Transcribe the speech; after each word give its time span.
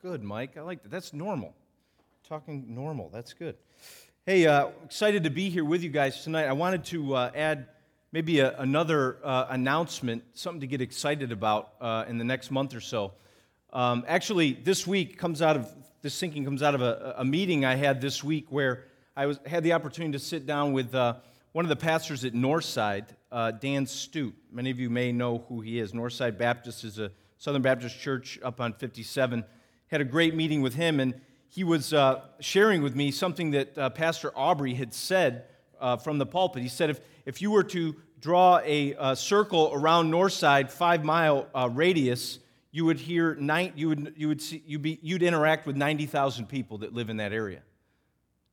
Good, 0.00 0.22
Mike. 0.22 0.56
I 0.56 0.60
like 0.60 0.84
that. 0.84 0.92
That's 0.92 1.12
normal. 1.12 1.56
Talking 2.28 2.72
normal. 2.72 3.10
That's 3.12 3.32
good. 3.32 3.56
Hey, 4.24 4.46
uh, 4.46 4.68
excited 4.84 5.24
to 5.24 5.30
be 5.30 5.50
here 5.50 5.64
with 5.64 5.82
you 5.82 5.90
guys 5.90 6.22
tonight. 6.22 6.44
I 6.44 6.52
wanted 6.52 6.84
to 6.84 7.16
uh, 7.16 7.30
add 7.34 7.66
maybe 8.12 8.38
a, 8.38 8.56
another 8.60 9.16
uh, 9.24 9.46
announcement, 9.50 10.22
something 10.34 10.60
to 10.60 10.68
get 10.68 10.80
excited 10.80 11.32
about 11.32 11.72
uh, 11.80 12.04
in 12.06 12.16
the 12.16 12.22
next 12.22 12.52
month 12.52 12.76
or 12.76 12.80
so. 12.80 13.14
Um, 13.72 14.04
actually, 14.06 14.52
this 14.52 14.86
week 14.86 15.18
comes 15.18 15.42
out 15.42 15.56
of 15.56 15.68
this 16.02 16.16
thinking 16.20 16.44
comes 16.44 16.62
out 16.62 16.76
of 16.76 16.80
a, 16.80 17.16
a, 17.18 17.24
meeting 17.24 17.64
I 17.64 17.74
had 17.74 18.00
this 18.00 18.22
week 18.22 18.46
where 18.50 18.84
I 19.16 19.26
was, 19.26 19.40
had 19.46 19.64
the 19.64 19.72
opportunity 19.72 20.12
to 20.12 20.24
sit 20.24 20.46
down 20.46 20.72
with 20.72 20.94
uh, 20.94 21.14
one 21.50 21.64
of 21.64 21.68
the 21.70 21.76
pastors 21.76 22.24
at 22.24 22.34
Northside, 22.34 23.06
uh, 23.32 23.50
Dan 23.50 23.84
Stute. 23.84 24.34
Many 24.52 24.70
of 24.70 24.78
you 24.78 24.90
may 24.90 25.10
know 25.10 25.44
who 25.48 25.60
he 25.60 25.80
is. 25.80 25.90
Northside 25.90 26.38
Baptist 26.38 26.84
is 26.84 27.00
a 27.00 27.10
Southern 27.36 27.62
Baptist 27.62 27.98
church 27.98 28.38
up 28.44 28.60
on 28.60 28.74
57. 28.74 29.44
Had 29.88 30.00
a 30.00 30.04
great 30.04 30.34
meeting 30.34 30.62
with 30.62 30.74
him, 30.74 31.00
and 31.00 31.14
he 31.48 31.64
was 31.64 31.92
uh, 31.92 32.22
sharing 32.40 32.82
with 32.82 32.94
me 32.94 33.10
something 33.10 33.52
that 33.52 33.76
uh, 33.76 33.90
Pastor 33.90 34.30
Aubrey 34.36 34.74
had 34.74 34.92
said 34.92 35.44
uh, 35.80 35.96
from 35.96 36.18
the 36.18 36.26
pulpit. 36.26 36.62
He 36.62 36.68
said, 36.68 36.90
if, 36.90 37.00
if 37.24 37.40
you 37.42 37.50
were 37.50 37.64
to 37.64 37.96
draw 38.20 38.60
a, 38.64 39.14
circle 39.14 39.70
around 39.72 40.10
Northside, 40.10 40.70
five 40.70 41.04
mile 41.04 41.48
uh, 41.54 41.68
radius, 41.72 42.38
you 42.70 42.84
would 42.84 42.98
hear 42.98 43.34
nine, 43.36 43.72
you 43.76 43.88
would, 43.88 44.14
you 44.16 44.28
would 44.28 44.42
see, 44.42 44.62
you'd, 44.66 44.82
be, 44.82 44.98
you'd 45.02 45.22
interact 45.22 45.66
with 45.66 45.76
90,000 45.76 46.46
people 46.46 46.78
that 46.78 46.92
live 46.92 47.10
in 47.10 47.16
that 47.16 47.32
area. 47.32 47.62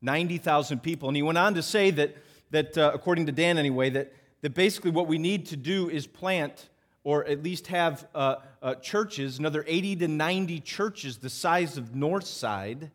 90,000 0.01 0.81
people. 0.81 1.09
And 1.09 1.15
he 1.15 1.23
went 1.23 1.37
on 1.37 1.55
to 1.55 1.63
say 1.63 1.91
that, 1.91 2.15
that 2.51 2.77
uh, 2.77 2.91
according 2.93 3.25
to 3.25 3.31
Dan 3.31 3.57
anyway, 3.57 3.89
that, 3.89 4.13
that 4.41 4.53
basically 4.53 4.91
what 4.91 5.07
we 5.07 5.17
need 5.17 5.47
to 5.47 5.57
do 5.57 5.89
is 5.89 6.07
plant 6.07 6.69
or 7.05 7.23
at 7.25 7.43
least 7.43 7.67
have 7.67 8.07
uh, 8.15 8.37
uh, 8.63 8.73
churches, 8.75 9.37
another 9.37 9.63
80 9.67 9.95
to 9.97 10.07
90 10.07 10.59
churches 10.61 11.19
the 11.19 11.29
size 11.29 11.77
of 11.77 11.91
Northside, 11.91 12.89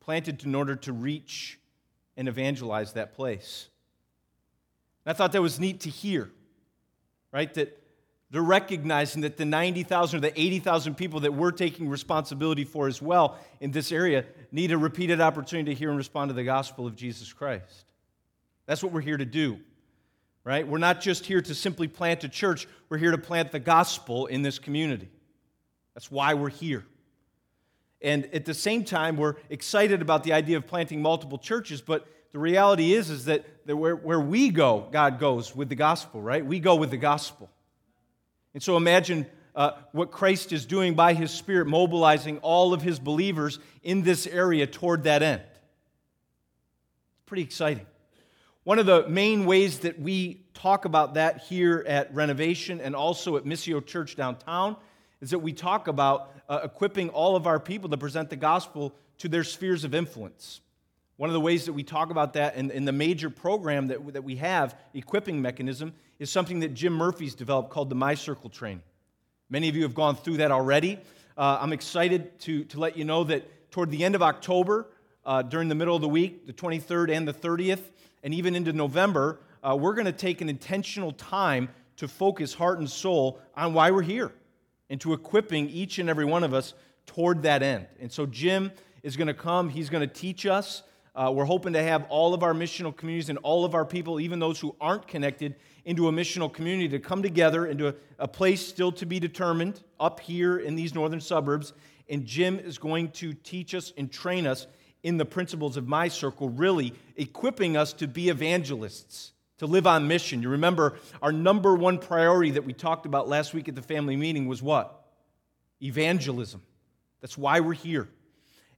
planted 0.00 0.42
in 0.42 0.54
order 0.54 0.74
to 0.74 0.92
reach 0.92 1.60
and 2.16 2.28
evangelize 2.28 2.94
that 2.94 3.14
place. 3.14 3.68
And 5.04 5.14
I 5.14 5.16
thought 5.16 5.32
that 5.32 5.42
was 5.42 5.60
neat 5.60 5.80
to 5.80 5.90
hear, 5.90 6.30
right? 7.30 7.52
That 7.52 7.78
they're 8.30 8.40
recognizing 8.40 9.20
that 9.20 9.36
the 9.36 9.44
90,000 9.44 10.16
or 10.16 10.20
the 10.22 10.40
80,000 10.40 10.94
people 10.94 11.20
that 11.20 11.34
we're 11.34 11.50
taking 11.50 11.90
responsibility 11.90 12.64
for 12.64 12.88
as 12.88 13.02
well 13.02 13.36
in 13.60 13.70
this 13.70 13.92
area 13.92 14.24
need 14.50 14.72
a 14.72 14.78
repeated 14.78 15.20
opportunity 15.20 15.74
to 15.74 15.78
hear 15.78 15.90
and 15.90 15.98
respond 15.98 16.30
to 16.30 16.34
the 16.34 16.44
gospel 16.44 16.86
of 16.86 16.96
Jesus 16.96 17.34
Christ. 17.34 17.92
That's 18.64 18.82
what 18.82 18.92
we're 18.92 19.02
here 19.02 19.18
to 19.18 19.26
do, 19.26 19.60
right? 20.44 20.66
We're 20.66 20.78
not 20.78 21.00
just 21.00 21.26
here 21.26 21.42
to 21.42 21.54
simply 21.54 21.88
plant 21.88 22.24
a 22.24 22.28
church, 22.28 22.66
we're 22.88 22.98
here 22.98 23.10
to 23.10 23.18
plant 23.18 23.52
the 23.52 23.58
gospel 23.58 24.26
in 24.26 24.42
this 24.42 24.58
community. 24.58 25.08
That's 25.94 26.10
why 26.10 26.34
we're 26.34 26.48
here. 26.48 26.86
And 28.00 28.32
at 28.32 28.44
the 28.44 28.54
same 28.54 28.84
time, 28.84 29.16
we're 29.16 29.34
excited 29.50 30.00
about 30.00 30.22
the 30.22 30.32
idea 30.32 30.56
of 30.56 30.66
planting 30.66 31.02
multiple 31.02 31.38
churches, 31.38 31.80
but 31.80 32.06
the 32.30 32.38
reality 32.38 32.92
is, 32.92 33.10
is 33.10 33.24
that, 33.24 33.44
where 33.66 34.20
we 34.20 34.50
go, 34.50 34.88
God 34.92 35.18
goes 35.18 35.56
with 35.56 35.68
the 35.68 35.74
gospel, 35.74 36.20
right? 36.22 36.44
We 36.44 36.60
go 36.60 36.76
with 36.76 36.90
the 36.90 36.96
gospel. 36.96 37.50
And 38.54 38.62
so 38.62 38.76
imagine 38.76 39.26
uh, 39.54 39.72
what 39.92 40.10
Christ 40.10 40.52
is 40.52 40.64
doing 40.66 40.94
by 40.94 41.14
his 41.14 41.30
Spirit, 41.30 41.66
mobilizing 41.66 42.38
all 42.38 42.72
of 42.72 42.82
his 42.82 42.98
believers 42.98 43.58
in 43.82 44.02
this 44.02 44.26
area 44.26 44.66
toward 44.66 45.04
that 45.04 45.22
end. 45.22 45.42
It's 45.42 47.24
pretty 47.26 47.42
exciting. 47.42 47.86
One 48.68 48.78
of 48.78 48.84
the 48.84 49.08
main 49.08 49.46
ways 49.46 49.78
that 49.78 49.98
we 49.98 50.42
talk 50.52 50.84
about 50.84 51.14
that 51.14 51.38
here 51.44 51.82
at 51.88 52.14
Renovation 52.14 52.82
and 52.82 52.94
also 52.94 53.38
at 53.38 53.44
Missio 53.44 53.80
Church 53.80 54.14
downtown 54.14 54.76
is 55.22 55.30
that 55.30 55.38
we 55.38 55.54
talk 55.54 55.88
about 55.88 56.34
uh, 56.50 56.60
equipping 56.64 57.08
all 57.08 57.34
of 57.34 57.46
our 57.46 57.58
people 57.58 57.88
to 57.88 57.96
present 57.96 58.28
the 58.28 58.36
gospel 58.36 58.94
to 59.20 59.28
their 59.30 59.42
spheres 59.42 59.84
of 59.84 59.94
influence. 59.94 60.60
One 61.16 61.30
of 61.30 61.32
the 61.32 61.40
ways 61.40 61.64
that 61.64 61.72
we 61.72 61.82
talk 61.82 62.10
about 62.10 62.34
that 62.34 62.56
in, 62.56 62.70
in 62.70 62.84
the 62.84 62.92
major 62.92 63.30
program 63.30 63.86
that, 63.86 64.12
that 64.12 64.22
we 64.22 64.36
have, 64.36 64.76
equipping 64.92 65.40
mechanism, 65.40 65.94
is 66.18 66.30
something 66.30 66.60
that 66.60 66.74
Jim 66.74 66.92
Murphy's 66.92 67.34
developed 67.34 67.70
called 67.70 67.88
the 67.88 67.96
My 67.96 68.14
Circle 68.14 68.50
training. 68.50 68.82
Many 69.48 69.70
of 69.70 69.76
you 69.76 69.84
have 69.84 69.94
gone 69.94 70.14
through 70.14 70.36
that 70.36 70.50
already. 70.50 70.98
Uh, 71.38 71.56
I'm 71.58 71.72
excited 71.72 72.38
to, 72.40 72.64
to 72.64 72.78
let 72.78 72.98
you 72.98 73.06
know 73.06 73.24
that 73.24 73.70
toward 73.70 73.90
the 73.90 74.04
end 74.04 74.14
of 74.14 74.20
October, 74.20 74.88
uh, 75.24 75.40
during 75.40 75.68
the 75.68 75.74
middle 75.74 75.96
of 75.96 76.02
the 76.02 76.08
week, 76.08 76.46
the 76.46 76.52
23rd 76.52 77.10
and 77.10 77.26
the 77.26 77.32
30th, 77.32 77.80
and 78.22 78.34
even 78.34 78.54
into 78.54 78.72
November, 78.72 79.40
uh, 79.62 79.76
we're 79.76 79.94
going 79.94 80.06
to 80.06 80.12
take 80.12 80.40
an 80.40 80.48
intentional 80.48 81.12
time 81.12 81.68
to 81.96 82.08
focus 82.08 82.54
heart 82.54 82.78
and 82.78 82.88
soul 82.88 83.40
on 83.56 83.74
why 83.74 83.90
we're 83.90 84.02
here 84.02 84.32
and 84.90 85.00
to 85.00 85.12
equipping 85.12 85.68
each 85.68 85.98
and 85.98 86.08
every 86.08 86.24
one 86.24 86.44
of 86.44 86.54
us 86.54 86.74
toward 87.06 87.42
that 87.42 87.62
end. 87.62 87.86
And 88.00 88.10
so, 88.10 88.26
Jim 88.26 88.70
is 89.02 89.16
going 89.16 89.28
to 89.28 89.34
come, 89.34 89.68
he's 89.68 89.90
going 89.90 90.06
to 90.06 90.12
teach 90.12 90.46
us. 90.46 90.82
Uh, 91.14 91.32
we're 91.32 91.44
hoping 91.44 91.72
to 91.72 91.82
have 91.82 92.06
all 92.08 92.32
of 92.32 92.44
our 92.44 92.54
missional 92.54 92.96
communities 92.96 93.28
and 93.28 93.38
all 93.38 93.64
of 93.64 93.74
our 93.74 93.84
people, 93.84 94.20
even 94.20 94.38
those 94.38 94.60
who 94.60 94.76
aren't 94.80 95.08
connected, 95.08 95.56
into 95.84 96.06
a 96.06 96.12
missional 96.12 96.52
community 96.52 96.88
to 96.88 96.98
come 96.98 97.22
together 97.22 97.66
into 97.66 97.88
a, 97.88 97.94
a 98.18 98.28
place 98.28 98.64
still 98.64 98.92
to 98.92 99.06
be 99.06 99.18
determined 99.18 99.82
up 99.98 100.20
here 100.20 100.58
in 100.58 100.76
these 100.76 100.94
northern 100.94 101.20
suburbs. 101.20 101.72
And 102.08 102.24
Jim 102.24 102.58
is 102.58 102.78
going 102.78 103.10
to 103.12 103.32
teach 103.32 103.74
us 103.74 103.92
and 103.96 104.12
train 104.12 104.46
us 104.46 104.66
in 105.08 105.16
the 105.16 105.24
principles 105.24 105.78
of 105.78 105.88
my 105.88 106.06
circle, 106.06 106.50
really 106.50 106.92
equipping 107.16 107.78
us 107.78 107.94
to 107.94 108.06
be 108.06 108.28
evangelists, 108.28 109.32
to 109.56 109.64
live 109.64 109.86
on 109.86 110.06
mission. 110.06 110.42
You 110.42 110.50
remember 110.50 110.98
our 111.22 111.32
number 111.32 111.74
one 111.74 111.96
priority 111.96 112.50
that 112.50 112.66
we 112.66 112.74
talked 112.74 113.06
about 113.06 113.26
last 113.26 113.54
week 113.54 113.70
at 113.70 113.74
the 113.74 113.80
family 113.80 114.16
meeting 114.16 114.46
was 114.46 114.62
what? 114.62 115.06
Evangelism. 115.82 116.60
That's 117.22 117.38
why 117.38 117.60
we're 117.60 117.72
here. 117.72 118.06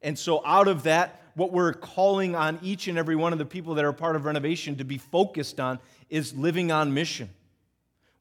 And 0.02 0.16
so, 0.16 0.40
out 0.46 0.68
of 0.68 0.84
that, 0.84 1.20
what 1.34 1.50
we're 1.50 1.72
calling 1.72 2.36
on 2.36 2.60
each 2.62 2.86
and 2.86 2.96
every 2.96 3.16
one 3.16 3.32
of 3.32 3.40
the 3.40 3.44
people 3.44 3.74
that 3.74 3.84
are 3.84 3.92
part 3.92 4.14
of 4.14 4.24
renovation 4.24 4.76
to 4.76 4.84
be 4.84 4.98
focused 4.98 5.58
on 5.58 5.80
is 6.10 6.32
living 6.32 6.70
on 6.70 6.94
mission. 6.94 7.28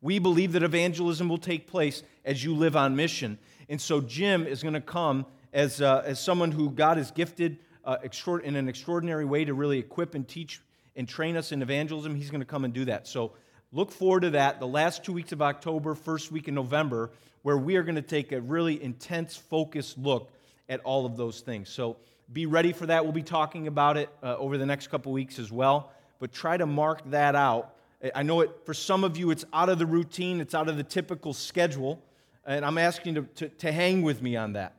We 0.02 0.18
believe 0.18 0.54
that 0.54 0.64
evangelism 0.64 1.30
will 1.30 1.38
take 1.38 1.68
place 1.68 2.02
as 2.26 2.44
you 2.44 2.56
live 2.56 2.76
on 2.76 2.96
mission. 2.96 3.38
And 3.70 3.80
so 3.80 4.02
Jim 4.02 4.48
is 4.48 4.64
going 4.64 4.74
to 4.74 4.82
come 4.82 5.28
as, 5.54 5.80
uh, 5.80 6.02
as 6.06 6.20
someone 6.20 6.52
who 6.52 6.72
God 6.72 6.98
has 6.98 7.12
gifted 7.12 7.60
uh, 7.86 7.98
in 8.44 8.56
an 8.56 8.68
extraordinary 8.70 9.26
way 9.26 9.46
to 9.46 9.54
really 9.54 9.80
equip 9.80 10.16
and 10.16 10.28
teach 10.28 10.62
and 10.96 11.08
train 11.08 11.38
us 11.38 11.52
in 11.52 11.62
evangelism. 11.62 12.16
He's 12.16 12.30
going 12.30 12.42
to 12.42 12.46
come 12.46 12.66
and 12.66 12.74
do 12.74 12.86
that. 12.86 13.08
So 13.08 13.34
look 13.72 13.92
forward 13.92 14.22
to 14.22 14.30
that 14.32 14.60
the 14.60 14.68
last 14.68 15.04
two 15.04 15.14
weeks 15.14 15.32
of 15.32 15.42
October, 15.42 15.96
first 15.96 16.32
week 16.32 16.48
in 16.48 16.56
November, 16.56 17.12
where 17.42 17.58
we 17.58 17.76
are 17.78 17.84
going 17.84 17.96
to 17.96 18.02
take 18.02 18.32
a 18.32 18.42
really 18.42 18.82
intense, 18.84 19.36
focused 19.36 19.98
look 19.98 20.30
at 20.68 20.82
all 20.82 21.06
of 21.06 21.18
those 21.18 21.42
things. 21.42 21.70
So 21.70 21.98
be 22.32 22.46
ready 22.46 22.74
for 22.74 22.86
that. 22.86 23.04
We'll 23.04 23.14
be 23.14 23.24
talking 23.24 23.68
about 23.68 23.98
it 23.98 24.10
uh, 24.22 24.36
over 24.38 24.58
the 24.58 24.66
next 24.66 24.88
couple 24.88 25.12
weeks 25.12 25.40
as 25.40 25.52
well. 25.52 25.92
But 26.20 26.32
try 26.32 26.58
to 26.58 26.66
mark 26.66 27.02
that 27.12 27.36
out. 27.36 27.74
I 28.14 28.24
know 28.24 28.42
it 28.42 28.52
for 28.66 28.74
some 28.74 29.04
of 29.04 29.18
you, 29.18 29.32
it's 29.32 29.46
out 29.54 29.70
of 29.70 29.80
the 29.80 29.86
routine, 29.86 30.40
it's 30.40 30.56
out 30.56 30.70
of 30.70 30.78
the 30.78 30.84
typical 30.84 31.34
schedule, 31.34 32.02
and 32.46 32.64
I'm 32.64 32.78
asking 32.78 33.16
you 33.16 33.22
to, 33.22 33.28
to, 33.48 33.56
to 33.58 33.72
hang 33.72 34.04
with 34.04 34.22
me 34.22 34.38
on 34.38 34.54
that. 34.54 34.74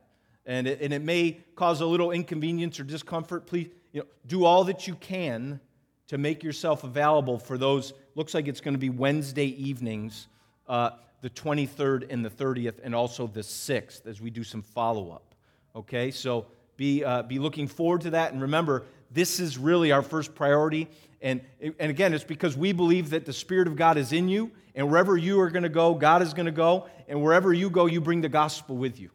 And 0.45 0.67
it, 0.67 0.81
and 0.81 0.93
it 0.93 1.01
may 1.01 1.39
cause 1.55 1.81
a 1.81 1.85
little 1.85 2.11
inconvenience 2.11 2.79
or 2.79 2.83
discomfort. 2.83 3.45
Please, 3.45 3.69
you 3.91 4.01
know, 4.01 4.07
do 4.27 4.45
all 4.45 4.63
that 4.65 4.87
you 4.87 4.95
can 4.95 5.59
to 6.07 6.17
make 6.17 6.43
yourself 6.43 6.83
available 6.83 7.37
for 7.37 7.57
those. 7.57 7.93
Looks 8.15 8.33
like 8.33 8.47
it's 8.47 8.61
going 8.61 8.73
to 8.73 8.79
be 8.79 8.89
Wednesday 8.89 9.45
evenings, 9.45 10.27
uh, 10.67 10.91
the 11.21 11.29
23rd 11.29 12.07
and 12.09 12.25
the 12.25 12.29
30th, 12.29 12.79
and 12.83 12.95
also 12.95 13.27
the 13.27 13.41
6th 13.41 14.07
as 14.07 14.19
we 14.19 14.29
do 14.29 14.43
some 14.43 14.61
follow 14.61 15.11
up. 15.11 15.35
Okay, 15.75 16.11
so 16.11 16.47
be, 16.75 17.03
uh, 17.03 17.23
be 17.23 17.39
looking 17.39 17.67
forward 17.67 18.01
to 18.01 18.09
that. 18.09 18.33
And 18.33 18.41
remember, 18.41 18.83
this 19.11 19.39
is 19.39 19.57
really 19.57 19.91
our 19.91 20.01
first 20.01 20.33
priority. 20.35 20.89
And, 21.21 21.41
and 21.61 21.91
again, 21.91 22.13
it's 22.13 22.23
because 22.23 22.57
we 22.57 22.71
believe 22.73 23.11
that 23.11 23.25
the 23.25 23.33
Spirit 23.33 23.67
of 23.67 23.75
God 23.75 23.97
is 23.97 24.11
in 24.11 24.27
you, 24.27 24.51
and 24.73 24.89
wherever 24.89 25.15
you 25.15 25.39
are 25.39 25.49
going 25.49 25.63
to 25.63 25.69
go, 25.69 25.93
God 25.93 26.21
is 26.21 26.33
going 26.33 26.47
to 26.47 26.51
go, 26.51 26.87
and 27.07 27.21
wherever 27.21 27.53
you 27.53 27.69
go, 27.69 27.85
you 27.85 28.01
bring 28.01 28.21
the 28.21 28.29
gospel 28.29 28.75
with 28.75 28.99
you. 28.99 29.11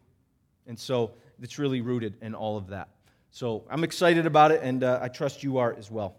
And 0.67 0.77
so 0.77 1.11
it's 1.41 1.57
really 1.57 1.81
rooted 1.81 2.15
in 2.21 2.35
all 2.35 2.57
of 2.57 2.67
that. 2.67 2.89
So 3.31 3.63
I'm 3.69 3.83
excited 3.83 4.25
about 4.25 4.51
it, 4.51 4.61
and 4.63 4.83
uh, 4.83 4.99
I 5.01 5.07
trust 5.07 5.43
you 5.43 5.57
are 5.57 5.73
as 5.73 5.91
well. 5.91 6.15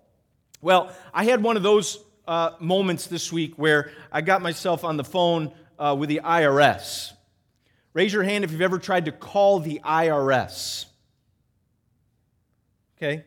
Well, 0.61 0.93
I 1.13 1.25
had 1.25 1.43
one 1.43 1.57
of 1.57 1.63
those 1.63 1.99
uh, 2.27 2.51
moments 2.61 3.07
this 3.07 3.33
week 3.33 3.55
where 3.57 3.91
I 4.13 4.21
got 4.21 4.43
myself 4.43 4.85
on 4.85 4.97
the 4.97 5.05
phone 5.05 5.53
uh, 5.79 5.97
with 5.99 6.09
the 6.09 6.21
IRS. 6.25 7.13
Raise 7.95 8.13
your 8.13 8.23
hand 8.23 8.45
if 8.45 8.53
you've 8.53 8.61
ever 8.61 8.79
tried 8.79 9.07
to 9.07 9.13
call 9.13 9.61
the 9.61 9.81
IRS. 9.85 10.87
Okay? 12.97 13.25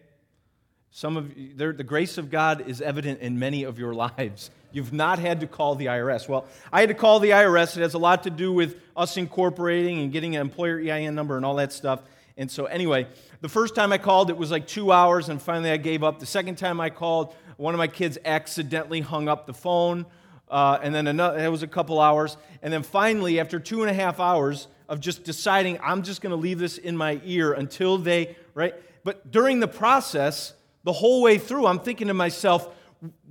Some 0.91 1.17
of 1.17 1.33
the 1.35 1.83
grace 1.83 2.17
of 2.17 2.29
God 2.29 2.67
is 2.67 2.81
evident 2.81 3.21
in 3.21 3.39
many 3.39 3.63
of 3.63 3.79
your 3.79 3.93
lives. 4.17 4.51
You've 4.71 4.93
not 4.93 5.19
had 5.19 5.39
to 5.41 5.47
call 5.47 5.75
the 5.75 5.87
IRS. 5.87 6.27
Well, 6.27 6.45
I 6.71 6.79
had 6.79 6.89
to 6.89 6.95
call 6.95 7.19
the 7.19 7.31
IRS. 7.31 7.77
It 7.77 7.81
has 7.81 7.93
a 7.93 7.99
lot 7.99 8.23
to 8.23 8.29
do 8.29 8.53
with 8.53 8.77
us 8.95 9.17
incorporating 9.17 9.99
and 9.99 10.11
getting 10.11 10.35
an 10.35 10.41
employer 10.41 10.79
EIN 10.79 11.13
number 11.15 11.37
and 11.37 11.45
all 11.45 11.55
that 11.55 11.73
stuff. 11.73 12.01
And 12.37 12.49
so, 12.49 12.65
anyway, 12.65 13.07
the 13.41 13.49
first 13.49 13.75
time 13.75 13.91
I 13.91 13.97
called, 13.97 14.29
it 14.29 14.37
was 14.37 14.51
like 14.51 14.67
two 14.67 14.91
hours, 14.91 15.29
and 15.29 15.41
finally 15.41 15.71
I 15.71 15.77
gave 15.77 16.03
up. 16.03 16.19
The 16.19 16.25
second 16.25 16.57
time 16.57 16.79
I 16.79 16.89
called, 16.89 17.35
one 17.57 17.73
of 17.73 17.77
my 17.77 17.87
kids 17.87 18.17
accidentally 18.23 19.01
hung 19.01 19.27
up 19.27 19.45
the 19.45 19.53
phone, 19.53 20.05
uh, 20.49 20.79
and 20.81 20.95
then 20.95 21.07
another, 21.07 21.39
it 21.39 21.49
was 21.49 21.63
a 21.63 21.67
couple 21.67 21.99
hours. 21.99 22.37
And 22.61 22.73
then 22.73 22.83
finally, 22.83 23.39
after 23.39 23.59
two 23.59 23.81
and 23.81 23.89
a 23.89 23.93
half 23.93 24.19
hours, 24.19 24.67
of 24.91 24.99
just 24.99 25.23
deciding, 25.23 25.79
I'm 25.81 26.03
just 26.03 26.21
going 26.21 26.31
to 26.31 26.35
leave 26.35 26.59
this 26.59 26.77
in 26.77 26.97
my 26.97 27.21
ear 27.23 27.53
until 27.53 27.97
they, 27.97 28.35
right? 28.53 28.75
But 29.05 29.31
during 29.31 29.61
the 29.61 29.67
process, 29.67 30.53
the 30.83 30.91
whole 30.91 31.21
way 31.21 31.37
through, 31.37 31.65
I'm 31.65 31.79
thinking 31.79 32.07
to 32.07 32.13
myself, 32.13 32.67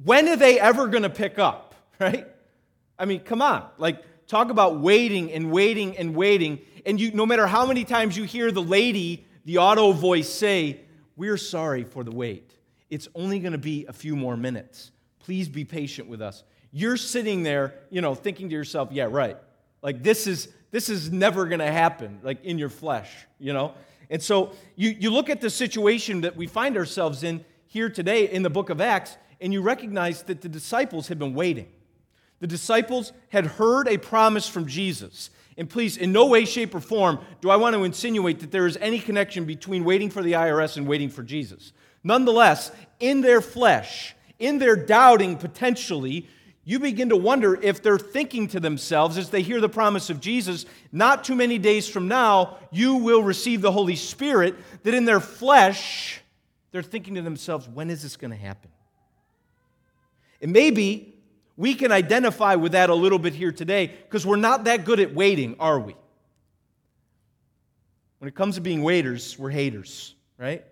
when 0.02 0.28
are 0.28 0.37
they 0.37 0.58
ever 0.58 0.88
going 0.88 1.02
to 1.02 1.11
pick 1.11 1.38
up, 1.38 1.75
right? 2.00 2.26
I 2.99 3.05
mean, 3.05 3.20
come 3.20 3.43
on. 3.43 3.67
Like, 3.78 4.02
talk 4.26 4.50
about 4.50 4.81
waiting 4.81 5.32
and 5.32 5.50
waiting 5.50 5.96
and 5.96 6.14
waiting. 6.14 6.61
And 6.87 7.00
you, 7.00 7.12
no 7.12 7.26
matter 7.26 7.46
how 7.46 7.67
many 7.67 7.84
times 7.84 8.17
you 8.17 8.25
hear 8.25 8.50
the 8.50 8.62
lady, 8.62 9.26
the 9.44 9.58
auto 9.58 9.93
voice 9.93 10.28
say, 10.28 10.81
We're 11.17 11.37
sorry 11.37 11.84
for 11.84 12.05
the 12.05 12.11
wait. 12.11 12.55
It's 12.88 13.08
only 13.14 13.38
going 13.38 13.52
to 13.52 13.58
be 13.58 13.87
a 13.87 13.93
few 13.93 14.17
more 14.17 14.37
minutes. 14.37 14.90
Please 15.20 15.49
be 15.49 15.64
patient 15.64 16.08
with 16.08 16.20
us. 16.20 16.43
You're 16.72 16.96
sitting 16.96 17.43
there, 17.43 17.75
you 17.90 18.00
know, 18.00 18.14
thinking 18.14 18.49
to 18.49 18.55
yourself, 18.55 18.90
Yeah, 18.93 19.08
right. 19.11 19.37
Like, 19.82 20.02
this 20.02 20.26
is, 20.26 20.49
this 20.70 20.88
is 20.88 21.11
never 21.11 21.46
going 21.46 21.61
to 21.61 21.72
happen, 21.72 22.20
like 22.22 22.44
in 22.44 22.58
your 22.58 22.69
flesh, 22.69 23.11
you 23.38 23.52
know? 23.52 23.75
And 24.11 24.22
so 24.22 24.52
you, 24.76 24.90
you 24.90 25.11
look 25.11 25.31
at 25.31 25.40
the 25.40 25.49
situation 25.49 26.22
that 26.22 26.37
we 26.37 26.46
find 26.46 26.76
ourselves 26.76 27.22
in 27.22 27.44
here 27.67 27.88
today 27.88 28.28
in 28.28 28.43
the 28.43 28.50
book 28.50 28.69
of 28.69 28.81
Acts, 28.81 29.17
and 29.40 29.52
you 29.52 29.62
recognize 29.62 30.22
that 30.25 30.40
the 30.40 30.48
disciples 30.48 31.08
had 31.08 31.19
been 31.19 31.34
waiting. 31.34 31.69
The 32.40 32.46
disciples 32.46 33.12
had 33.28 33.46
heard 33.46 33.88
a 33.88 33.98
promise 33.98 34.48
from 34.48 34.66
Jesus. 34.66 35.31
And 35.56 35.69
please, 35.69 35.96
in 35.96 36.12
no 36.12 36.26
way, 36.26 36.44
shape, 36.44 36.75
or 36.75 36.81
form 36.81 37.19
do 37.40 37.50
I 37.50 37.56
want 37.56 37.75
to 37.75 37.84
insinuate 37.84 38.40
that 38.40 38.50
there 38.50 38.66
is 38.66 38.78
any 38.78 38.98
connection 38.98 39.44
between 39.44 39.84
waiting 39.84 40.10
for 40.10 40.22
the 40.22 40.32
IRS 40.32 40.76
and 40.76 40.87
waiting 40.87 41.10
for 41.10 41.22
Jesus. 41.22 41.72
Nonetheless, 42.02 42.72
in 42.98 43.20
their 43.20 43.42
flesh, 43.42 44.14
in 44.38 44.58
their 44.58 44.75
doubting 44.75 45.37
potentially, 45.37 46.26
you 46.64 46.78
begin 46.78 47.10
to 47.10 47.16
wonder 47.16 47.60
if 47.60 47.82
they're 47.82 47.98
thinking 47.98 48.48
to 48.48 48.60
themselves 48.60 49.19
as 49.19 49.31
they 49.31 49.43
hear 49.43 49.60
the 49.60 49.69
promise 49.69 50.08
of 50.08 50.20
Jesus, 50.20 50.66
not 50.93 51.25
too 51.25 51.34
many 51.34 51.58
days 51.58 51.88
from 51.88 52.08
now, 52.08 52.56
you 52.70 52.96
will 52.96 53.22
receive 53.22 53.60
the 53.60 53.72
Holy 53.72 53.96
Spirit, 53.96 54.54
that 54.84 54.94
in 54.94 55.04
their 55.04 55.20
flesh, 55.20 56.20
they're 56.70 56.82
thinking 56.82 57.16
to 57.16 57.22
themselves, 57.22 57.69
when 57.69 57.90
is 57.90 58.02
this 58.02 58.16
going 58.16 58.31
to 58.31 58.36
happen? 58.36 58.70
And 60.40 60.52
maybe 60.52 61.14
we 61.56 61.75
can 61.75 61.92
identify 61.92 62.54
with 62.54 62.72
that 62.72 62.90
a 62.90 62.94
little 62.94 63.19
bit 63.19 63.34
here 63.34 63.52
today 63.52 63.87
because 63.87 64.26
we're 64.26 64.37
not 64.37 64.64
that 64.64 64.84
good 64.84 65.00
at 65.00 65.14
waiting, 65.14 65.56
are 65.60 65.78
we? 65.78 65.94
When 68.19 68.28
it 68.28 68.34
comes 68.34 68.54
to 68.56 68.60
being 68.60 68.82
waiters, 68.82 69.38
we're 69.38 69.50
haters, 69.50 70.14
right? 70.38 70.64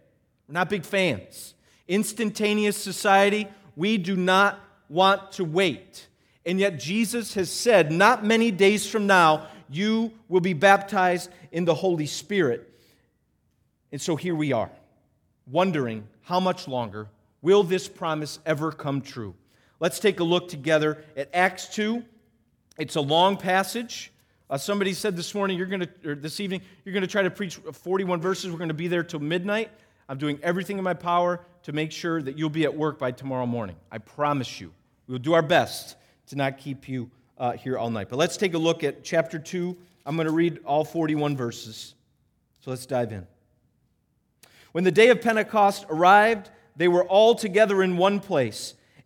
We're 0.47 0.53
not 0.55 0.71
big 0.71 0.85
fans. 0.85 1.55
Instantaneous 1.87 2.77
society, 2.77 3.49
we 3.77 3.99
do 3.99 4.17
not 4.17 4.61
want 4.89 5.33
to 5.33 5.45
wait. 5.45 6.07
And 6.45 6.59
yet, 6.59 6.79
Jesus 6.79 7.35
has 7.35 7.51
said, 7.51 7.93
not 7.93 8.25
many 8.25 8.51
days 8.51 8.87
from 8.87 9.07
now, 9.07 9.49
you 9.69 10.13
will 10.29 10.41
be 10.41 10.55
baptized 10.55 11.31
in 11.53 11.67
the 11.67 11.75
Holy 11.75 12.07
Spirit. 12.07 12.67
And 13.93 14.01
so 14.01 14.17
here 14.17 14.35
we 14.35 14.53
are, 14.53 14.71
wondering 15.47 16.09
how 16.23 16.41
much 16.41 16.69
longer 16.69 17.09
will 17.43 17.63
this 17.63 17.89
promise 17.89 18.39
ever 18.47 18.73
come 18.73 19.01
true? 19.01 19.35
Let's 19.81 20.01
take 20.01 20.21
a 20.21 20.25
look 20.25 20.49
together 20.49 21.05
at 21.17 21.31
Acts 21.33 21.69
2. 21.69 22.03
It's 22.79 22.97
a 22.97 23.01
long 23.01 23.37
passage. 23.37 24.13
Uh, 24.51 24.57
somebody 24.57 24.93
said 24.93 25.15
this 25.15 25.35
morning, 25.35 25.59
you're 25.59 25.67
going 25.67 25.81
to, 25.81 26.11
or 26.11 26.15
this 26.15 26.41
evening, 26.41 26.63
you're 26.85 26.93
going 26.93 27.03
to 27.03 27.09
try 27.09 27.23
to 27.23 27.31
preach 27.31 27.57
41 27.57 28.21
verses. 28.21 28.51
We're 28.51 28.59
going 28.59 28.69
to 28.69 28.75
be 28.75 28.89
there 28.89 29.03
till 29.03 29.21
midnight. 29.21 29.71
I'm 30.09 30.19
doing 30.19 30.39
everything 30.43 30.79
in 30.79 30.85
my 30.85 30.95
power 30.95 31.41
to 31.65 31.73
make 31.73 31.93
sure 31.93 32.23
that 32.23 32.39
you'll 32.39 32.49
be 32.51 32.65
at 32.65 32.75
work 32.75 32.99
by 32.99 33.13
tomorrow 33.13 33.47
morning. 33.47 33.77
I 33.93 33.99
promise 33.99 34.61
you. 34.61 34.73
We'll 35.07 35.19
do 35.19 35.35
our 35.35 35.43
best 35.43 35.97
to 36.29 36.37
not 36.37 36.59
keep 36.59 36.89
you 36.89 37.11
uh, 37.37 37.53
here 37.53 37.79
all 37.79 37.91
night. 37.91 38.09
But 38.09 38.17
let's 38.17 38.37
take 38.37 38.55
a 38.55 38.59
look 38.59 38.83
at 38.83 39.05
chapter 39.05 39.39
2. 39.39 39.77
I'm 40.07 40.17
going 40.17 40.27
to 40.27 40.33
read 40.33 40.61
all 40.65 40.85
41 40.85 41.37
verses. 41.37 41.95
So 42.65 42.71
let's 42.71 42.87
dive 42.87 43.13
in. 43.13 43.27
When 44.73 44.85
the 44.85 44.91
day 44.91 45.09
of 45.11 45.21
Pentecost 45.21 45.87
arrived, 45.89 46.51
they 46.77 46.89
were 46.89 47.05
all 47.05 47.35
together 47.35 47.83
in 47.83 47.97
one 47.97 48.21
place. 48.21 48.75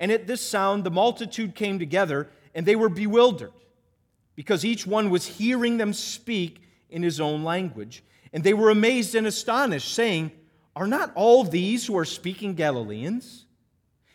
And 0.00 0.12
at 0.12 0.26
this 0.26 0.40
sound, 0.40 0.84
the 0.84 0.90
multitude 0.90 1.54
came 1.54 1.78
together, 1.78 2.28
and 2.54 2.64
they 2.64 2.76
were 2.76 2.88
bewildered, 2.88 3.52
because 4.34 4.64
each 4.64 4.86
one 4.86 5.10
was 5.10 5.26
hearing 5.26 5.76
them 5.76 5.92
speak 5.92 6.62
in 6.88 7.02
his 7.02 7.20
own 7.20 7.44
language. 7.44 8.02
And 8.32 8.44
they 8.44 8.54
were 8.54 8.70
amazed 8.70 9.14
and 9.14 9.26
astonished, 9.26 9.92
saying, 9.92 10.32
Are 10.76 10.86
not 10.86 11.12
all 11.14 11.44
these 11.44 11.86
who 11.86 11.96
are 11.98 12.04
speaking 12.04 12.54
Galileans? 12.54 13.46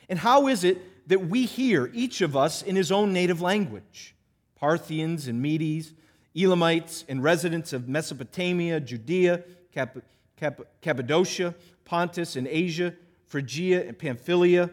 And 0.07 0.19
how 0.19 0.47
is 0.47 0.63
it 0.63 1.09
that 1.09 1.27
we 1.27 1.45
hear, 1.45 1.89
each 1.93 2.21
of 2.21 2.37
us, 2.37 2.61
in 2.61 2.75
his 2.75 2.91
own 2.91 3.11
native 3.11 3.41
language? 3.41 4.15
Parthians 4.55 5.27
and 5.27 5.41
Medes, 5.41 5.93
Elamites 6.35 7.03
and 7.09 7.21
residents 7.21 7.73
of 7.73 7.89
Mesopotamia, 7.89 8.79
Judea, 8.79 9.43
Cap- 9.73 9.97
Cap- 10.37 10.61
Cappadocia, 10.81 11.53
Pontus 11.83 12.35
and 12.35 12.47
Asia, 12.47 12.93
Phrygia 13.25 13.85
and 13.85 13.97
Pamphylia 13.97 14.69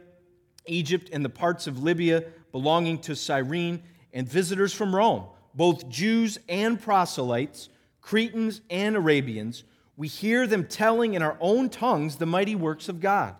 Egypt 0.66 1.10
and 1.12 1.24
the 1.24 1.30
parts 1.30 1.66
of 1.66 1.82
Libya 1.82 2.24
belonging 2.52 2.98
to 2.98 3.16
Cyrene, 3.16 3.82
and 4.12 4.28
visitors 4.28 4.72
from 4.72 4.94
Rome, 4.94 5.24
both 5.54 5.88
Jews 5.88 6.38
and 6.48 6.80
proselytes, 6.80 7.68
Cretans 8.00 8.60
and 8.70 8.96
Arabians, 8.96 9.64
we 9.96 10.08
hear 10.08 10.46
them 10.46 10.66
telling 10.66 11.14
in 11.14 11.22
our 11.22 11.36
own 11.40 11.68
tongues 11.68 12.16
the 12.16 12.26
mighty 12.26 12.54
works 12.54 12.88
of 12.88 13.00
God. 13.00 13.36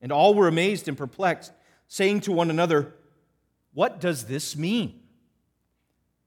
And 0.00 0.12
all 0.12 0.34
were 0.34 0.46
amazed 0.46 0.86
and 0.88 0.96
perplexed, 0.96 1.52
saying 1.88 2.20
to 2.20 2.32
one 2.32 2.50
another, 2.50 2.94
What 3.72 4.00
does 4.00 4.24
this 4.24 4.56
mean? 4.56 5.00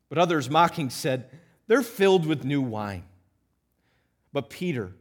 But 0.10 0.18
others, 0.18 0.50
mocking, 0.50 0.90
said, 0.90 1.30
They're 1.68 1.84
filled 1.84 2.26
with 2.26 2.44
new 2.44 2.62
wine. 2.62 3.04
But 4.34 4.50
Peter, 4.50 4.94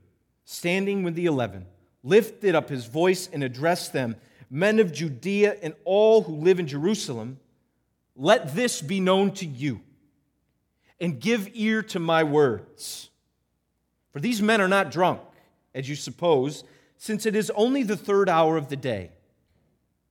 standing 0.45 1.03
with 1.03 1.15
the 1.15 1.27
eleven, 1.27 1.67
lifted 2.03 2.55
up 2.55 2.69
his 2.69 2.87
voice 2.87 3.29
and 3.33 3.43
addressed 3.43 3.93
them 3.93 4.17
men 4.51 4.81
of 4.81 4.93
Judea 4.93 5.57
and 5.63 5.75
all 5.85 6.23
who 6.23 6.35
live 6.35 6.59
in 6.59 6.67
Jerusalem, 6.67 7.39
let 8.17 8.55
this 8.55 8.83
be 8.83 9.01
known 9.01 9.31
to 9.35 9.47
you, 9.47 9.81
and 11.01 11.21
give 11.21 11.49
ear 11.55 11.83
to 11.85 12.01
my 12.01 12.25
words. 12.25 13.09
For 14.13 14.21
these 14.21 14.43
men 14.43 14.61
are 14.61 14.69
not 14.69 14.91
drunk, 14.91 15.21
as 15.75 15.89
you 15.89 15.95
suppose, 15.95 16.65
since 16.99 17.25
it 17.25 17.37
is 17.37 17.51
only 17.55 17.85
the 17.85 17.97
third 17.97 18.29
hour 18.29 18.57
of 18.57 18.69
the 18.69 18.77
day. 18.77 19.13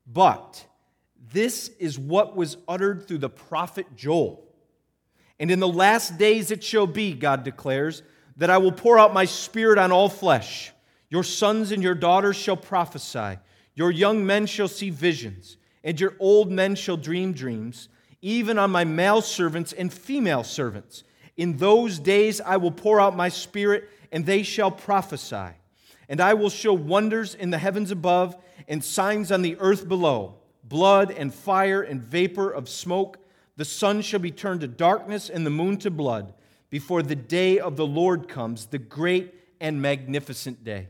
But 0.07 0.65
this 1.31 1.69
is 1.77 1.99
what 1.99 2.35
was 2.35 2.57
uttered 2.67 3.07
through 3.07 3.19
the 3.19 3.29
prophet 3.29 3.85
Joel. 3.95 4.43
And 5.39 5.51
in 5.51 5.59
the 5.59 5.67
last 5.67 6.17
days 6.17 6.49
it 6.49 6.63
shall 6.63 6.87
be, 6.87 7.13
God 7.13 7.43
declares, 7.43 8.01
that 8.37 8.49
I 8.49 8.57
will 8.57 8.71
pour 8.71 8.97
out 8.97 9.13
my 9.13 9.25
spirit 9.25 9.77
on 9.77 9.91
all 9.91 10.09
flesh. 10.09 10.71
Your 11.09 11.23
sons 11.23 11.71
and 11.71 11.83
your 11.83 11.93
daughters 11.93 12.37
shall 12.37 12.57
prophesy. 12.57 13.37
Your 13.75 13.91
young 13.91 14.25
men 14.25 14.45
shall 14.45 14.67
see 14.67 14.89
visions, 14.89 15.57
and 15.83 15.99
your 15.99 16.15
old 16.19 16.51
men 16.51 16.75
shall 16.75 16.97
dream 16.97 17.33
dreams, 17.33 17.89
even 18.21 18.57
on 18.57 18.71
my 18.71 18.83
male 18.83 19.21
servants 19.21 19.73
and 19.73 19.91
female 19.91 20.43
servants. 20.43 21.03
In 21.37 21.57
those 21.57 21.99
days 21.99 22.41
I 22.41 22.57
will 22.57 22.71
pour 22.71 22.99
out 22.99 23.15
my 23.15 23.29
spirit, 23.29 23.89
and 24.11 24.25
they 24.25 24.43
shall 24.43 24.71
prophesy. 24.71 25.55
And 26.09 26.19
I 26.19 26.33
will 26.33 26.49
show 26.49 26.73
wonders 26.73 27.35
in 27.35 27.51
the 27.51 27.57
heavens 27.57 27.91
above 27.91 28.35
and 28.67 28.83
signs 28.83 29.31
on 29.31 29.41
the 29.41 29.55
earth 29.59 29.87
below 29.87 30.35
blood 30.63 31.11
and 31.11 31.33
fire 31.33 31.81
and 31.81 32.01
vapor 32.01 32.51
of 32.51 32.69
smoke. 32.69 33.17
The 33.57 33.65
sun 33.65 34.01
shall 34.01 34.19
be 34.19 34.31
turned 34.31 34.61
to 34.61 34.67
darkness 34.67 35.29
and 35.29 35.45
the 35.45 35.49
moon 35.49 35.77
to 35.77 35.89
blood 35.89 36.33
before 36.69 37.01
the 37.01 37.15
day 37.15 37.59
of 37.59 37.75
the 37.75 37.87
Lord 37.87 38.27
comes, 38.27 38.67
the 38.67 38.77
great 38.77 39.33
and 39.59 39.81
magnificent 39.81 40.63
day. 40.63 40.89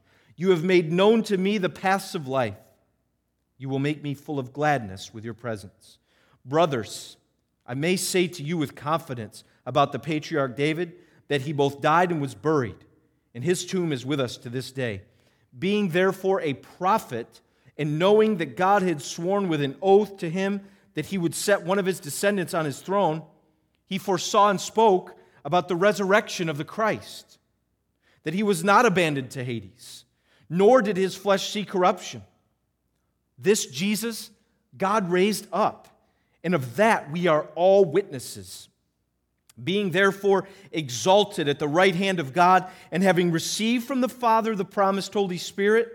You 0.41 0.49
have 0.49 0.63
made 0.63 0.91
known 0.91 1.21
to 1.25 1.37
me 1.37 1.59
the 1.59 1.69
paths 1.69 2.15
of 2.15 2.27
life. 2.27 2.57
You 3.59 3.69
will 3.69 3.77
make 3.77 4.01
me 4.01 4.15
full 4.15 4.39
of 4.39 4.51
gladness 4.51 5.13
with 5.13 5.23
your 5.23 5.35
presence. 5.35 5.99
Brothers, 6.43 7.15
I 7.67 7.75
may 7.75 7.95
say 7.95 8.27
to 8.27 8.41
you 8.41 8.57
with 8.57 8.73
confidence 8.73 9.43
about 9.67 9.91
the 9.91 9.99
patriarch 9.99 10.55
David 10.55 10.93
that 11.27 11.41
he 11.41 11.53
both 11.53 11.79
died 11.79 12.09
and 12.09 12.19
was 12.19 12.33
buried, 12.33 12.83
and 13.35 13.43
his 13.43 13.63
tomb 13.67 13.93
is 13.93 14.03
with 14.03 14.19
us 14.19 14.35
to 14.37 14.49
this 14.49 14.71
day. 14.71 15.03
Being 15.59 15.89
therefore 15.89 16.41
a 16.41 16.55
prophet, 16.55 17.41
and 17.77 17.99
knowing 17.99 18.37
that 18.37 18.57
God 18.57 18.81
had 18.81 19.03
sworn 19.03 19.47
with 19.47 19.61
an 19.61 19.75
oath 19.79 20.17
to 20.17 20.27
him 20.27 20.61
that 20.95 21.05
he 21.05 21.19
would 21.19 21.35
set 21.35 21.61
one 21.61 21.77
of 21.77 21.85
his 21.85 21.99
descendants 21.99 22.55
on 22.55 22.65
his 22.65 22.79
throne, 22.79 23.21
he 23.85 23.99
foresaw 23.99 24.49
and 24.49 24.59
spoke 24.59 25.15
about 25.45 25.67
the 25.67 25.75
resurrection 25.75 26.49
of 26.49 26.57
the 26.57 26.65
Christ, 26.65 27.37
that 28.23 28.33
he 28.33 28.41
was 28.41 28.63
not 28.63 28.87
abandoned 28.87 29.29
to 29.29 29.43
Hades, 29.43 30.05
nor 30.53 30.81
did 30.81 30.97
his 30.97 31.15
flesh 31.15 31.49
see 31.49 31.63
corruption. 31.63 32.21
This 33.39 33.65
Jesus 33.65 34.29
God 34.77 35.09
raised 35.09 35.47
up, 35.53 35.87
and 36.43 36.53
of 36.53 36.75
that 36.75 37.09
we 37.09 37.27
are 37.27 37.47
all 37.55 37.85
witnesses. 37.85 38.67
Being 39.61 39.91
therefore 39.91 40.47
exalted 40.73 41.47
at 41.47 41.57
the 41.57 41.69
right 41.69 41.95
hand 41.95 42.19
of 42.19 42.33
God, 42.33 42.69
and 42.91 43.01
having 43.01 43.31
received 43.31 43.87
from 43.87 44.01
the 44.01 44.09
Father 44.09 44.53
the 44.53 44.65
promised 44.65 45.13
Holy 45.13 45.37
Spirit, 45.37 45.89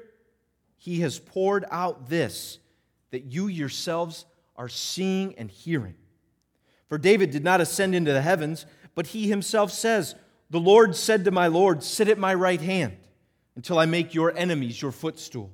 he 0.79 1.01
has 1.01 1.19
poured 1.19 1.67
out 1.71 2.09
this 2.09 2.59
that 3.11 3.25
you 3.25 3.49
yourselves 3.49 4.25
are 4.57 4.69
seeing 4.69 5.35
and 5.35 5.51
hearing. 5.51 5.95
For 6.89 6.97
David 6.97 7.31
did 7.31 7.45
not 7.45 7.61
ascend 7.61 7.95
into 7.95 8.13
the 8.13 8.23
heavens, 8.23 8.65
but 8.95 9.09
he 9.09 9.29
himself 9.29 9.71
says, 9.71 10.15
The 10.49 10.61
Lord 10.61 10.97
said 10.97 11.27
to 11.27 11.31
my 11.31 11.47
Lord, 11.47 11.83
Sit 11.83 12.09
at 12.09 12.19
my 12.19 12.33
right 12.33 12.61
hand 12.61 12.97
until 13.57 13.79
I 13.79 13.87
make 13.87 14.15
your 14.15 14.37
enemies 14.37 14.81
your 14.81 14.93
footstool. 14.93 15.51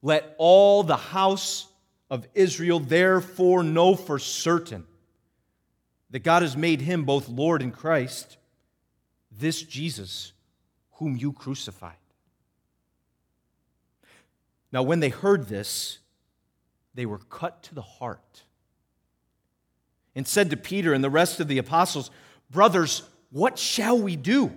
Let 0.00 0.34
all 0.38 0.82
the 0.82 0.96
house 0.96 1.66
of 2.08 2.26
Israel 2.34 2.78
therefore 2.78 3.62
know 3.62 3.96
for 3.96 4.18
certain 4.18 4.86
that 6.10 6.22
God 6.22 6.42
has 6.42 6.56
made 6.56 6.80
him 6.80 7.04
both 7.04 7.28
Lord 7.28 7.60
and 7.60 7.72
Christ, 7.72 8.36
this 9.32 9.60
Jesus 9.62 10.32
whom 10.92 11.16
you 11.16 11.32
crucified. 11.32 11.96
Now, 14.70 14.82
when 14.82 15.00
they 15.00 15.08
heard 15.08 15.48
this, 15.48 15.98
they 16.94 17.06
were 17.06 17.18
cut 17.18 17.62
to 17.64 17.74
the 17.74 17.82
heart 17.82 18.42
and 20.14 20.26
said 20.26 20.50
to 20.50 20.56
Peter 20.56 20.92
and 20.92 21.02
the 21.02 21.10
rest 21.10 21.40
of 21.40 21.48
the 21.48 21.58
apostles, 21.58 22.10
Brothers, 22.50 23.02
what 23.30 23.58
shall 23.58 23.98
we 23.98 24.14
do? 24.14 24.56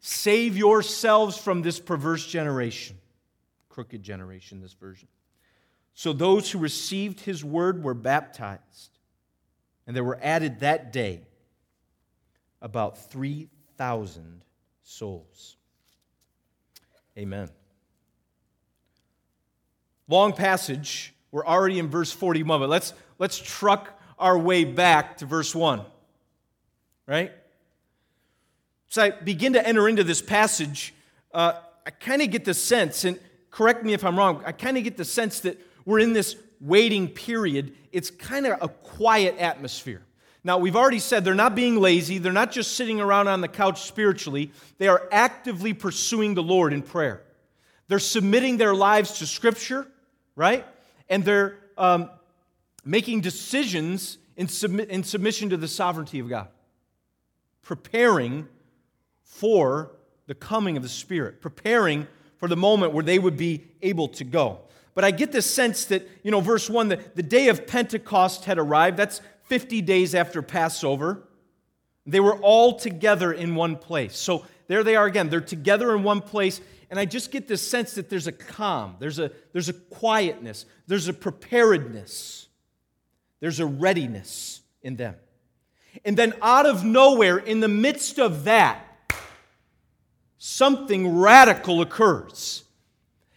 Save 0.00 0.56
yourselves 0.56 1.36
from 1.36 1.62
this 1.62 1.80
perverse 1.80 2.26
generation. 2.26 2.96
Crooked 3.68 4.02
generation, 4.02 4.60
this 4.60 4.74
version. 4.74 5.08
So 5.94 6.12
those 6.12 6.50
who 6.50 6.58
received 6.58 7.20
his 7.20 7.44
word 7.44 7.82
were 7.82 7.94
baptized, 7.94 8.98
and 9.86 9.96
there 9.96 10.04
were 10.04 10.18
added 10.22 10.60
that 10.60 10.92
day 10.92 11.22
about 12.62 13.10
3,000 13.10 14.44
souls. 14.82 15.56
Amen. 17.16 17.48
Long 20.08 20.32
passage. 20.32 21.12
We're 21.32 21.44
already 21.44 21.78
in 21.78 21.88
verse 21.88 22.12
41, 22.12 22.60
but 22.60 22.68
let's, 22.68 22.94
let's 23.18 23.38
truck 23.38 24.00
our 24.18 24.38
way 24.38 24.64
back 24.64 25.18
to 25.18 25.26
verse 25.26 25.54
1. 25.54 25.82
Right? 27.06 27.32
So 28.88 29.02
I 29.02 29.10
begin 29.10 29.52
to 29.54 29.66
enter 29.66 29.88
into 29.88 30.04
this 30.04 30.22
passage. 30.22 30.94
Uh, 31.32 31.54
I 31.86 31.90
kind 31.90 32.22
of 32.22 32.30
get 32.30 32.44
the 32.44 32.54
sense, 32.54 33.04
and 33.04 33.18
correct 33.50 33.84
me 33.84 33.92
if 33.92 34.04
I'm 34.04 34.18
wrong, 34.18 34.42
I 34.44 34.52
kind 34.52 34.76
of 34.76 34.84
get 34.84 34.96
the 34.96 35.04
sense 35.04 35.40
that 35.40 35.58
we're 35.84 36.00
in 36.00 36.12
this 36.12 36.36
waiting 36.60 37.08
period. 37.08 37.74
It's 37.92 38.10
kind 38.10 38.46
of 38.46 38.58
a 38.62 38.68
quiet 38.68 39.36
atmosphere. 39.38 40.02
Now, 40.44 40.58
we've 40.58 40.76
already 40.76 40.98
said 41.00 41.24
they're 41.24 41.34
not 41.34 41.54
being 41.54 41.76
lazy. 41.76 42.18
They're 42.18 42.32
not 42.32 42.52
just 42.52 42.76
sitting 42.76 43.00
around 43.00 43.28
on 43.28 43.40
the 43.40 43.48
couch 43.48 43.82
spiritually. 43.82 44.52
They 44.78 44.88
are 44.88 45.08
actively 45.12 45.74
pursuing 45.74 46.34
the 46.34 46.42
Lord 46.42 46.72
in 46.72 46.82
prayer. 46.82 47.22
They're 47.88 47.98
submitting 47.98 48.56
their 48.56 48.74
lives 48.74 49.18
to 49.18 49.26
Scripture 49.26 49.86
right? 50.38 50.64
And 51.10 51.24
they're 51.24 51.58
um, 51.76 52.08
making 52.84 53.22
decisions 53.22 54.18
in, 54.36 54.46
submi- 54.46 54.86
in 54.86 55.02
submission 55.02 55.50
to 55.50 55.56
the 55.56 55.66
sovereignty 55.66 56.20
of 56.20 56.28
God, 56.28 56.46
preparing 57.60 58.48
for 59.28 59.92
the 60.26 60.34
coming 60.34 60.76
of 60.76 60.82
the 60.82 60.88
Spirit, 60.88 61.40
preparing 61.40 62.06
for 62.38 62.48
the 62.48 62.56
moment 62.56 62.92
where 62.92 63.04
they 63.04 63.18
would 63.18 63.36
be 63.36 63.64
able 63.82 64.08
to 64.08 64.24
go. 64.24 64.60
But 64.94 65.04
I 65.04 65.12
get 65.12 65.30
the 65.30 65.42
sense 65.42 65.84
that, 65.86 66.08
you 66.24 66.30
know, 66.30 66.40
verse 66.40 66.68
1, 66.68 66.88
the, 66.88 67.00
the 67.14 67.22
day 67.22 67.48
of 67.48 67.66
Pentecost 67.66 68.46
had 68.46 68.58
arrived. 68.58 68.96
That's 68.96 69.20
50 69.44 69.80
days 69.82 70.14
after 70.14 70.42
Passover. 70.42 71.22
They 72.04 72.20
were 72.20 72.36
all 72.38 72.74
together 72.74 73.32
in 73.32 73.54
one 73.54 73.76
place. 73.76 74.16
So 74.16 74.44
there 74.66 74.82
they 74.82 74.96
are 74.96 75.06
again. 75.06 75.28
They're 75.28 75.40
together 75.40 75.94
in 75.94 76.02
one 76.02 76.20
place. 76.20 76.60
And 76.90 76.98
I 76.98 77.04
just 77.04 77.30
get 77.30 77.46
this 77.46 77.66
sense 77.66 77.94
that 77.94 78.08
there's 78.08 78.26
a 78.26 78.32
calm, 78.32 78.96
there's 78.98 79.18
a, 79.18 79.30
there's 79.52 79.68
a 79.68 79.74
quietness, 79.74 80.64
there's 80.86 81.06
a 81.06 81.12
preparedness, 81.12 82.48
there's 83.40 83.60
a 83.60 83.66
readiness 83.66 84.62
in 84.82 84.96
them. 84.96 85.14
And 86.04 86.16
then 86.16 86.32
out 86.40 86.66
of 86.66 86.84
nowhere, 86.84 87.38
in 87.38 87.60
the 87.60 87.68
midst 87.68 88.18
of 88.18 88.44
that, 88.44 88.87
something 90.38 91.18
radical 91.18 91.80
occurs. 91.80 92.64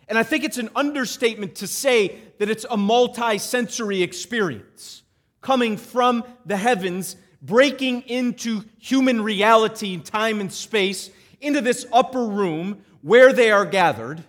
And 0.07 0.17
I 0.17 0.23
think 0.23 0.43
it's 0.43 0.57
an 0.57 0.69
understatement 0.75 1.55
to 1.55 1.67
say 1.67 2.19
that 2.37 2.49
it's 2.49 2.65
a 2.69 2.77
multi 2.77 3.37
sensory 3.37 4.01
experience 4.01 5.03
coming 5.41 5.77
from 5.77 6.23
the 6.45 6.57
heavens, 6.57 7.15
breaking 7.41 8.01
into 8.03 8.63
human 8.77 9.21
reality, 9.21 9.97
time 9.97 10.39
and 10.39 10.51
space, 10.51 11.09
into 11.39 11.61
this 11.61 11.85
upper 11.91 12.25
room 12.25 12.83
where 13.01 13.33
they 13.33 13.51
are 13.51 13.65
gathered, 13.65 14.23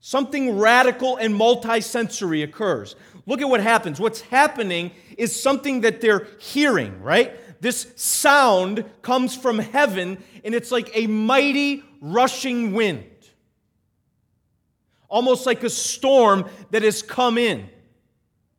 something 0.00 0.58
radical 0.58 1.16
and 1.16 1.34
multi 1.34 1.80
sensory 1.80 2.42
occurs. 2.42 2.94
Look 3.26 3.40
at 3.40 3.48
what 3.48 3.60
happens. 3.60 3.98
What's 3.98 4.20
happening 4.20 4.92
is 5.16 5.40
something 5.40 5.80
that 5.80 6.00
they're 6.00 6.28
hearing, 6.38 7.02
right? 7.02 7.32
This 7.60 7.92
sound 7.96 8.84
comes 9.02 9.34
from 9.34 9.58
heaven, 9.58 10.22
and 10.44 10.54
it's 10.54 10.70
like 10.70 10.90
a 10.94 11.06
mighty 11.06 11.82
rushing 12.00 12.72
wind, 12.72 13.04
almost 15.08 15.46
like 15.46 15.62
a 15.62 15.70
storm 15.70 16.48
that 16.70 16.82
has 16.82 17.02
come 17.02 17.38
in. 17.38 17.68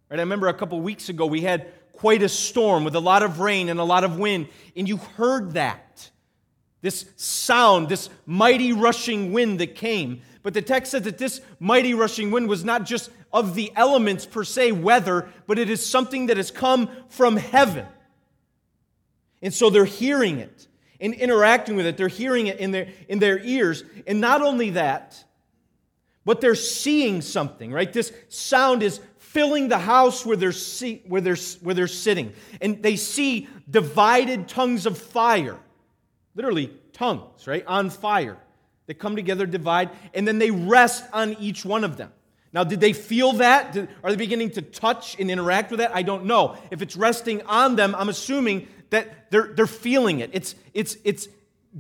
Right? 0.10 0.20
I 0.20 0.24
remember 0.24 0.48
a 0.48 0.54
couple 0.54 0.80
weeks 0.82 1.10
ago 1.10 1.26
we 1.26 1.42
had 1.42 1.68
quite 1.94 2.22
a 2.22 2.30
storm 2.30 2.84
with 2.84 2.96
a 2.96 3.00
lot 3.00 3.24
of 3.24 3.40
rain 3.40 3.70
and 3.70 3.80
a 3.80 3.84
lot 3.84 4.04
of 4.04 4.20
wind, 4.20 4.48
and 4.76 4.88
you 4.88 4.98
heard 4.98 5.54
that. 5.54 6.10
This 6.82 7.06
sound, 7.16 7.90
this 7.90 8.10
mighty 8.26 8.72
rushing 8.72 9.34
wind 9.34 9.60
that 9.60 9.76
came. 9.76 10.22
But 10.44 10.54
the 10.54 10.62
text 10.62 10.92
says 10.92 11.02
that 11.04 11.18
this 11.18 11.42
mighty 11.60 11.94
rushing 11.94 12.30
wind 12.30 12.48
was 12.48 12.64
not 12.64 12.86
just 12.86 13.10
of 13.34 13.56
the 13.56 13.72
elements 13.76 14.26
per 14.26 14.44
se, 14.44 14.74
weather, 14.74 15.28
but 15.48 15.58
it 15.58 15.70
is 15.70 15.86
something 15.86 16.28
that 16.28 16.38
has 16.38 16.52
come 16.52 16.90
from 17.10 17.36
heaven. 17.36 17.86
And 19.42 19.54
so 19.54 19.70
they're 19.70 19.86
hearing 19.86 20.38
it 20.38 20.67
and 21.00 21.14
interacting 21.14 21.76
with 21.76 21.86
it. 21.86 21.98
They're 21.98 22.08
hearing 22.08 22.48
it 22.48 22.60
in 22.60 22.72
their, 22.72 22.88
in 23.08 23.20
their 23.20 23.40
ears. 23.40 23.84
And 24.06 24.20
not 24.22 24.42
only 24.42 24.72
that, 24.72 25.24
but 26.26 26.42
they're 26.42 26.56
seeing 26.56 27.22
something, 27.22 27.72
right? 27.72 27.92
This 27.92 28.12
sound 28.30 28.84
is 28.84 29.00
filling 29.18 29.68
the 29.70 29.78
house 29.78 30.26
where 30.26 30.36
they're, 30.36 30.52
see, 30.52 31.02
where 31.08 31.22
they're, 31.22 31.38
where 31.62 31.76
they're 31.76 31.88
sitting. 31.88 32.34
And 32.60 32.82
they 32.82 32.96
see 32.96 33.48
divided 33.70 34.48
tongues 34.48 34.86
of 34.86 34.98
fire, 34.98 35.58
literally 36.36 36.74
tongues, 36.94 37.48
right? 37.48 37.66
On 37.68 37.90
fire. 37.90 38.38
They 38.88 38.94
come 38.94 39.16
together, 39.16 39.46
divide, 39.46 39.90
and 40.14 40.28
then 40.28 40.40
they 40.40 40.50
rest 40.50 41.04
on 41.14 41.34
each 41.36 41.64
one 41.64 41.84
of 41.84 41.98
them. 41.98 42.12
Now, 42.54 42.64
did 42.64 42.80
they 42.80 42.94
feel 42.94 43.34
that? 43.34 43.74
Did, 43.74 43.90
are 44.04 44.10
they 44.10 44.16
beginning 44.16 44.52
to 44.52 44.62
touch 44.62 45.20
and 45.20 45.30
interact 45.30 45.70
with 45.70 45.80
that? 45.80 45.94
I 45.94 46.02
don't 46.02 46.26
know. 46.26 46.58
If 46.72 46.82
it's 46.82 46.96
resting 46.96 47.42
on 47.44 47.76
them, 47.76 47.94
I'm 47.96 48.10
assuming 48.10 48.68
that 48.90 49.32
they're, 49.32 49.54
they're 49.54 49.68
feeling 49.68 50.20
it. 50.20 50.30
It's, 50.34 50.56
it's, 50.74 50.98
it's 51.04 51.28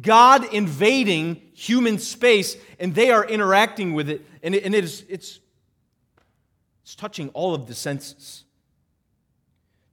God 0.02 0.54
invading 0.54 1.42
human 1.54 2.00
space, 2.00 2.58
and 2.80 2.94
they 2.94 3.10
are 3.12 3.26
interacting 3.26 3.94
with 3.94 4.10
it, 4.10 4.26
and, 4.44 4.54
it, 4.56 4.64
and 4.64 4.76
it 4.76 4.84
is, 4.84 5.06
it's, 5.10 5.40
it's 6.84 6.96
touching 6.96 7.30
all 7.30 7.54
of 7.54 7.68
the 7.68 7.76
senses. 7.76 8.44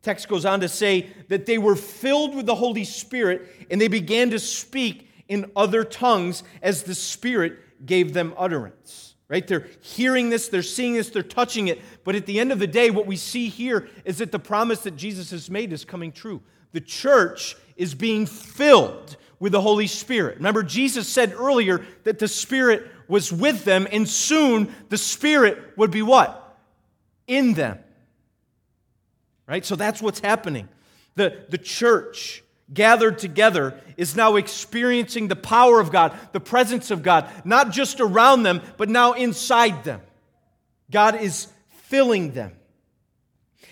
Text 0.02 0.28
goes 0.28 0.44
on 0.44 0.60
to 0.60 0.68
say 0.68 1.08
that 1.28 1.46
they 1.46 1.56
were 1.56 1.76
filled 1.76 2.34
with 2.34 2.46
the 2.46 2.54
Holy 2.54 2.84
Spirit, 2.84 3.48
and 3.70 3.80
they 3.80 3.88
began 3.88 4.30
to 4.30 4.38
speak 4.38 5.08
in 5.28 5.50
other 5.56 5.84
tongues 5.84 6.42
as 6.60 6.82
the 6.82 6.94
Spirit 6.94 7.86
gave 7.86 8.12
them 8.12 8.34
utterance 8.36 9.14
right? 9.28 9.46
They're 9.46 9.66
hearing 9.80 10.30
this, 10.30 10.48
they're 10.48 10.62
seeing 10.62 10.94
this, 10.94 11.10
they're 11.10 11.22
touching 11.22 11.68
it. 11.68 11.80
But 12.04 12.14
at 12.14 12.26
the 12.26 12.38
end 12.38 12.52
of 12.52 12.58
the 12.58 12.66
day, 12.66 12.90
what 12.90 13.06
we 13.06 13.16
see 13.16 13.48
here 13.48 13.88
is 14.04 14.18
that 14.18 14.32
the 14.32 14.38
promise 14.38 14.80
that 14.80 14.96
Jesus 14.96 15.30
has 15.30 15.50
made 15.50 15.72
is 15.72 15.84
coming 15.84 16.12
true. 16.12 16.42
The 16.74 16.80
church 16.80 17.56
is 17.76 17.94
being 17.94 18.26
filled 18.26 19.16
with 19.38 19.52
the 19.52 19.60
Holy 19.60 19.86
Spirit. 19.86 20.38
Remember, 20.38 20.64
Jesus 20.64 21.08
said 21.08 21.32
earlier 21.32 21.86
that 22.02 22.18
the 22.18 22.26
Spirit 22.26 22.90
was 23.06 23.32
with 23.32 23.64
them, 23.64 23.86
and 23.92 24.08
soon 24.08 24.74
the 24.88 24.98
Spirit 24.98 25.78
would 25.78 25.92
be 25.92 26.02
what? 26.02 26.58
In 27.28 27.54
them. 27.54 27.78
Right? 29.46 29.64
So 29.64 29.76
that's 29.76 30.02
what's 30.02 30.18
happening. 30.18 30.68
The, 31.14 31.44
the 31.48 31.58
church 31.58 32.42
gathered 32.72 33.18
together 33.18 33.80
is 33.96 34.16
now 34.16 34.34
experiencing 34.34 35.28
the 35.28 35.36
power 35.36 35.78
of 35.78 35.92
God, 35.92 36.18
the 36.32 36.40
presence 36.40 36.90
of 36.90 37.04
God, 37.04 37.30
not 37.44 37.70
just 37.70 38.00
around 38.00 38.42
them, 38.42 38.62
but 38.76 38.88
now 38.88 39.12
inside 39.12 39.84
them. 39.84 40.00
God 40.90 41.20
is 41.20 41.46
filling 41.68 42.32
them. 42.32 42.52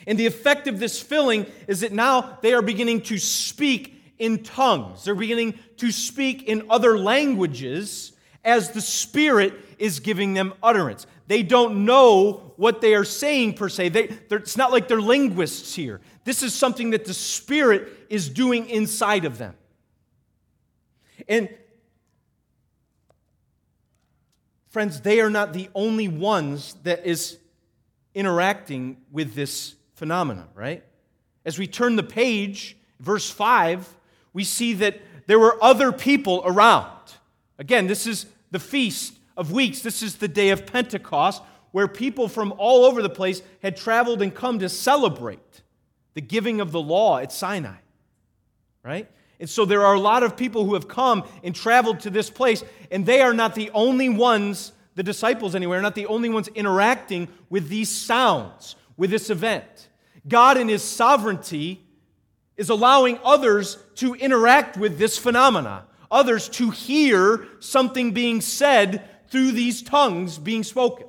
And 0.06 0.18
the 0.18 0.26
effect 0.26 0.66
of 0.66 0.78
this 0.78 1.00
filling 1.00 1.46
is 1.68 1.80
that 1.80 1.92
now 1.92 2.38
they 2.42 2.52
are 2.54 2.62
beginning 2.62 3.02
to 3.02 3.18
speak 3.18 4.00
in 4.18 4.42
tongues. 4.42 5.04
They're 5.04 5.14
beginning 5.14 5.58
to 5.78 5.90
speak 5.90 6.44
in 6.44 6.66
other 6.70 6.98
languages 6.98 8.12
as 8.44 8.70
the 8.70 8.80
Spirit 8.80 9.54
is 9.78 10.00
giving 10.00 10.34
them 10.34 10.54
utterance. 10.62 11.06
They 11.28 11.42
don't 11.42 11.84
know 11.84 12.52
what 12.56 12.80
they 12.80 12.94
are 12.94 13.04
saying 13.04 13.54
per 13.54 13.68
se. 13.68 13.90
They, 13.90 14.16
it's 14.30 14.56
not 14.56 14.72
like 14.72 14.88
they're 14.88 15.00
linguists 15.00 15.74
here. 15.74 16.00
This 16.24 16.42
is 16.42 16.54
something 16.54 16.90
that 16.90 17.04
the 17.04 17.14
Spirit 17.14 17.88
is 18.08 18.28
doing 18.28 18.68
inside 18.68 19.24
of 19.24 19.38
them. 19.38 19.54
And 21.28 21.48
friends, 24.70 25.00
they 25.00 25.20
are 25.20 25.30
not 25.30 25.52
the 25.52 25.68
only 25.74 26.08
ones 26.08 26.74
that 26.82 27.06
is 27.06 27.38
interacting 28.14 28.98
with 29.10 29.34
this 29.34 29.74
phenomena, 30.02 30.48
right? 30.56 30.82
As 31.44 31.60
we 31.60 31.68
turn 31.68 31.94
the 31.94 32.02
page, 32.02 32.76
verse 32.98 33.30
5, 33.30 33.88
we 34.32 34.42
see 34.42 34.72
that 34.72 35.00
there 35.28 35.38
were 35.38 35.56
other 35.62 35.92
people 35.92 36.42
around. 36.44 36.90
Again, 37.56 37.86
this 37.86 38.04
is 38.04 38.26
the 38.50 38.58
feast 38.58 39.14
of 39.36 39.52
weeks. 39.52 39.80
This 39.82 40.02
is 40.02 40.16
the 40.16 40.26
day 40.26 40.50
of 40.50 40.66
Pentecost, 40.66 41.40
where 41.70 41.86
people 41.86 42.26
from 42.26 42.52
all 42.58 42.84
over 42.84 43.00
the 43.00 43.08
place 43.08 43.42
had 43.62 43.76
traveled 43.76 44.22
and 44.22 44.34
come 44.34 44.58
to 44.58 44.68
celebrate 44.68 45.62
the 46.14 46.20
giving 46.20 46.60
of 46.60 46.72
the 46.72 46.82
law 46.82 47.18
at 47.18 47.30
Sinai. 47.30 47.76
Right? 48.82 49.08
And 49.38 49.48
so 49.48 49.64
there 49.64 49.86
are 49.86 49.94
a 49.94 50.00
lot 50.00 50.24
of 50.24 50.36
people 50.36 50.64
who 50.64 50.74
have 50.74 50.88
come 50.88 51.22
and 51.44 51.54
traveled 51.54 52.00
to 52.00 52.10
this 52.10 52.28
place, 52.28 52.64
and 52.90 53.06
they 53.06 53.20
are 53.20 53.34
not 53.34 53.54
the 53.54 53.70
only 53.70 54.08
ones, 54.08 54.72
the 54.96 55.04
disciples 55.04 55.54
anyway, 55.54 55.76
are 55.76 55.82
not 55.82 55.94
the 55.94 56.06
only 56.06 56.28
ones 56.28 56.48
interacting 56.48 57.28
with 57.48 57.68
these 57.68 57.88
sounds, 57.88 58.74
with 58.96 59.10
this 59.10 59.30
event. 59.30 59.90
God, 60.26 60.56
in 60.56 60.68
His 60.68 60.82
sovereignty, 60.82 61.84
is 62.56 62.68
allowing 62.68 63.18
others 63.24 63.78
to 63.96 64.14
interact 64.14 64.76
with 64.76 64.98
this 64.98 65.18
phenomena, 65.18 65.86
others 66.10 66.48
to 66.50 66.70
hear 66.70 67.46
something 67.60 68.12
being 68.12 68.40
said 68.40 69.08
through 69.28 69.52
these 69.52 69.82
tongues 69.82 70.38
being 70.38 70.62
spoken. 70.62 71.06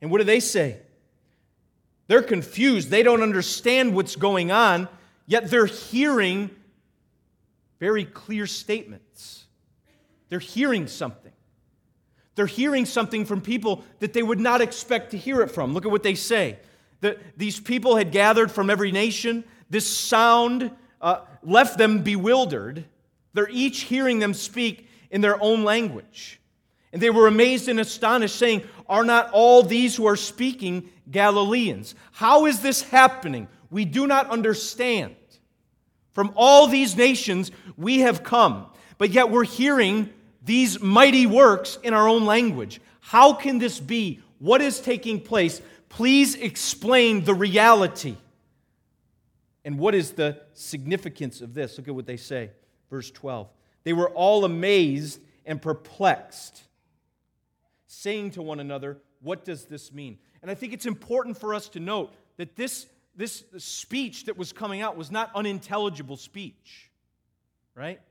And 0.00 0.10
what 0.10 0.18
do 0.18 0.24
they 0.24 0.40
say? 0.40 0.78
They're 2.08 2.22
confused. 2.22 2.90
They 2.90 3.02
don't 3.02 3.22
understand 3.22 3.94
what's 3.94 4.16
going 4.16 4.50
on, 4.50 4.88
yet 5.26 5.50
they're 5.50 5.66
hearing 5.66 6.50
very 7.78 8.04
clear 8.04 8.46
statements. 8.46 9.44
They're 10.28 10.38
hearing 10.38 10.86
something. 10.86 11.32
They're 12.34 12.46
hearing 12.46 12.84
something 12.84 13.24
from 13.24 13.40
people 13.40 13.84
that 14.00 14.12
they 14.12 14.22
would 14.22 14.40
not 14.40 14.60
expect 14.60 15.12
to 15.12 15.18
hear 15.18 15.40
it 15.40 15.50
from. 15.50 15.72
Look 15.72 15.84
at 15.84 15.90
what 15.90 16.02
they 16.02 16.14
say. 16.14 16.58
The, 17.00 17.18
these 17.36 17.60
people 17.60 17.96
had 17.96 18.12
gathered 18.12 18.50
from 18.50 18.70
every 18.70 18.92
nation. 18.92 19.44
This 19.68 19.88
sound 19.88 20.70
uh, 21.00 21.20
left 21.42 21.78
them 21.78 22.02
bewildered. 22.02 22.84
They're 23.34 23.48
each 23.50 23.82
hearing 23.82 24.18
them 24.18 24.34
speak 24.34 24.88
in 25.10 25.20
their 25.20 25.40
own 25.42 25.64
language. 25.64 26.40
And 26.92 27.02
they 27.02 27.10
were 27.10 27.26
amazed 27.26 27.68
and 27.68 27.78
astonished, 27.78 28.36
saying, 28.36 28.62
Are 28.88 29.04
not 29.04 29.30
all 29.32 29.62
these 29.62 29.96
who 29.96 30.06
are 30.06 30.16
speaking 30.16 30.90
Galileans? 31.10 31.94
How 32.12 32.46
is 32.46 32.60
this 32.60 32.82
happening? 32.82 33.48
We 33.70 33.84
do 33.84 34.06
not 34.06 34.30
understand. 34.30 35.16
From 36.12 36.32
all 36.34 36.66
these 36.66 36.96
nations 36.96 37.50
we 37.76 38.00
have 38.00 38.22
come, 38.22 38.66
but 38.96 39.10
yet 39.10 39.30
we're 39.30 39.44
hearing 39.44 40.08
these 40.42 40.80
mighty 40.80 41.26
works 41.26 41.78
in 41.82 41.92
our 41.92 42.08
own 42.08 42.24
language. 42.24 42.80
How 43.00 43.34
can 43.34 43.58
this 43.58 43.78
be? 43.78 44.22
What 44.38 44.62
is 44.62 44.80
taking 44.80 45.20
place? 45.20 45.60
Please 45.96 46.34
explain 46.34 47.24
the 47.24 47.32
reality. 47.32 48.18
And 49.64 49.78
what 49.78 49.94
is 49.94 50.12
the 50.12 50.42
significance 50.52 51.40
of 51.40 51.54
this? 51.54 51.78
Look 51.78 51.88
at 51.88 51.94
what 51.94 52.04
they 52.04 52.18
say. 52.18 52.50
Verse 52.90 53.10
12. 53.10 53.48
They 53.82 53.94
were 53.94 54.10
all 54.10 54.44
amazed 54.44 55.22
and 55.46 55.60
perplexed, 55.60 56.64
saying 57.86 58.32
to 58.32 58.42
one 58.42 58.60
another, 58.60 58.98
What 59.22 59.46
does 59.46 59.64
this 59.64 59.90
mean? 59.90 60.18
And 60.42 60.50
I 60.50 60.54
think 60.54 60.74
it's 60.74 60.84
important 60.84 61.38
for 61.38 61.54
us 61.54 61.66
to 61.70 61.80
note 61.80 62.12
that 62.36 62.56
this, 62.56 62.88
this 63.16 63.44
speech 63.56 64.26
that 64.26 64.36
was 64.36 64.52
coming 64.52 64.82
out 64.82 64.98
was 64.98 65.10
not 65.10 65.30
unintelligible 65.34 66.18
speech, 66.18 66.90
right? 67.74 68.02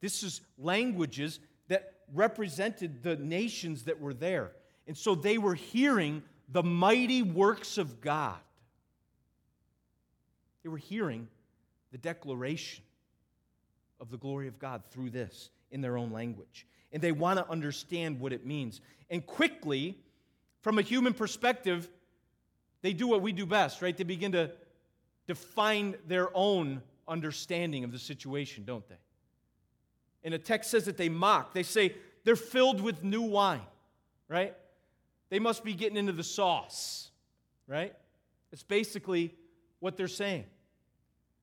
This 0.00 0.24
is 0.24 0.40
languages 0.58 1.38
that 1.68 1.98
represented 2.12 3.04
the 3.04 3.14
nations 3.14 3.84
that 3.84 4.00
were 4.00 4.12
there. 4.12 4.50
And 4.88 4.96
so 4.96 5.14
they 5.14 5.38
were 5.38 5.54
hearing 5.54 6.24
the 6.48 6.62
mighty 6.62 7.22
works 7.22 7.78
of 7.78 8.00
God. 8.00 8.38
They 10.62 10.68
were 10.68 10.78
hearing 10.78 11.28
the 11.92 11.98
declaration 11.98 12.84
of 14.00 14.10
the 14.10 14.16
glory 14.16 14.48
of 14.48 14.58
God 14.58 14.82
through 14.90 15.10
this 15.10 15.50
in 15.70 15.80
their 15.80 15.96
own 15.96 16.10
language. 16.10 16.66
And 16.92 17.02
they 17.02 17.12
want 17.12 17.38
to 17.38 17.48
understand 17.50 18.20
what 18.20 18.32
it 18.32 18.46
means. 18.46 18.80
And 19.10 19.24
quickly, 19.26 19.98
from 20.62 20.78
a 20.78 20.82
human 20.82 21.12
perspective, 21.14 21.88
they 22.82 22.92
do 22.92 23.06
what 23.06 23.22
we 23.22 23.32
do 23.32 23.46
best, 23.46 23.82
right? 23.82 23.96
They 23.96 24.04
begin 24.04 24.32
to 24.32 24.50
define 25.26 25.94
their 26.06 26.30
own 26.34 26.82
understanding 27.06 27.84
of 27.84 27.92
the 27.92 27.98
situation, 27.98 28.64
don't 28.64 28.86
they? 28.88 28.96
And 30.24 30.34
the 30.34 30.38
text 30.38 30.70
says 30.70 30.84
that 30.86 30.96
they 30.96 31.08
mock. 31.08 31.52
They 31.52 31.62
say 31.62 31.94
they're 32.24 32.36
filled 32.36 32.80
with 32.80 33.04
new 33.04 33.22
wine, 33.22 33.60
right? 34.28 34.54
They 35.30 35.38
must 35.38 35.64
be 35.64 35.74
getting 35.74 35.96
into 35.96 36.12
the 36.12 36.24
sauce, 36.24 37.10
right? 37.66 37.94
It's 38.52 38.62
basically 38.62 39.34
what 39.80 39.96
they're 39.96 40.08
saying. 40.08 40.44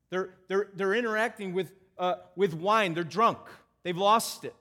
They're, 0.10 0.32
they're, 0.48 0.70
they're 0.74 0.94
interacting 0.94 1.54
with, 1.54 1.72
uh, 1.98 2.16
with 2.36 2.54
wine. 2.54 2.94
They're 2.94 3.04
drunk. 3.04 3.40
They've 3.84 3.98
lost 3.98 4.44
it, 4.44 4.56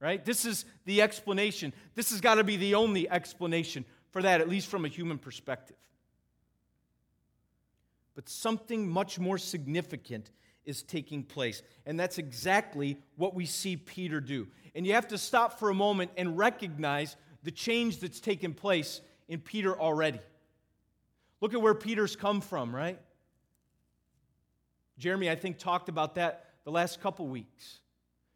right? 0.00 0.24
This 0.24 0.44
is 0.44 0.64
the 0.84 1.02
explanation. 1.02 1.72
This 1.94 2.10
has 2.10 2.20
got 2.20 2.36
to 2.36 2.44
be 2.44 2.56
the 2.56 2.74
only 2.74 3.08
explanation 3.08 3.84
for 4.10 4.22
that, 4.22 4.40
at 4.40 4.48
least 4.48 4.68
from 4.68 4.84
a 4.84 4.88
human 4.88 5.18
perspective. 5.18 5.76
But 8.14 8.28
something 8.28 8.88
much 8.88 9.18
more 9.18 9.38
significant 9.38 10.30
is 10.64 10.82
taking 10.82 11.22
place. 11.22 11.62
And 11.86 11.98
that's 11.98 12.18
exactly 12.18 12.98
what 13.16 13.34
we 13.34 13.46
see 13.46 13.76
Peter 13.76 14.20
do. 14.20 14.48
And 14.74 14.86
you 14.86 14.94
have 14.94 15.08
to 15.08 15.18
stop 15.18 15.58
for 15.58 15.70
a 15.70 15.74
moment 15.74 16.10
and 16.16 16.36
recognize 16.36 17.16
the 17.42 17.50
change 17.50 17.98
that's 17.98 18.20
taken 18.20 18.54
place 18.54 19.00
in 19.28 19.40
Peter 19.40 19.78
already. 19.78 20.20
Look 21.40 21.54
at 21.54 21.62
where 21.62 21.74
Peter's 21.74 22.16
come 22.16 22.40
from, 22.40 22.74
right? 22.74 22.98
Jeremy, 24.98 25.30
I 25.30 25.36
think, 25.36 25.58
talked 25.58 25.88
about 25.88 26.16
that 26.16 26.46
the 26.64 26.72
last 26.72 27.00
couple 27.00 27.26
weeks. 27.28 27.78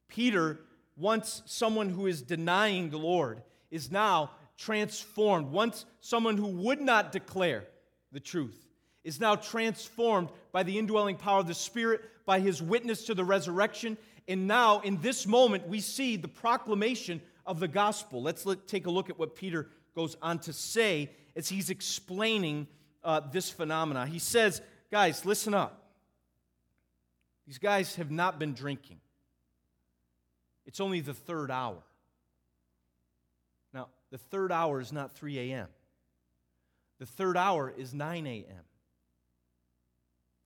Peter, 0.08 0.60
once 0.96 1.42
someone 1.46 1.88
who 1.88 2.06
is 2.06 2.22
denying 2.22 2.90
the 2.90 2.98
Lord, 2.98 3.42
is 3.70 3.90
now 3.90 4.30
transformed. 4.56 5.50
Once 5.50 5.84
someone 6.00 6.36
who 6.36 6.46
would 6.46 6.80
not 6.80 7.10
declare 7.10 7.64
the 8.12 8.20
truth 8.20 8.68
is 9.02 9.18
now 9.18 9.34
transformed 9.34 10.28
by 10.52 10.62
the 10.62 10.78
indwelling 10.78 11.16
power 11.16 11.40
of 11.40 11.46
the 11.48 11.54
Spirit, 11.54 12.02
by 12.24 12.38
his 12.38 12.62
witness 12.62 13.06
to 13.06 13.14
the 13.14 13.24
resurrection. 13.24 13.96
And 14.28 14.46
now, 14.46 14.80
in 14.80 15.00
this 15.00 15.26
moment, 15.26 15.66
we 15.66 15.80
see 15.80 16.16
the 16.16 16.28
proclamation 16.28 17.20
of 17.46 17.61
the 17.61 17.68
gospel. 17.68 18.22
Let's 18.22 18.46
let, 18.46 18.66
take 18.66 18.87
a 18.87 18.90
look 18.90 19.11
at 19.11 19.18
what 19.18 19.35
Peter 19.35 19.68
goes 19.94 20.16
on 20.22 20.38
to 20.40 20.52
say 20.52 21.11
as 21.37 21.48
he's 21.48 21.70
explaining 21.70 22.66
uh, 23.05 23.20
this 23.20 23.50
phenomena. 23.50 24.07
He 24.07 24.18
says, 24.18 24.61
Guys, 24.90 25.24
listen 25.24 25.55
up. 25.55 25.83
These 27.46 27.59
guys 27.59 27.96
have 27.96 28.11
not 28.11 28.38
been 28.38 28.52
drinking. 28.52 29.00
It's 30.66 30.81
only 30.81 31.00
the 31.00 31.14
third 31.14 31.50
hour. 31.50 31.83
Now, 33.72 33.88
the 34.11 34.18
third 34.18 34.52
hour 34.52 34.81
is 34.81 34.92
not 34.92 35.12
3 35.12 35.38
a.m., 35.38 35.68
the 36.98 37.07
third 37.07 37.37
hour 37.37 37.72
is 37.76 37.92
9 37.92 38.26
a.m. 38.26 38.64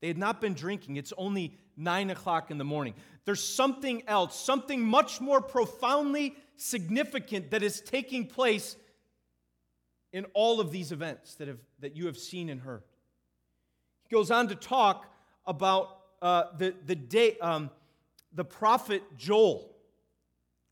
They 0.01 0.09
had 0.09 0.19
not 0.19 0.41
been 0.41 0.55
drinking. 0.55 0.97
It's 0.97 1.13
only 1.19 1.57
9 1.77 2.11
o'clock 2.11 2.51
in 2.51 2.59
the 2.59 2.65
morning. 2.65 2.95
There's 3.25 3.43
something 3.43 4.03
else, 4.07 4.39
something 4.39 4.83
much 4.83 5.21
more 5.21 5.41
profoundly 5.41 6.37
significant 6.57 7.51
that 7.51 7.63
is 7.63 7.81
taking 7.81 8.27
place 8.27 8.77
in 10.13 10.25
all 10.35 10.61
of 10.61 10.71
these 10.71 10.93
events 10.93 11.35
that, 11.35 11.49
have, 11.49 11.59
that 11.81 11.97
you 11.97 12.07
have 12.07 12.17
seen 12.17 12.49
and 12.49 12.61
heard. 12.61 12.83
He 14.09 14.15
goes 14.15 14.31
on 14.31 14.49
to 14.49 14.55
talk 14.55 15.07
about 15.47 15.99
uh, 16.23 16.45
the, 16.57 16.75
the, 16.87 16.95
day, 16.95 17.37
um, 17.41 17.71
the 18.33 18.45
prophet 18.45 19.03
Joel, 19.17 19.71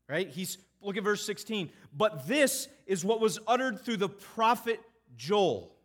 right? 0.09 0.27
He's, 0.27 0.57
look 0.81 0.97
at 0.97 1.03
verse 1.03 1.25
16. 1.25 1.69
But 1.95 2.27
this 2.27 2.67
is 2.87 3.05
what 3.05 3.19
was 3.19 3.39
uttered 3.47 3.81
through 3.81 3.97
the 3.97 4.09
prophet 4.09 4.79
Joel, 5.15 5.75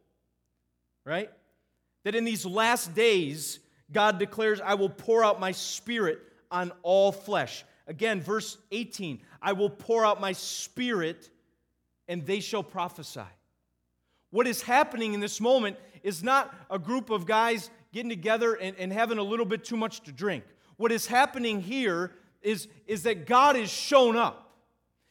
right? 1.04 1.30
That 2.04 2.14
in 2.14 2.24
these 2.24 2.46
last 2.46 2.94
days, 2.94 3.60
God 3.92 4.18
declares, 4.18 4.60
I 4.60 4.74
will 4.74 4.88
pour 4.88 5.24
out 5.24 5.40
my 5.40 5.52
spirit 5.52 6.20
on 6.50 6.72
all 6.82 7.12
flesh. 7.12 7.64
Again, 7.90 8.20
verse 8.20 8.56
18 8.70 9.20
I 9.42 9.52
will 9.52 9.68
pour 9.68 10.06
out 10.06 10.20
my 10.20 10.32
spirit 10.32 11.28
and 12.06 12.24
they 12.24 12.38
shall 12.38 12.62
prophesy. 12.62 13.28
What 14.30 14.46
is 14.46 14.62
happening 14.62 15.12
in 15.12 15.18
this 15.18 15.40
moment 15.40 15.76
is 16.04 16.22
not 16.22 16.54
a 16.70 16.78
group 16.78 17.10
of 17.10 17.26
guys 17.26 17.68
getting 17.92 18.08
together 18.08 18.54
and, 18.54 18.76
and 18.78 18.92
having 18.92 19.18
a 19.18 19.22
little 19.24 19.44
bit 19.44 19.64
too 19.64 19.76
much 19.76 20.02
to 20.02 20.12
drink. 20.12 20.44
What 20.76 20.92
is 20.92 21.08
happening 21.08 21.60
here 21.60 22.12
is, 22.42 22.68
is 22.86 23.02
that 23.02 23.26
God 23.26 23.56
has 23.56 23.68
shown 23.68 24.16
up 24.16 24.56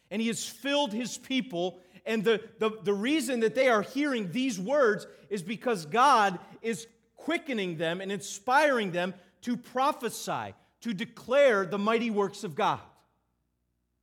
and 0.09 0.21
He 0.21 0.29
has 0.29 0.45
filled 0.45 0.93
His 0.93 1.17
people. 1.17 1.79
And 2.05 2.23
the, 2.23 2.41
the, 2.59 2.71
the 2.83 2.93
reason 2.93 3.41
that 3.41 3.55
they 3.55 3.67
are 3.67 3.81
hearing 3.81 4.31
these 4.31 4.57
words 4.57 5.05
is 5.29 5.43
because 5.43 5.85
God 5.85 6.39
is 6.61 6.87
quickening 7.17 7.75
them 7.75 7.99
and 7.99 8.09
inspiring 8.09 8.91
them 8.91 9.13
to 9.41 9.57
prophesy, 9.57 10.53
to 10.81 10.93
declare 10.93 11.65
the 11.65 11.77
mighty 11.77 12.09
works 12.09 12.43
of 12.43 12.55
God. 12.55 12.79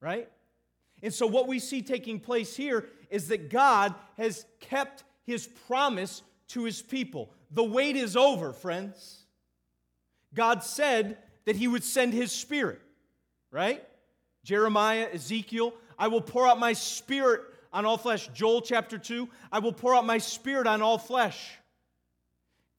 Right? 0.01 0.29
And 1.03 1.13
so, 1.13 1.27
what 1.27 1.47
we 1.47 1.59
see 1.59 1.83
taking 1.83 2.21
place 2.21 2.57
here 2.57 2.87
is 3.11 3.29
that 3.29 3.51
God 3.51 3.95
has 4.17 4.47
kept 4.61 5.05
his 5.25 5.47
promise 5.47 6.23
to 6.49 6.65
his 6.65 6.83
people. 6.83 7.31
The 7.51 7.65
wait 7.65 7.97
is 7.97 8.17
over, 8.17 8.53
friends. 8.53 9.25
God 10.35 10.63
said 10.63 11.19
that 11.45 11.57
he 11.57 11.69
would 11.69 11.85
send 11.85 12.13
his 12.13 12.33
spirit, 12.33 12.81
right? 13.51 13.83
Jeremiah, 14.45 15.09
Ezekiel, 15.13 15.75
I 15.99 16.09
will 16.09 16.21
pour 16.21 16.47
out 16.47 16.59
my 16.59 16.73
spirit 16.73 17.43
on 17.73 17.85
all 17.85 17.99
flesh. 17.99 18.29
Joel 18.35 18.61
chapter 18.61 18.99
2, 18.99 19.29
I 19.51 19.59
will 19.59 19.73
pour 19.73 19.95
out 19.95 20.07
my 20.07 20.19
spirit 20.19 20.67
on 20.67 20.83
all 20.83 20.99
flesh. 20.99 21.59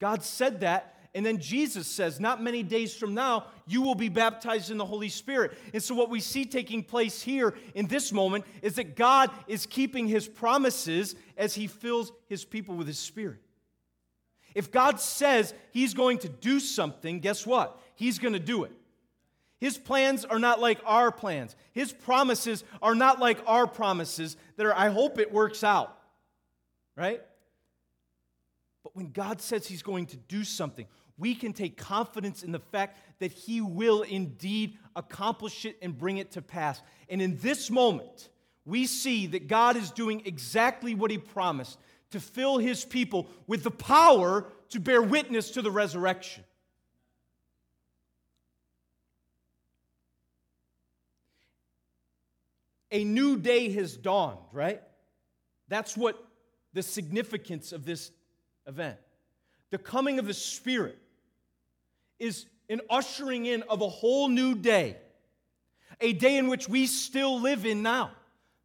God 0.00 0.22
said 0.22 0.60
that, 0.60 0.97
and 1.18 1.26
then 1.26 1.38
Jesus 1.38 1.88
says, 1.88 2.20
Not 2.20 2.40
many 2.40 2.62
days 2.62 2.94
from 2.94 3.12
now, 3.12 3.46
you 3.66 3.82
will 3.82 3.96
be 3.96 4.08
baptized 4.08 4.70
in 4.70 4.78
the 4.78 4.84
Holy 4.84 5.08
Spirit. 5.08 5.58
And 5.74 5.82
so, 5.82 5.92
what 5.96 6.10
we 6.10 6.20
see 6.20 6.44
taking 6.44 6.84
place 6.84 7.20
here 7.20 7.54
in 7.74 7.88
this 7.88 8.12
moment 8.12 8.44
is 8.62 8.76
that 8.76 8.94
God 8.94 9.32
is 9.48 9.66
keeping 9.66 10.06
his 10.06 10.28
promises 10.28 11.16
as 11.36 11.56
he 11.56 11.66
fills 11.66 12.12
his 12.28 12.44
people 12.44 12.76
with 12.76 12.86
his 12.86 13.00
Spirit. 13.00 13.40
If 14.54 14.70
God 14.70 15.00
says 15.00 15.54
he's 15.72 15.92
going 15.92 16.18
to 16.18 16.28
do 16.28 16.60
something, 16.60 17.18
guess 17.18 17.44
what? 17.44 17.80
He's 17.96 18.20
going 18.20 18.34
to 18.34 18.38
do 18.38 18.62
it. 18.62 18.72
His 19.58 19.76
plans 19.76 20.24
are 20.24 20.38
not 20.38 20.60
like 20.60 20.78
our 20.86 21.10
plans. 21.10 21.56
His 21.72 21.92
promises 21.92 22.62
are 22.80 22.94
not 22.94 23.18
like 23.18 23.40
our 23.44 23.66
promises 23.66 24.36
that 24.54 24.66
are, 24.66 24.72
I 24.72 24.90
hope 24.90 25.18
it 25.18 25.32
works 25.32 25.64
out. 25.64 25.98
Right? 26.94 27.22
But 28.88 28.96
when 28.96 29.10
God 29.10 29.42
says 29.42 29.66
He's 29.66 29.82
going 29.82 30.06
to 30.06 30.16
do 30.16 30.44
something, 30.44 30.86
we 31.18 31.34
can 31.34 31.52
take 31.52 31.76
confidence 31.76 32.42
in 32.42 32.52
the 32.52 32.60
fact 32.60 32.98
that 33.18 33.32
He 33.32 33.60
will 33.60 34.02
indeed 34.02 34.78
accomplish 34.94 35.64
it 35.64 35.76
and 35.82 35.98
bring 35.98 36.18
it 36.18 36.32
to 36.32 36.42
pass. 36.42 36.80
And 37.08 37.20
in 37.20 37.36
this 37.38 37.70
moment, 37.70 38.28
we 38.64 38.86
see 38.86 39.26
that 39.28 39.48
God 39.48 39.76
is 39.76 39.90
doing 39.90 40.22
exactly 40.24 40.94
what 40.94 41.10
He 41.10 41.18
promised 41.18 41.78
to 42.12 42.20
fill 42.20 42.58
His 42.58 42.84
people 42.84 43.26
with 43.46 43.64
the 43.64 43.70
power 43.70 44.46
to 44.70 44.80
bear 44.80 45.02
witness 45.02 45.50
to 45.52 45.62
the 45.62 45.70
resurrection. 45.70 46.44
A 52.90 53.04
new 53.04 53.36
day 53.36 53.70
has 53.72 53.96
dawned, 53.96 54.38
right? 54.52 54.82
That's 55.68 55.96
what 55.96 56.24
the 56.72 56.82
significance 56.82 57.72
of 57.72 57.84
this 57.84 58.12
event. 58.66 58.96
The 59.70 59.78
coming 59.78 60.18
of 60.18 60.26
the 60.26 60.32
Spirit 60.32 60.98
is 62.18 62.46
an 62.68 62.80
ushering 62.90 63.46
in 63.46 63.62
of 63.62 63.80
a 63.80 63.88
whole 63.88 64.28
new 64.28 64.54
day, 64.54 64.96
a 66.00 66.12
day 66.12 66.36
in 66.36 66.48
which 66.48 66.68
we 66.68 66.86
still 66.86 67.40
live 67.40 67.64
in 67.64 67.82
now, 67.82 68.12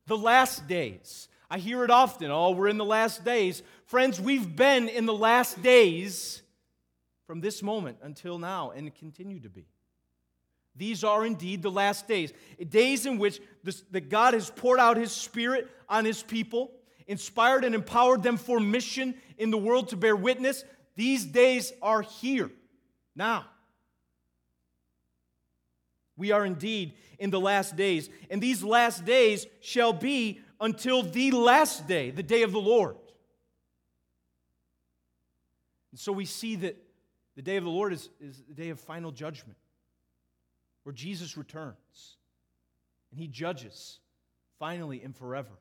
the 0.08 0.18
last 0.18 0.68
days. 0.68 1.28
I 1.50 1.60
hear 1.60 1.84
it 1.84 1.92
often 1.92 2.32
oh, 2.32 2.52
we're 2.52 2.68
in 2.68 2.78
the 2.78 2.86
last 2.86 3.24
days. 3.24 3.62
Friends, 3.86 4.20
we've 4.20 4.56
been 4.56 4.90
in 4.90 5.06
the 5.06 5.14
last 5.14 5.62
days 5.62 6.42
from 7.28 7.42
this 7.42 7.62
moment 7.62 7.98
until 8.02 8.40
now 8.40 8.72
and 8.72 8.94
continue 8.96 9.40
to 9.40 9.50
be. 9.50 9.68
These 10.76 11.04
are 11.04 11.26
indeed 11.26 11.62
the 11.62 11.70
last 11.70 12.08
days, 12.08 12.34
days 12.70 13.06
in 13.06 13.20
which 13.20 13.40
the, 13.64 14.02
God 14.02 14.34
has 14.34 14.50
poured 14.50 14.80
out 14.80 14.98
His 14.98 15.12
Spirit 15.12 15.70
on 15.88 16.04
His 16.06 16.24
people 16.24 16.72
inspired 17.06 17.64
and 17.64 17.76
empowered 17.76 18.24
them 18.24 18.38
for 18.38 18.60
mission 18.60 19.14
in 19.38 19.52
the 19.52 19.58
world 19.58 19.90
to 19.90 19.98
bear 19.98 20.16
witness. 20.16 20.64
These 20.96 21.26
days 21.26 21.72
are 21.82 22.02
here 22.02 22.50
now. 23.16 23.46
We 26.16 26.32
are 26.32 26.46
indeed 26.46 26.94
in 27.18 27.30
the 27.32 27.40
last 27.40 27.76
days, 27.76 28.10
and 28.30 28.42
these 28.42 28.64
last 28.64 29.04
days 29.04 29.48
shall 29.62 29.94
be 29.94 30.42
until 30.62 31.04
the 31.04 31.32
last 31.32 31.88
day, 31.88 32.12
the 32.12 32.24
day 32.24 32.44
of 32.44 32.52
the 32.52 32.60
Lord. 32.60 32.96
And 35.92 36.00
so 36.00 36.12
we 36.12 36.26
see 36.26 36.56
that 36.58 36.78
the 37.36 37.42
day 37.42 37.58
of 37.58 37.64
the 37.64 37.70
Lord 37.70 37.94
is, 37.94 38.10
is 38.20 38.44
the 38.48 38.54
day 38.54 38.70
of 38.70 38.80
final 38.80 39.12
judgment, 39.12 39.58
where 40.84 40.94
Jesus 40.94 41.38
returns 41.38 42.18
and 43.12 43.20
he 43.20 43.28
judges 43.28 44.00
finally 44.60 45.02
and 45.04 45.16
forever. 45.16 45.52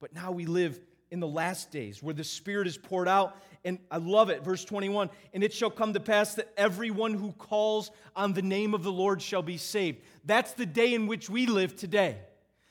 But 0.00 0.12
now 0.12 0.32
we 0.32 0.46
live 0.46 0.80
in 1.12 1.20
the 1.20 1.28
last 1.28 1.70
days 1.70 2.02
where 2.02 2.14
the 2.14 2.24
Spirit 2.24 2.66
is 2.66 2.76
poured 2.76 3.06
out. 3.06 3.36
And 3.64 3.78
I 3.90 3.98
love 3.98 4.30
it, 4.30 4.42
verse 4.42 4.64
21 4.64 5.10
And 5.32 5.44
it 5.44 5.52
shall 5.52 5.70
come 5.70 5.92
to 5.92 6.00
pass 6.00 6.34
that 6.34 6.52
everyone 6.56 7.14
who 7.14 7.32
calls 7.32 7.90
on 8.16 8.32
the 8.32 8.42
name 8.42 8.74
of 8.74 8.82
the 8.82 8.92
Lord 8.92 9.22
shall 9.22 9.42
be 9.42 9.56
saved. 9.56 10.00
That's 10.24 10.52
the 10.52 10.66
day 10.66 10.94
in 10.94 11.06
which 11.06 11.30
we 11.30 11.46
live 11.46 11.76
today. 11.76 12.18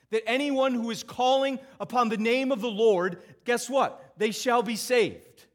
That 0.09 0.27
anyone 0.27 0.73
who 0.73 0.91
is 0.91 1.03
calling 1.03 1.59
upon 1.79 2.09
the 2.09 2.17
name 2.17 2.51
of 2.51 2.59
the 2.59 2.69
Lord, 2.69 3.21
guess 3.45 3.69
what? 3.69 4.13
They 4.17 4.31
shall 4.31 4.61
be 4.61 4.75
saved. 4.75 5.45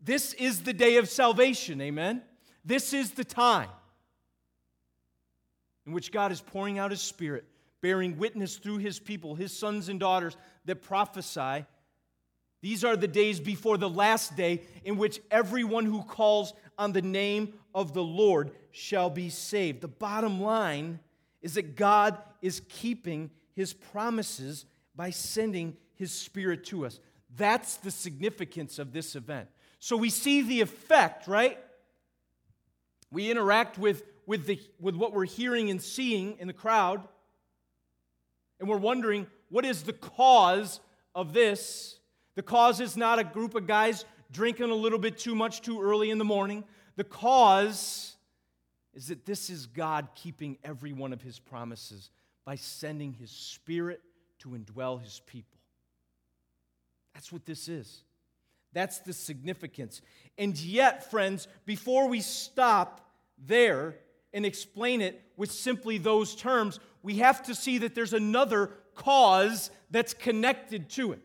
This 0.00 0.34
is 0.34 0.62
the 0.62 0.74
day 0.74 0.98
of 0.98 1.08
salvation, 1.08 1.80
amen? 1.80 2.22
This 2.64 2.92
is 2.92 3.12
the 3.12 3.24
time 3.24 3.70
in 5.86 5.92
which 5.92 6.12
God 6.12 6.30
is 6.32 6.40
pouring 6.40 6.78
out 6.78 6.90
His 6.90 7.00
Spirit 7.00 7.46
bearing 7.86 8.16
witness 8.18 8.56
through 8.56 8.78
his 8.78 8.98
people, 8.98 9.36
his 9.36 9.56
sons 9.56 9.88
and 9.88 10.00
daughters 10.00 10.36
that 10.64 10.82
prophesy. 10.82 11.64
These 12.62 12.84
are 12.84 12.96
the 12.96 13.08
days 13.08 13.38
before 13.38 13.78
the 13.78 13.88
last 13.88 14.36
day 14.36 14.62
in 14.84 14.96
which 14.96 15.20
everyone 15.30 15.84
who 15.84 16.02
calls 16.02 16.54
on 16.78 16.92
the 16.92 17.02
name 17.02 17.54
of 17.74 17.92
the 17.92 18.02
Lord 18.02 18.50
shall 18.70 19.10
be 19.10 19.28
saved. 19.30 19.80
The 19.80 19.88
bottom 19.88 20.40
line 20.40 21.00
is 21.42 21.54
that 21.54 21.76
God 21.76 22.18
is 22.42 22.62
keeping 22.68 23.30
his 23.54 23.72
promises 23.72 24.64
by 24.94 25.10
sending 25.10 25.76
his 25.94 26.12
spirit 26.12 26.64
to 26.66 26.86
us. 26.86 26.98
That's 27.36 27.76
the 27.76 27.90
significance 27.90 28.78
of 28.78 28.92
this 28.92 29.14
event. 29.14 29.48
So 29.78 29.96
we 29.96 30.10
see 30.10 30.42
the 30.42 30.60
effect, 30.60 31.28
right? 31.28 31.58
We 33.12 33.30
interact 33.30 33.78
with, 33.78 34.02
with, 34.26 34.46
the, 34.46 34.60
with 34.80 34.96
what 34.96 35.12
we're 35.12 35.26
hearing 35.26 35.70
and 35.70 35.80
seeing 35.80 36.38
in 36.38 36.46
the 36.46 36.52
crowd, 36.52 37.06
and 38.58 38.68
we're 38.68 38.78
wondering 38.78 39.26
what 39.48 39.64
is 39.64 39.82
the 39.82 39.92
cause 39.92 40.80
of 41.14 41.32
this? 41.32 41.95
The 42.36 42.42
cause 42.42 42.80
is 42.80 42.96
not 42.96 43.18
a 43.18 43.24
group 43.24 43.54
of 43.54 43.66
guys 43.66 44.04
drinking 44.30 44.70
a 44.70 44.74
little 44.74 44.98
bit 44.98 45.18
too 45.18 45.34
much 45.34 45.62
too 45.62 45.82
early 45.82 46.10
in 46.10 46.18
the 46.18 46.24
morning. 46.24 46.64
The 46.96 47.04
cause 47.04 48.16
is 48.94 49.08
that 49.08 49.26
this 49.26 49.50
is 49.50 49.66
God 49.66 50.08
keeping 50.14 50.58
every 50.62 50.92
one 50.92 51.12
of 51.12 51.20
his 51.20 51.38
promises 51.38 52.10
by 52.44 52.56
sending 52.56 53.12
his 53.12 53.30
spirit 53.30 54.00
to 54.38 54.50
indwell 54.50 55.02
his 55.02 55.20
people. 55.26 55.58
That's 57.14 57.32
what 57.32 57.46
this 57.46 57.68
is. 57.68 58.02
That's 58.72 58.98
the 58.98 59.14
significance. 59.14 60.02
And 60.36 60.58
yet, 60.58 61.10
friends, 61.10 61.48
before 61.64 62.08
we 62.08 62.20
stop 62.20 63.10
there 63.38 63.96
and 64.34 64.44
explain 64.44 65.00
it 65.00 65.22
with 65.36 65.50
simply 65.50 65.96
those 65.96 66.34
terms, 66.34 66.78
we 67.02 67.16
have 67.16 67.42
to 67.44 67.54
see 67.54 67.78
that 67.78 67.94
there's 67.94 68.12
another 68.12 68.70
cause 68.94 69.70
that's 69.90 70.12
connected 70.12 70.90
to 70.90 71.12
it. 71.12 71.20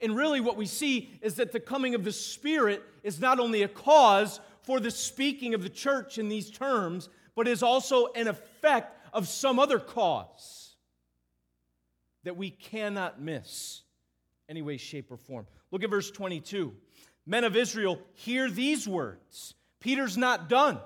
And 0.00 0.16
really, 0.16 0.40
what 0.40 0.56
we 0.56 0.66
see 0.66 1.10
is 1.22 1.34
that 1.34 1.52
the 1.52 1.60
coming 1.60 1.94
of 1.94 2.04
the 2.04 2.12
Spirit 2.12 2.82
is 3.02 3.20
not 3.20 3.40
only 3.40 3.62
a 3.62 3.68
cause 3.68 4.40
for 4.62 4.80
the 4.80 4.90
speaking 4.90 5.54
of 5.54 5.62
the 5.62 5.68
church 5.68 6.18
in 6.18 6.28
these 6.28 6.50
terms, 6.50 7.08
but 7.34 7.48
is 7.48 7.62
also 7.62 8.08
an 8.14 8.28
effect 8.28 8.96
of 9.12 9.28
some 9.28 9.58
other 9.58 9.78
cause 9.78 10.76
that 12.24 12.36
we 12.36 12.50
cannot 12.50 13.20
miss 13.20 13.82
any 14.48 14.62
way, 14.62 14.76
shape, 14.76 15.10
or 15.10 15.16
form. 15.16 15.46
Look 15.70 15.84
at 15.84 15.90
verse 15.90 16.10
22. 16.10 16.74
Men 17.26 17.44
of 17.44 17.56
Israel, 17.56 17.98
hear 18.14 18.50
these 18.50 18.88
words. 18.88 19.54
Peter's 19.80 20.16
not 20.16 20.48
done. 20.48 20.78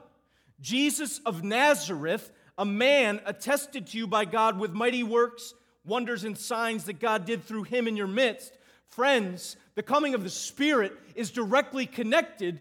Jesus 0.61 1.21
of 1.27 1.43
Nazareth, 1.43 2.31
a 2.59 2.65
man 2.65 3.21
attested 3.25 3.89
to 3.89 3.99
you 3.99 4.07
by 4.07 4.25
God 4.25 4.59
with 4.59 4.73
mighty 4.73 5.03
works, 5.03 5.55
wonders, 5.85 6.25
and 6.25 6.37
signs 6.37 6.85
that 6.85 7.01
God 7.01 7.25
did 7.25 7.45
through 7.45 7.65
him 7.65 7.89
in 7.89 7.97
your 7.97 8.07
midst 8.07 8.53
Friends, 8.93 9.57
the 9.75 9.83
coming 9.83 10.15
of 10.15 10.23
the 10.23 10.29
Spirit 10.29 10.93
is 11.15 11.31
directly 11.31 11.87
connected 11.87 12.61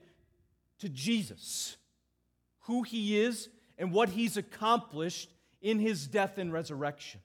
to 0.79 0.87
Jesus, 0.87 1.75
who 2.61 2.83
he 2.83 3.19
is 3.19 3.49
and 3.77 3.91
what 3.91 4.07
he's 4.07 4.37
accomplished 4.37 5.29
in 5.61 5.77
his 5.77 6.07
death 6.07 6.37
and 6.37 6.53
resurrection. 6.53 7.19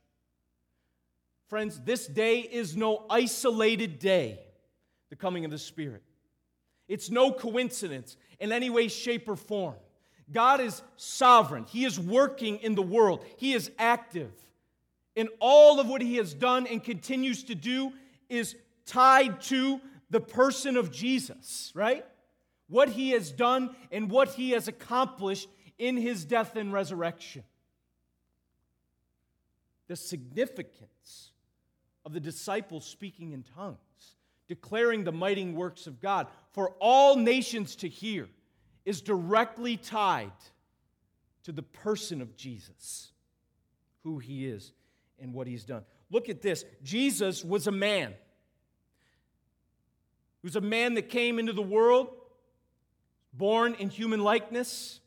Friends, 1.46 1.80
this 1.84 2.08
day 2.08 2.40
is 2.40 2.76
no 2.76 3.06
isolated 3.08 4.00
day, 4.00 4.40
the 5.10 5.16
coming 5.16 5.44
of 5.44 5.52
the 5.52 5.58
Spirit. 5.58 6.02
It's 6.88 7.08
no 7.08 7.30
coincidence 7.30 8.16
in 8.40 8.50
any 8.50 8.70
way, 8.70 8.88
shape, 8.88 9.28
or 9.28 9.36
form. 9.36 9.76
God 10.32 10.60
is 10.60 10.82
sovereign. 10.96 11.64
He 11.68 11.84
is 11.84 12.00
working 12.00 12.56
in 12.56 12.74
the 12.74 12.82
world. 12.82 13.24
He 13.36 13.52
is 13.52 13.70
active. 13.78 14.32
And 15.14 15.28
all 15.38 15.78
of 15.78 15.88
what 15.88 16.02
He 16.02 16.16
has 16.16 16.34
done 16.34 16.66
and 16.66 16.82
continues 16.82 17.44
to 17.44 17.54
do 17.54 17.92
is 18.28 18.56
tied 18.86 19.40
to 19.42 19.80
the 20.10 20.20
person 20.20 20.76
of 20.76 20.90
Jesus, 20.90 21.72
right? 21.74 22.06
What 22.68 22.88
he 22.88 23.10
has 23.10 23.30
done 23.30 23.74
and 23.90 24.10
what 24.10 24.28
he 24.30 24.52
has 24.52 24.68
accomplished 24.68 25.48
in 25.78 25.96
his 25.96 26.24
death 26.24 26.56
and 26.56 26.72
resurrection. 26.72 27.44
The 29.88 29.96
significance 29.96 31.30
of 32.04 32.12
the 32.12 32.20
disciples 32.20 32.84
speaking 32.86 33.32
in 33.32 33.44
tongues, 33.56 33.78
declaring 34.48 35.04
the 35.04 35.12
mighty 35.12 35.50
works 35.50 35.86
of 35.86 36.00
God 36.00 36.28
for 36.52 36.70
all 36.80 37.16
nations 37.16 37.76
to 37.76 37.88
hear, 37.88 38.28
is 38.84 39.00
directly 39.00 39.76
tied 39.76 40.32
to 41.42 41.52
the 41.52 41.62
person 41.62 42.22
of 42.22 42.36
Jesus, 42.36 43.12
who 44.02 44.18
he 44.18 44.46
is 44.46 44.72
and 45.20 45.32
what 45.32 45.46
he's 45.46 45.64
done. 45.64 45.84
Look 46.10 46.28
at 46.28 46.42
this 46.42 46.64
Jesus 46.82 47.44
was 47.44 47.66
a 47.66 47.72
man. 47.72 48.14
He 50.46 50.48
was 50.48 50.54
a 50.54 50.60
man 50.60 50.94
that 50.94 51.08
came 51.08 51.40
into 51.40 51.52
the 51.52 51.60
world, 51.60 52.06
born 53.32 53.74
in 53.80 53.90
human 53.90 54.20
likeness, 54.20 55.00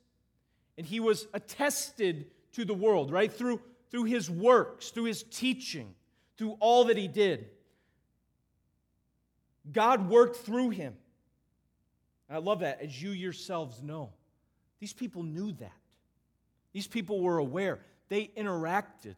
and 0.78 0.86
he 0.86 1.00
was 1.00 1.28
attested 1.34 2.30
to 2.52 2.66
the 2.66 2.74
world, 2.74 3.10
right? 3.10 3.32
Through, 3.32 3.62
through 3.90 4.04
his 4.04 4.30
works, 4.30 4.90
through 4.90 5.06
his 5.06 5.24
teaching, 5.24 5.96
through 6.38 6.58
all 6.60 6.84
that 6.84 6.98
he 6.98 7.08
did. 7.08 7.48
God 9.72 10.10
worked 10.10 10.36
through 10.36 10.72
him. 10.72 10.98
I 12.30 12.40
love 12.40 12.60
that, 12.60 12.82
as 12.82 13.02
you 13.02 13.12
yourselves 13.12 13.82
know. 13.82 14.10
These 14.82 14.92
people 14.92 15.24
knew 15.24 15.54
that. 15.54 15.72
These 16.74 16.88
people 16.88 17.22
were 17.22 17.38
aware. 17.38 17.80
They 18.10 18.30
interacted 18.36 19.16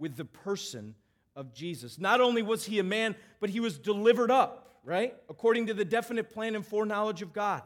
with 0.00 0.16
the 0.16 0.24
person 0.24 0.96
of 1.36 1.54
Jesus. 1.54 1.96
Not 1.96 2.20
only 2.20 2.42
was 2.42 2.64
he 2.64 2.80
a 2.80 2.82
man, 2.82 3.14
but 3.38 3.50
he 3.50 3.60
was 3.60 3.78
delivered 3.78 4.32
up 4.32 4.66
right? 4.84 5.14
According 5.28 5.66
to 5.66 5.74
the 5.74 5.84
definite 5.84 6.30
plan 6.30 6.54
and 6.54 6.66
foreknowledge 6.66 7.22
of 7.22 7.32
God. 7.32 7.62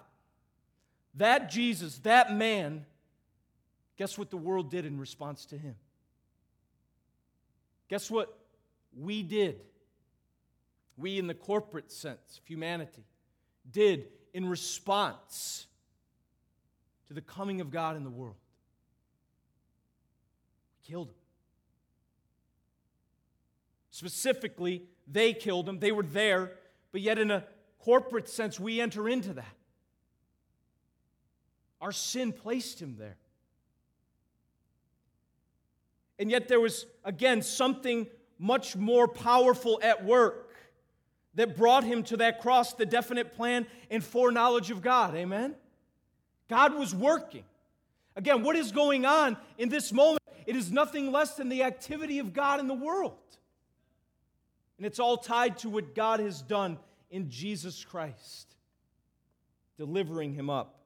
That 1.14 1.50
Jesus, 1.50 1.98
that 1.98 2.32
man, 2.32 2.84
guess 3.96 4.18
what 4.18 4.30
the 4.30 4.36
world 4.36 4.70
did 4.70 4.84
in 4.84 4.98
response 4.98 5.46
to 5.46 5.58
him? 5.58 5.76
Guess 7.88 8.10
what 8.10 8.36
we 8.96 9.22
did? 9.22 9.60
We, 10.96 11.18
in 11.18 11.26
the 11.26 11.34
corporate 11.34 11.90
sense, 11.90 12.40
humanity, 12.44 13.04
did 13.70 14.08
in 14.32 14.46
response 14.48 15.66
to 17.08 17.14
the 17.14 17.20
coming 17.20 17.60
of 17.60 17.70
God 17.70 17.96
in 17.96 18.04
the 18.04 18.10
world. 18.10 18.36
We 20.82 20.92
killed 20.92 21.08
him. 21.08 21.14
Specifically, 23.90 24.82
they 25.06 25.32
killed 25.32 25.68
him. 25.68 25.78
They 25.78 25.92
were 25.92 26.02
there 26.02 26.52
but 26.94 27.00
yet, 27.00 27.18
in 27.18 27.32
a 27.32 27.42
corporate 27.80 28.28
sense, 28.28 28.60
we 28.60 28.80
enter 28.80 29.08
into 29.08 29.32
that. 29.32 29.56
Our 31.80 31.90
sin 31.90 32.32
placed 32.32 32.80
him 32.80 32.94
there. 32.96 33.16
And 36.20 36.30
yet, 36.30 36.46
there 36.46 36.60
was, 36.60 36.86
again, 37.04 37.42
something 37.42 38.06
much 38.38 38.76
more 38.76 39.08
powerful 39.08 39.80
at 39.82 40.04
work 40.04 40.54
that 41.34 41.56
brought 41.56 41.82
him 41.82 42.04
to 42.04 42.16
that 42.18 42.40
cross, 42.40 42.74
the 42.74 42.86
definite 42.86 43.34
plan 43.34 43.66
and 43.90 44.04
foreknowledge 44.04 44.70
of 44.70 44.80
God. 44.80 45.16
Amen? 45.16 45.56
God 46.48 46.74
was 46.74 46.94
working. 46.94 47.42
Again, 48.14 48.44
what 48.44 48.54
is 48.54 48.70
going 48.70 49.04
on 49.04 49.36
in 49.58 49.68
this 49.68 49.92
moment? 49.92 50.22
It 50.46 50.54
is 50.54 50.70
nothing 50.70 51.10
less 51.10 51.34
than 51.34 51.48
the 51.48 51.64
activity 51.64 52.20
of 52.20 52.32
God 52.32 52.60
in 52.60 52.68
the 52.68 52.72
world. 52.72 53.18
And 54.76 54.86
it's 54.86 54.98
all 54.98 55.16
tied 55.16 55.58
to 55.58 55.68
what 55.68 55.94
God 55.94 56.20
has 56.20 56.42
done 56.42 56.78
in 57.10 57.30
Jesus 57.30 57.84
Christ, 57.84 58.56
delivering 59.76 60.34
him 60.34 60.50
up. 60.50 60.80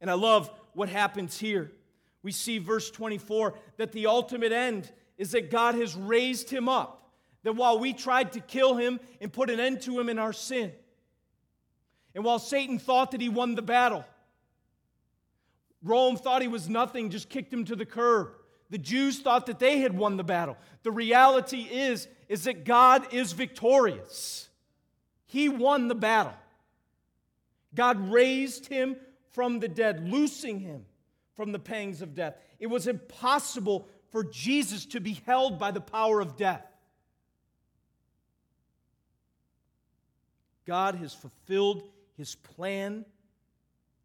And 0.00 0.10
I 0.10 0.14
love 0.14 0.50
what 0.72 0.88
happens 0.88 1.38
here. 1.38 1.70
We 2.22 2.32
see 2.32 2.58
verse 2.58 2.90
24 2.90 3.54
that 3.76 3.92
the 3.92 4.06
ultimate 4.06 4.52
end 4.52 4.90
is 5.16 5.32
that 5.32 5.50
God 5.50 5.76
has 5.76 5.94
raised 5.94 6.50
him 6.50 6.68
up. 6.68 7.12
That 7.44 7.52
while 7.52 7.78
we 7.78 7.92
tried 7.92 8.32
to 8.32 8.40
kill 8.40 8.74
him 8.74 8.98
and 9.20 9.32
put 9.32 9.50
an 9.50 9.60
end 9.60 9.82
to 9.82 10.00
him 10.00 10.08
in 10.08 10.18
our 10.18 10.32
sin, 10.32 10.72
and 12.14 12.24
while 12.24 12.38
Satan 12.38 12.78
thought 12.78 13.10
that 13.10 13.20
he 13.20 13.28
won 13.28 13.54
the 13.54 13.62
battle, 13.62 14.04
Rome 15.82 16.16
thought 16.16 16.42
he 16.42 16.48
was 16.48 16.68
nothing, 16.68 17.10
just 17.10 17.28
kicked 17.28 17.52
him 17.52 17.66
to 17.66 17.76
the 17.76 17.84
curb. 17.84 18.30
The 18.70 18.78
Jews 18.78 19.20
thought 19.20 19.46
that 19.46 19.58
they 19.58 19.78
had 19.78 19.96
won 19.96 20.16
the 20.16 20.24
battle. 20.24 20.56
The 20.82 20.90
reality 20.90 21.62
is, 21.70 22.08
is 22.28 22.44
that 22.44 22.64
God 22.64 23.12
is 23.12 23.32
victorious. 23.32 24.48
He 25.26 25.48
won 25.48 25.88
the 25.88 25.94
battle. 25.94 26.34
God 27.74 28.10
raised 28.10 28.66
him 28.66 28.96
from 29.32 29.60
the 29.60 29.68
dead, 29.68 30.08
loosing 30.08 30.60
him 30.60 30.86
from 31.34 31.52
the 31.52 31.58
pangs 31.58 32.02
of 32.02 32.14
death. 32.14 32.36
It 32.58 32.68
was 32.68 32.86
impossible 32.86 33.88
for 34.10 34.24
Jesus 34.24 34.86
to 34.86 35.00
be 35.00 35.20
held 35.26 35.58
by 35.58 35.72
the 35.72 35.80
power 35.80 36.20
of 36.20 36.36
death. 36.36 36.64
God 40.66 40.94
has 40.94 41.12
fulfilled 41.12 41.82
his 42.16 42.36
plan 42.36 43.04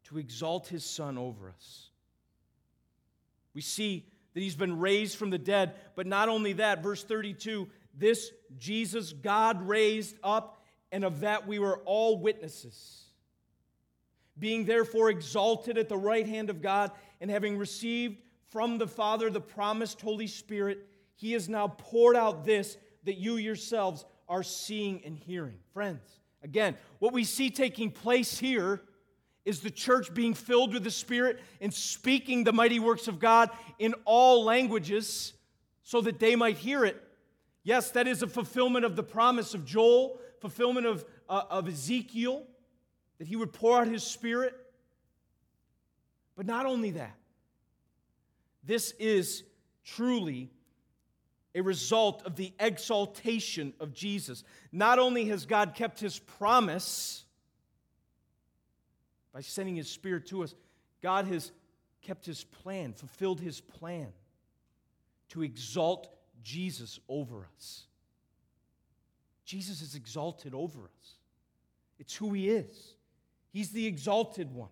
to 0.06 0.18
exalt 0.18 0.68
his 0.68 0.84
Son 0.84 1.18
over 1.18 1.50
us. 1.50 1.90
We 3.54 3.62
see 3.62 4.06
that 4.34 4.42
he's 4.42 4.56
been 4.56 4.80
raised 4.80 5.18
from 5.18 5.30
the 5.30 5.38
dead. 5.38 5.76
But 5.96 6.08
not 6.08 6.30
only 6.30 6.54
that, 6.54 6.84
verse 6.84 7.04
32 7.04 7.68
this 8.00 8.32
Jesus 8.58 9.14
God 9.14 9.68
raised 9.68 10.16
up, 10.24 10.64
and 10.92 11.04
of 11.04 11.22
that 11.22 11.48
we 11.48 11.60
were 11.60 11.80
all 11.86 12.20
witnesses. 12.20 13.04
Being 14.38 14.66
therefore 14.66 15.10
exalted 15.10 15.78
at 15.78 15.90
the 15.90 15.98
right 15.98 16.26
hand 16.26 16.50
of 16.50 16.62
God, 16.62 16.92
and 17.20 17.30
having 17.30 17.58
received 17.58 18.18
from 18.50 18.78
the 18.78 18.88
Father 18.88 19.30
the 19.30 19.42
promised 19.42 20.02
Holy 20.02 20.28
Spirit, 20.28 20.88
he 21.16 21.34
has 21.34 21.50
now 21.50 21.68
poured 21.68 22.16
out 22.16 22.46
this 22.46 22.78
that 23.04 23.18
you 23.18 23.36
yourselves 23.36 24.06
are 24.28 24.44
seeing 24.44 25.04
and 25.04 25.18
hearing. 25.18 25.58
Friends, 25.74 26.02
again, 26.42 26.78
what 27.00 27.14
we 27.14 27.24
see 27.24 27.50
taking 27.50 27.92
place 27.92 28.40
here 28.40 28.82
is 29.50 29.62
the 29.62 29.72
church 29.72 30.14
being 30.14 30.36
filled 30.36 30.76
with 30.76 30.84
the 30.84 30.92
Spirit 30.92 31.40
and 31.60 31.74
speaking 31.74 32.44
the 32.44 32.54
mighty 32.54 32.80
works 32.80 33.08
of 33.08 33.20
God 33.20 33.50
in 33.80 33.96
all 34.06 34.44
languages 34.44 35.34
so 35.82 36.02
that 36.02 36.20
they 36.20 36.36
might 36.36 36.56
hear 36.56 36.86
it. 36.86 37.02
Yes, 37.64 37.90
that 37.92 38.08
is 38.08 38.22
a 38.22 38.28
fulfillment 38.28 38.86
of 38.86 38.96
the 38.96 39.02
promise 39.02 39.56
of 39.56 39.66
Joel, 39.66 40.20
fulfillment 40.40 40.86
of, 40.86 41.04
uh, 41.28 41.42
of 41.50 41.68
Ezekiel, 41.68 42.46
that 43.18 43.28
he 43.28 43.36
would 43.36 43.52
pour 43.52 43.82
out 43.82 43.88
his 43.88 44.04
Spirit. 44.04 44.54
But 46.36 46.46
not 46.46 46.68
only 46.68 46.92
that, 46.92 47.16
this 48.64 48.92
is 49.00 49.44
truly 49.84 50.52
a 51.56 51.62
result 51.62 52.22
of 52.24 52.36
the 52.36 52.54
exaltation 52.60 53.74
of 53.80 53.96
Jesus. 53.96 54.44
Not 54.72 55.00
only 55.00 55.26
has 55.26 55.48
God 55.48 55.74
kept 55.74 56.00
his 56.00 56.20
promise 56.20 57.26
by 59.34 59.42
sending 59.42 59.76
his 59.76 59.90
Spirit 59.90 60.28
to 60.28 60.44
us, 60.44 60.56
God 61.02 61.26
has 61.28 61.52
kept 62.02 62.26
his 62.26 62.44
plan, 62.44 62.94
fulfilled 62.94 63.40
his 63.40 63.62
plan 63.62 64.08
to 65.30 65.44
exalt 65.44 66.10
Jesus 66.44 67.00
over 67.08 67.48
us. 67.56 67.86
Jesus 69.46 69.82
is 69.82 69.96
exalted 69.96 70.54
over 70.54 70.80
us, 70.82 71.14
it's 71.98 72.16
who 72.16 72.34
he 72.34 72.50
is. 72.50 72.96
He's 73.52 73.72
the 73.72 73.88
exalted 73.88 74.54
one. 74.54 74.70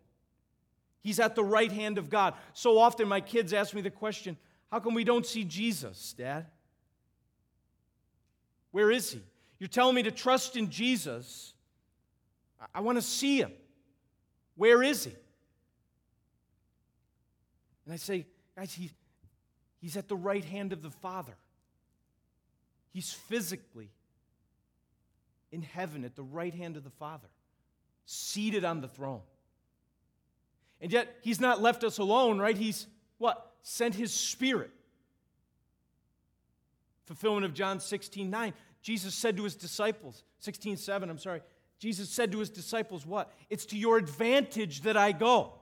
He's 1.01 1.19
at 1.19 1.35
the 1.35 1.43
right 1.43 1.71
hand 1.71 1.97
of 1.97 2.09
God. 2.11 2.35
So 2.53 2.77
often 2.77 3.07
my 3.07 3.21
kids 3.21 3.53
ask 3.53 3.73
me 3.73 3.81
the 3.81 3.89
question, 3.89 4.37
How 4.71 4.79
come 4.79 4.93
we 4.93 5.03
don't 5.03 5.25
see 5.25 5.43
Jesus, 5.43 6.13
Dad? 6.13 6.45
Where 8.71 8.91
is 8.91 9.13
he? 9.13 9.21
You're 9.57 9.67
telling 9.67 9.95
me 9.95 10.03
to 10.03 10.11
trust 10.11 10.55
in 10.55 10.69
Jesus. 10.69 11.53
I 12.73 12.81
want 12.81 12.97
to 12.97 13.01
see 13.01 13.39
him. 13.39 13.51
Where 14.57 14.83
is 14.83 15.05
he? 15.05 15.15
And 17.85 17.93
I 17.93 17.97
say, 17.97 18.25
guys, 18.55 18.73
he, 18.73 18.91
he's 19.79 19.95
at 19.95 20.09
the 20.09 20.15
right 20.15 20.43
hand 20.43 20.73
of 20.73 20.81
the 20.81 20.89
Father. 20.89 21.37
He's 22.91 23.13
physically 23.13 23.91
in 25.51 25.61
heaven 25.61 26.03
at 26.03 26.15
the 26.15 26.23
right 26.23 26.53
hand 26.53 26.75
of 26.75 26.83
the 26.83 26.89
Father, 26.89 27.29
seated 28.05 28.65
on 28.65 28.81
the 28.81 28.87
throne. 28.87 29.21
And 30.81 30.91
yet, 30.91 31.15
he's 31.21 31.39
not 31.39 31.61
left 31.61 31.83
us 31.83 31.97
alone, 31.97 32.39
right? 32.39 32.57
He's 32.57 32.87
what? 33.19 33.53
Sent 33.61 33.95
his 33.95 34.13
spirit. 34.13 34.71
Fulfillment 37.05 37.45
of 37.45 37.53
John 37.53 37.79
16 37.79 38.29
9. 38.29 38.53
Jesus 38.81 39.15
said 39.15 39.37
to 39.37 39.43
his 39.43 39.55
disciples, 39.55 40.23
16 40.39 40.77
7, 40.77 41.09
I'm 41.09 41.17
sorry. 41.17 41.41
Jesus 41.79 42.09
said 42.09 42.31
to 42.31 42.39
his 42.39 42.49
disciples, 42.49 43.05
What? 43.05 43.31
It's 43.49 43.65
to 43.67 43.77
your 43.77 43.97
advantage 43.97 44.81
that 44.81 44.97
I 44.97 45.11
go. 45.11 45.53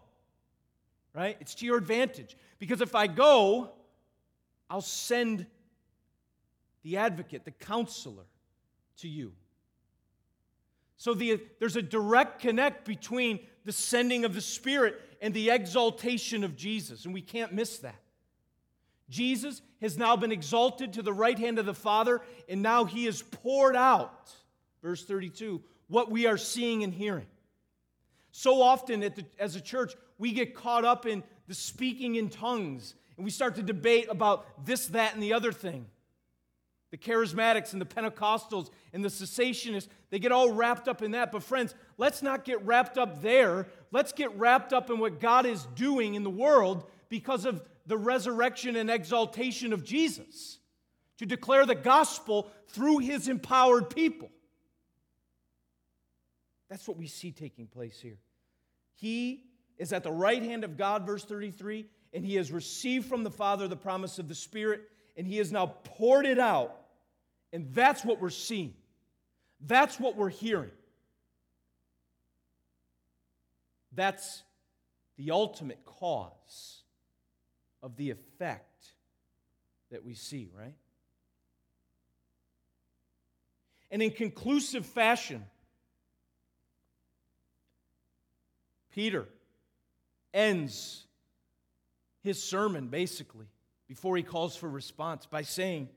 Right? 1.13 1.37
It's 1.39 1.55
to 1.55 1.65
your 1.65 1.77
advantage. 1.77 2.35
Because 2.59 2.81
if 2.81 2.95
I 2.95 3.07
go, 3.07 3.71
I'll 4.69 4.81
send 4.81 5.45
the 6.83 6.97
advocate, 6.97 7.45
the 7.45 7.51
counselor, 7.51 8.25
to 8.97 9.07
you. 9.07 9.33
So 10.97 11.13
the, 11.13 11.41
there's 11.59 11.75
a 11.75 11.81
direct 11.81 12.41
connect 12.41 12.85
between 12.85 13.39
the 13.65 13.71
sending 13.71 14.25
of 14.25 14.33
the 14.33 14.41
Spirit 14.41 15.01
and 15.21 15.33
the 15.33 15.49
exaltation 15.49 16.43
of 16.43 16.55
Jesus, 16.55 17.05
and 17.05 17.13
we 17.13 17.21
can't 17.21 17.53
miss 17.53 17.79
that. 17.79 17.99
Jesus 19.09 19.61
has 19.81 19.97
now 19.97 20.15
been 20.15 20.31
exalted 20.31 20.93
to 20.93 21.01
the 21.01 21.13
right 21.13 21.37
hand 21.37 21.59
of 21.59 21.65
the 21.65 21.73
Father, 21.73 22.21
and 22.49 22.61
now 22.61 22.85
he 22.85 23.05
is 23.05 23.21
poured 23.21 23.75
out, 23.75 24.31
verse 24.81 25.03
32, 25.03 25.61
what 25.87 26.11
we 26.11 26.27
are 26.27 26.37
seeing 26.37 26.83
and 26.83 26.93
hearing. 26.93 27.27
So 28.31 28.61
often 28.61 28.99
the, 28.99 29.25
as 29.39 29.55
a 29.55 29.61
church, 29.61 29.95
we 30.17 30.31
get 30.31 30.55
caught 30.55 30.85
up 30.85 31.05
in 31.05 31.23
the 31.47 31.53
speaking 31.53 32.15
in 32.15 32.29
tongues, 32.29 32.95
and 33.17 33.23
we 33.23 33.31
start 33.31 33.55
to 33.55 33.63
debate 33.63 34.07
about 34.09 34.65
this, 34.65 34.87
that, 34.87 35.13
and 35.13 35.23
the 35.23 35.33
other 35.33 35.51
thing. 35.51 35.85
The 36.91 36.97
charismatics 36.97 37.73
and 37.73 37.81
the 37.81 37.85
Pentecostals 37.85 38.69
and 38.93 39.03
the 39.03 39.09
cessationists, 39.09 39.87
they 40.09 40.19
get 40.19 40.31
all 40.31 40.51
wrapped 40.51 40.87
up 40.87 41.01
in 41.01 41.11
that. 41.11 41.31
But, 41.31 41.43
friends, 41.43 41.75
let's 41.97 42.21
not 42.21 42.45
get 42.45 42.65
wrapped 42.65 42.97
up 42.97 43.21
there. 43.21 43.67
Let's 43.91 44.11
get 44.11 44.37
wrapped 44.37 44.71
up 44.71 44.89
in 44.89 44.99
what 44.99 45.19
God 45.19 45.45
is 45.45 45.65
doing 45.75 46.15
in 46.15 46.23
the 46.23 46.29
world 46.29 46.89
because 47.09 47.45
of 47.45 47.61
the 47.85 47.97
resurrection 47.97 48.75
and 48.75 48.89
exaltation 48.89 49.71
of 49.71 49.83
Jesus, 49.83 50.59
to 51.17 51.25
declare 51.25 51.65
the 51.65 51.75
gospel 51.75 52.49
through 52.67 52.97
his 52.99 53.27
empowered 53.27 53.89
people. 53.89 54.29
That's 56.69 56.87
what 56.87 56.97
we 56.97 57.07
see 57.07 57.31
taking 57.31 57.67
place 57.67 57.99
here. 57.99 58.17
He 58.95 59.43
is 59.77 59.93
at 59.93 60.03
the 60.03 60.11
right 60.11 60.41
hand 60.41 60.63
of 60.63 60.77
God, 60.77 61.05
verse 61.05 61.23
33, 61.25 61.85
and 62.13 62.25
he 62.25 62.35
has 62.35 62.51
received 62.51 63.07
from 63.07 63.23
the 63.23 63.31
Father 63.31 63.67
the 63.67 63.75
promise 63.75 64.19
of 64.19 64.27
the 64.27 64.35
Spirit, 64.35 64.81
and 65.17 65.27
he 65.27 65.37
has 65.37 65.51
now 65.51 65.67
poured 65.67 66.25
it 66.25 66.39
out. 66.39 66.75
And 67.53 67.73
that's 67.73 68.03
what 68.03 68.21
we're 68.21 68.29
seeing. 68.29 68.73
That's 69.65 69.99
what 69.99 70.15
we're 70.15 70.29
hearing. 70.29 70.71
That's 73.93 74.43
the 75.17 75.31
ultimate 75.31 75.83
cause 75.85 76.81
of 77.81 77.95
the 77.95 78.11
effect 78.11 78.93
that 79.91 80.03
we 80.03 80.13
see, 80.13 80.49
right? 80.57 80.73
And 83.91 84.01
in 84.01 84.11
conclusive 84.11 84.85
fashion, 84.85 85.45
Peter 88.95 89.27
ends 90.33 91.05
his 92.23 92.41
sermon 92.41 92.87
basically 92.87 93.47
before 93.87 94.17
he 94.17 94.23
calls 94.23 94.55
for 94.55 94.69
response 94.69 95.25
by 95.25 95.41
saying, 95.41 95.89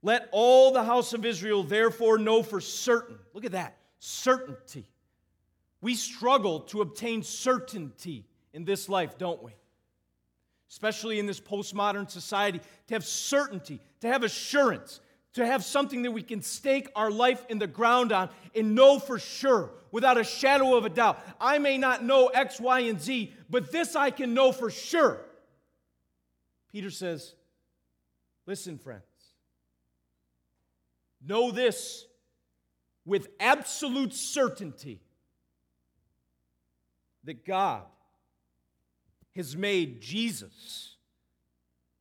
Let 0.00 0.28
all 0.30 0.72
the 0.72 0.84
house 0.84 1.12
of 1.12 1.26
Israel 1.26 1.64
therefore 1.64 2.16
know 2.16 2.42
for 2.44 2.60
certain. 2.60 3.18
Look 3.34 3.44
at 3.44 3.52
that 3.52 3.76
certainty. 3.98 4.88
We 5.82 5.96
struggle 5.96 6.60
to 6.60 6.80
obtain 6.80 7.24
certainty 7.24 8.24
in 8.54 8.64
this 8.64 8.88
life, 8.88 9.18
don't 9.18 9.42
we? 9.42 9.52
especially 10.70 11.18
in 11.18 11.26
this 11.26 11.40
postmodern 11.40 12.08
society, 12.08 12.60
to 12.86 12.94
have 12.94 13.04
certainty, 13.04 13.80
to 14.00 14.06
have 14.06 14.22
assurance, 14.22 15.00
to 15.34 15.46
have 15.46 15.64
something 15.64 16.02
that 16.02 16.10
we 16.10 16.22
can 16.22 16.42
stake 16.42 16.90
our 16.96 17.10
life 17.10 17.44
in 17.48 17.58
the 17.58 17.66
ground 17.66 18.12
on 18.12 18.28
and 18.54 18.74
know 18.74 18.98
for 18.98 19.18
sure, 19.18 19.70
without 19.92 20.18
a 20.18 20.24
shadow 20.24 20.76
of 20.76 20.84
a 20.84 20.88
doubt. 20.88 21.20
I 21.40 21.58
may 21.58 21.78
not 21.78 22.04
know 22.04 22.28
X, 22.28 22.60
Y, 22.60 22.80
and 22.80 23.00
Z, 23.00 23.32
but 23.48 23.70
this 23.70 23.94
I 23.94 24.10
can 24.10 24.34
know 24.34 24.52
for 24.52 24.70
sure. 24.70 25.20
Peter 26.72 26.90
says, 26.90 27.34
Listen, 28.46 28.78
friends, 28.78 29.02
know 31.24 31.50
this 31.50 32.04
with 33.04 33.28
absolute 33.38 34.12
certainty 34.12 35.00
that 37.24 37.44
God 37.44 37.84
has 39.36 39.56
made 39.56 40.00
Jesus 40.00 40.96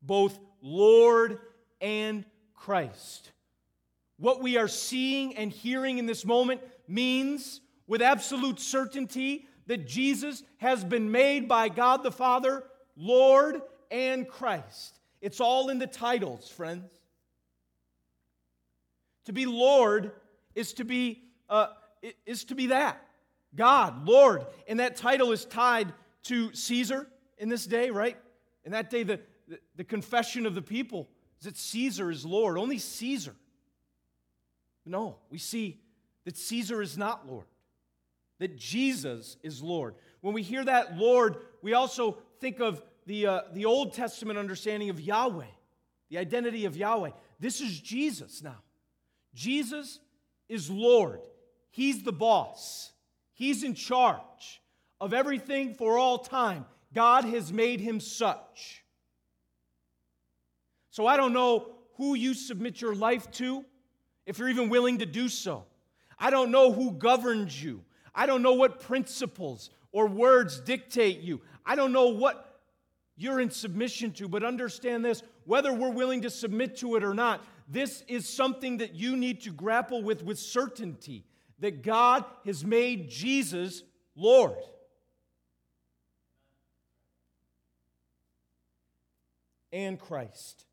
both 0.01 0.39
Lord 0.61 1.39
and 1.81 2.25
Christ. 2.59 3.31
What 4.17 4.41
we 4.41 4.57
are 4.57 4.67
seeing 4.67 5.35
and 5.37 5.51
hearing 5.51 5.97
in 5.97 6.05
this 6.05 6.25
moment 6.25 6.61
means 6.87 7.61
with 7.87 8.01
absolute 8.01 8.59
certainty 8.59 9.47
that 9.67 9.87
Jesus 9.87 10.43
has 10.57 10.83
been 10.83 11.09
made 11.11 11.47
by 11.47 11.69
God 11.69 12.03
the 12.03 12.11
Father 12.11 12.63
Lord 12.97 13.61
and 13.89 14.27
Christ. 14.27 14.99
It's 15.21 15.39
all 15.39 15.69
in 15.69 15.79
the 15.79 15.87
titles, 15.87 16.49
friends. 16.49 16.91
To 19.25 19.33
be 19.33 19.45
Lord 19.45 20.11
is 20.53 20.73
to 20.73 20.85
be 20.85 21.23
uh, 21.49 21.67
is 22.25 22.43
to 22.45 22.55
be 22.55 22.67
that 22.67 23.01
God, 23.55 24.05
Lord, 24.05 24.45
and 24.67 24.79
that 24.79 24.95
title 24.95 25.31
is 25.31 25.45
tied 25.45 25.93
to 26.23 26.53
Caesar 26.53 27.07
in 27.37 27.49
this 27.49 27.65
day, 27.65 27.89
right? 27.89 28.17
In 28.65 28.73
that 28.73 28.89
day, 28.89 29.03
the, 29.03 29.19
the, 29.47 29.59
the 29.77 29.83
confession 29.83 30.45
of 30.45 30.55
the 30.55 30.61
people 30.61 31.09
is 31.39 31.45
that 31.45 31.57
Caesar 31.57 32.11
is 32.11 32.25
Lord, 32.25 32.57
only 32.57 32.77
Caesar. 32.77 33.35
No, 34.85 35.17
we 35.29 35.37
see 35.37 35.79
that 36.25 36.37
Caesar 36.37 36.81
is 36.81 36.97
not 36.97 37.27
Lord, 37.27 37.45
that 38.39 38.57
Jesus 38.57 39.37
is 39.43 39.61
Lord. 39.61 39.95
When 40.21 40.33
we 40.33 40.41
hear 40.41 40.63
that 40.65 40.97
Lord, 40.97 41.37
we 41.61 41.73
also 41.73 42.17
think 42.39 42.59
of 42.59 42.81
the, 43.05 43.27
uh, 43.27 43.41
the 43.53 43.65
Old 43.65 43.93
Testament 43.93 44.39
understanding 44.39 44.89
of 44.89 44.99
Yahweh, 44.99 45.45
the 46.09 46.17
identity 46.17 46.65
of 46.65 46.75
Yahweh. 46.75 47.11
This 47.39 47.61
is 47.61 47.79
Jesus 47.79 48.41
now. 48.41 48.57
Jesus 49.33 49.99
is 50.47 50.69
Lord, 50.69 51.21
He's 51.69 52.03
the 52.03 52.11
boss, 52.11 52.91
He's 53.33 53.63
in 53.63 53.75
charge 53.75 54.61
of 54.99 55.13
everything 55.13 55.73
for 55.73 55.97
all 55.97 56.17
time. 56.17 56.65
God 56.93 57.23
has 57.25 57.53
made 57.53 57.79
him 57.79 57.99
such. 57.99 58.83
So 60.91 61.05
I 61.05 61.17
don't 61.17 61.33
know 61.33 61.71
who 61.97 62.15
you 62.15 62.33
submit 62.33 62.81
your 62.81 62.95
life 62.95 63.29
to, 63.31 63.65
if 64.25 64.39
you're 64.39 64.49
even 64.49 64.69
willing 64.69 64.99
to 64.99 65.05
do 65.05 65.29
so. 65.29 65.65
I 66.17 66.29
don't 66.29 66.51
know 66.51 66.71
who 66.71 66.91
governs 66.91 67.61
you. 67.61 67.83
I 68.13 68.25
don't 68.25 68.41
know 68.41 68.53
what 68.53 68.79
principles 68.79 69.69
or 69.91 70.07
words 70.07 70.59
dictate 70.59 71.21
you. 71.21 71.41
I 71.65 71.75
don't 71.75 71.91
know 71.91 72.07
what 72.07 72.61
you're 73.15 73.39
in 73.39 73.51
submission 73.51 74.11
to, 74.13 74.27
but 74.27 74.43
understand 74.43 75.03
this 75.03 75.23
whether 75.45 75.73
we're 75.73 75.91
willing 75.91 76.21
to 76.21 76.29
submit 76.29 76.77
to 76.77 76.95
it 76.95 77.03
or 77.03 77.13
not, 77.13 77.43
this 77.67 78.03
is 78.07 78.27
something 78.27 78.77
that 78.77 78.95
you 78.95 79.17
need 79.17 79.41
to 79.41 79.51
grapple 79.51 80.03
with 80.03 80.23
with 80.23 80.39
certainty 80.39 81.25
that 81.59 81.83
God 81.83 82.23
has 82.45 82.63
made 82.63 83.09
Jesus 83.09 83.83
Lord. 84.15 84.57
And 89.71 89.99
Christ. 89.99 90.65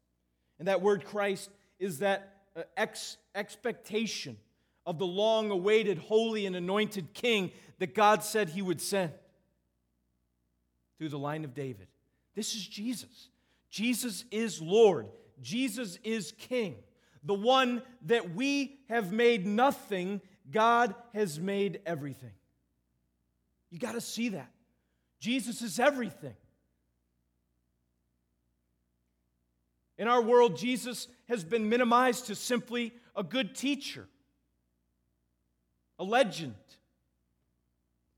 And 0.58 0.68
that 0.68 0.82
word 0.82 1.04
Christ 1.04 1.50
is 1.78 1.98
that 2.00 2.34
uh, 2.56 2.62
ex- 2.76 3.16
expectation 3.34 4.36
of 4.86 4.98
the 4.98 5.06
long 5.06 5.50
awaited, 5.50 5.98
holy, 5.98 6.46
and 6.46 6.56
anointed 6.56 7.12
king 7.12 7.50
that 7.78 7.94
God 7.94 8.22
said 8.22 8.48
he 8.48 8.62
would 8.62 8.80
send 8.80 9.12
through 10.98 11.10
the 11.10 11.18
line 11.18 11.44
of 11.44 11.54
David. 11.54 11.88
This 12.34 12.54
is 12.54 12.66
Jesus. 12.66 13.28
Jesus 13.70 14.24
is 14.30 14.62
Lord. 14.62 15.08
Jesus 15.42 15.98
is 16.04 16.32
King. 16.38 16.76
The 17.24 17.34
one 17.34 17.82
that 18.06 18.34
we 18.34 18.78
have 18.88 19.12
made 19.12 19.46
nothing, 19.46 20.20
God 20.50 20.94
has 21.12 21.40
made 21.40 21.80
everything. 21.84 22.32
You 23.70 23.78
got 23.78 23.92
to 23.92 24.00
see 24.00 24.30
that. 24.30 24.50
Jesus 25.18 25.60
is 25.60 25.80
everything. 25.80 26.36
In 29.98 30.08
our 30.08 30.20
world, 30.20 30.56
Jesus 30.56 31.08
has 31.28 31.42
been 31.42 31.68
minimized 31.68 32.26
to 32.26 32.34
simply 32.34 32.92
a 33.14 33.22
good 33.22 33.54
teacher, 33.54 34.06
a 35.98 36.04
legend, 36.04 36.54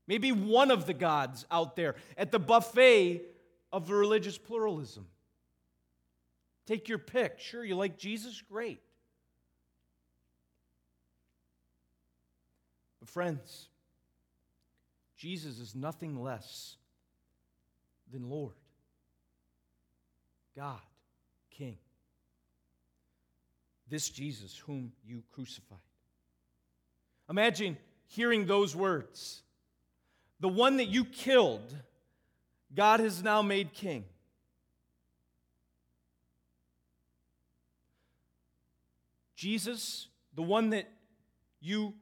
maybe 0.07 0.31
one 0.31 0.71
of 0.71 0.85
the 0.85 0.93
gods 0.93 1.45
out 1.49 1.75
there 1.75 1.95
at 2.17 2.31
the 2.31 2.39
buffet 2.39 3.21
of 3.71 3.89
religious 3.89 4.37
pluralism. 4.37 5.05
Take 6.65 6.89
your 6.89 6.97
pick. 6.97 7.39
Sure, 7.39 7.63
you 7.63 7.75
like 7.75 7.97
Jesus? 7.97 8.41
Great. 8.41 8.81
But, 12.99 13.09
friends, 13.09 13.69
Jesus 15.17 15.59
is 15.59 15.75
nothing 15.75 16.21
less 16.21 16.75
than 18.11 18.29
Lord, 18.29 18.53
God, 20.55 20.79
King. 21.59 21.77
This 23.89 24.09
Jesus 24.09 24.57
whom 24.65 24.93
you 25.05 25.23
crucified. 25.33 25.77
Imagine 27.29 27.77
hearing 28.07 28.45
those 28.45 28.75
words. 28.75 29.43
The 30.39 30.47
one 30.47 30.77
that 30.77 30.87
you 30.87 31.03
killed, 31.03 31.75
God 32.73 33.01
has 33.01 33.21
now 33.21 33.41
made 33.41 33.73
king. 33.73 34.05
Jesus, 39.35 40.07
the 40.35 40.41
one 40.41 40.69
that 40.69 40.89
you 41.59 41.93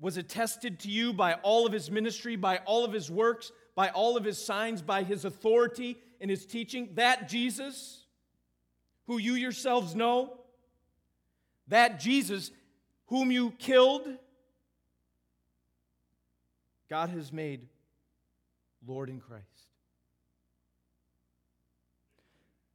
was 0.00 0.16
attested 0.16 0.78
to 0.80 0.88
you 0.88 1.12
by 1.12 1.34
all 1.34 1.66
of 1.66 1.72
his 1.72 1.90
ministry, 1.90 2.36
by 2.36 2.58
all 2.58 2.84
of 2.84 2.92
his 2.92 3.10
works, 3.10 3.50
by 3.74 3.88
all 3.90 4.16
of 4.16 4.24
his 4.24 4.38
signs, 4.38 4.82
by 4.82 5.02
his 5.02 5.24
authority 5.24 5.98
and 6.20 6.30
his 6.30 6.46
teaching, 6.46 6.90
that 6.94 7.28
Jesus, 7.28 7.99
who 9.10 9.18
you 9.18 9.34
yourselves 9.34 9.96
know, 9.96 10.32
that 11.66 11.98
Jesus, 11.98 12.52
whom 13.06 13.32
you 13.32 13.50
killed, 13.58 14.06
God 16.88 17.10
has 17.10 17.32
made 17.32 17.66
Lord 18.86 19.08
in 19.10 19.18
Christ. 19.18 19.44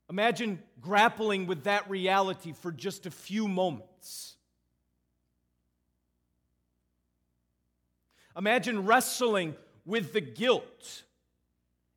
Imagine 0.10 0.62
grappling 0.82 1.48
with 1.48 1.64
that 1.64 1.90
reality 1.90 2.52
for 2.52 2.70
just 2.70 3.06
a 3.06 3.12
few 3.12 3.48
moments. 3.48 4.36
Imagine 8.36 8.86
wrestling 8.86 9.56
with 9.86 10.12
the 10.12 10.20
guilt 10.20 11.04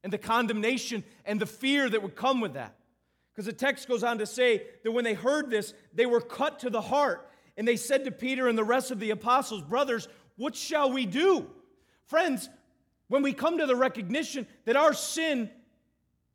and 0.05 0.13
the 0.13 0.19
condemnation 0.19 1.03
and 1.25 1.41
the 1.41 1.47
fear 1.47 1.91
that 1.91 2.05
would 2.05 2.15
come 2.15 2.41
with 2.41 2.55
that. 2.55 2.78
Because 3.39 3.47
the 3.47 3.53
text 3.53 3.87
goes 3.87 4.03
on 4.03 4.19
to 4.19 4.27
say 4.27 4.65
that 4.83 4.91
when 4.91 5.05
they 5.05 5.15
heard 5.15 5.49
this, 5.49 5.73
they 5.95 6.07
were 6.07 6.21
cut 6.21 6.59
to 6.59 6.71
the 6.71 6.81
heart. 6.81 7.31
And 7.57 7.69
they 7.69 7.77
said 7.77 8.05
to 8.05 8.11
Peter 8.11 8.49
and 8.49 8.59
the 8.59 8.65
rest 8.65 8.91
of 8.91 8.99
the 8.99 9.11
apostles, 9.11 9.63
Brothers, 9.63 10.09
what 10.37 10.57
shall 10.57 10.91
we 10.91 11.07
do? 11.07 11.49
Friends, 12.07 12.49
when 13.07 13.23
we 13.23 13.33
come 13.33 13.59
to 13.59 13.67
the 13.67 13.77
recognition 13.77 14.45
that 14.65 14.75
our 14.75 14.93
sin 14.93 15.51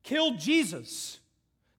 killed 0.04 0.40
Jesus, 0.40 1.20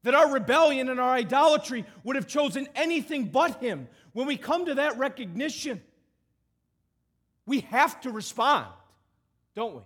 that 0.02 0.14
our 0.14 0.30
rebellion 0.30 0.90
and 0.90 1.00
our 1.00 1.14
idolatry 1.14 1.86
would 2.02 2.16
have 2.16 2.26
chosen 2.26 2.68
anything 2.74 3.28
but 3.28 3.62
Him, 3.62 3.88
when 4.12 4.26
we 4.26 4.36
come 4.36 4.66
to 4.66 4.74
that 4.74 4.98
recognition, 4.98 5.80
we 7.46 7.60
have 7.60 7.98
to 8.02 8.10
respond, 8.10 8.66
don't 9.54 9.74
we? 9.74 9.80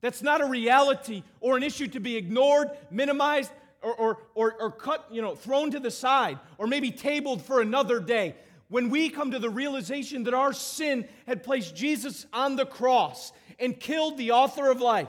That's 0.00 0.22
not 0.22 0.40
a 0.40 0.46
reality 0.46 1.22
or 1.40 1.56
an 1.56 1.62
issue 1.62 1.88
to 1.88 2.00
be 2.00 2.16
ignored, 2.16 2.70
minimized, 2.90 3.52
or, 3.82 3.94
or, 3.94 4.18
or, 4.34 4.54
or, 4.60 4.70
cut, 4.70 5.06
you 5.10 5.22
know, 5.22 5.34
thrown 5.34 5.70
to 5.70 5.80
the 5.80 5.90
side, 5.90 6.38
or 6.58 6.66
maybe 6.66 6.90
tabled 6.90 7.42
for 7.42 7.60
another 7.60 8.00
day. 8.00 8.34
When 8.68 8.90
we 8.90 9.08
come 9.08 9.30
to 9.30 9.38
the 9.38 9.50
realization 9.50 10.24
that 10.24 10.34
our 10.34 10.52
sin 10.52 11.08
had 11.26 11.42
placed 11.42 11.74
Jesus 11.74 12.26
on 12.32 12.56
the 12.56 12.66
cross 12.66 13.32
and 13.58 13.78
killed 13.78 14.18
the 14.18 14.32
author 14.32 14.70
of 14.70 14.80
life, 14.80 15.08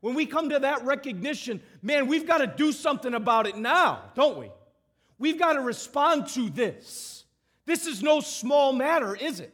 when 0.00 0.14
we 0.14 0.26
come 0.26 0.50
to 0.50 0.58
that 0.58 0.84
recognition, 0.84 1.60
man, 1.82 2.06
we've 2.06 2.26
got 2.26 2.38
to 2.38 2.46
do 2.46 2.72
something 2.72 3.14
about 3.14 3.46
it 3.46 3.56
now, 3.56 4.02
don't 4.14 4.38
we? 4.38 4.50
We've 5.18 5.38
got 5.38 5.54
to 5.54 5.60
respond 5.60 6.28
to 6.28 6.50
this. 6.50 7.24
This 7.64 7.86
is 7.86 8.02
no 8.02 8.20
small 8.20 8.72
matter, 8.72 9.14
is 9.14 9.40
it? 9.40 9.52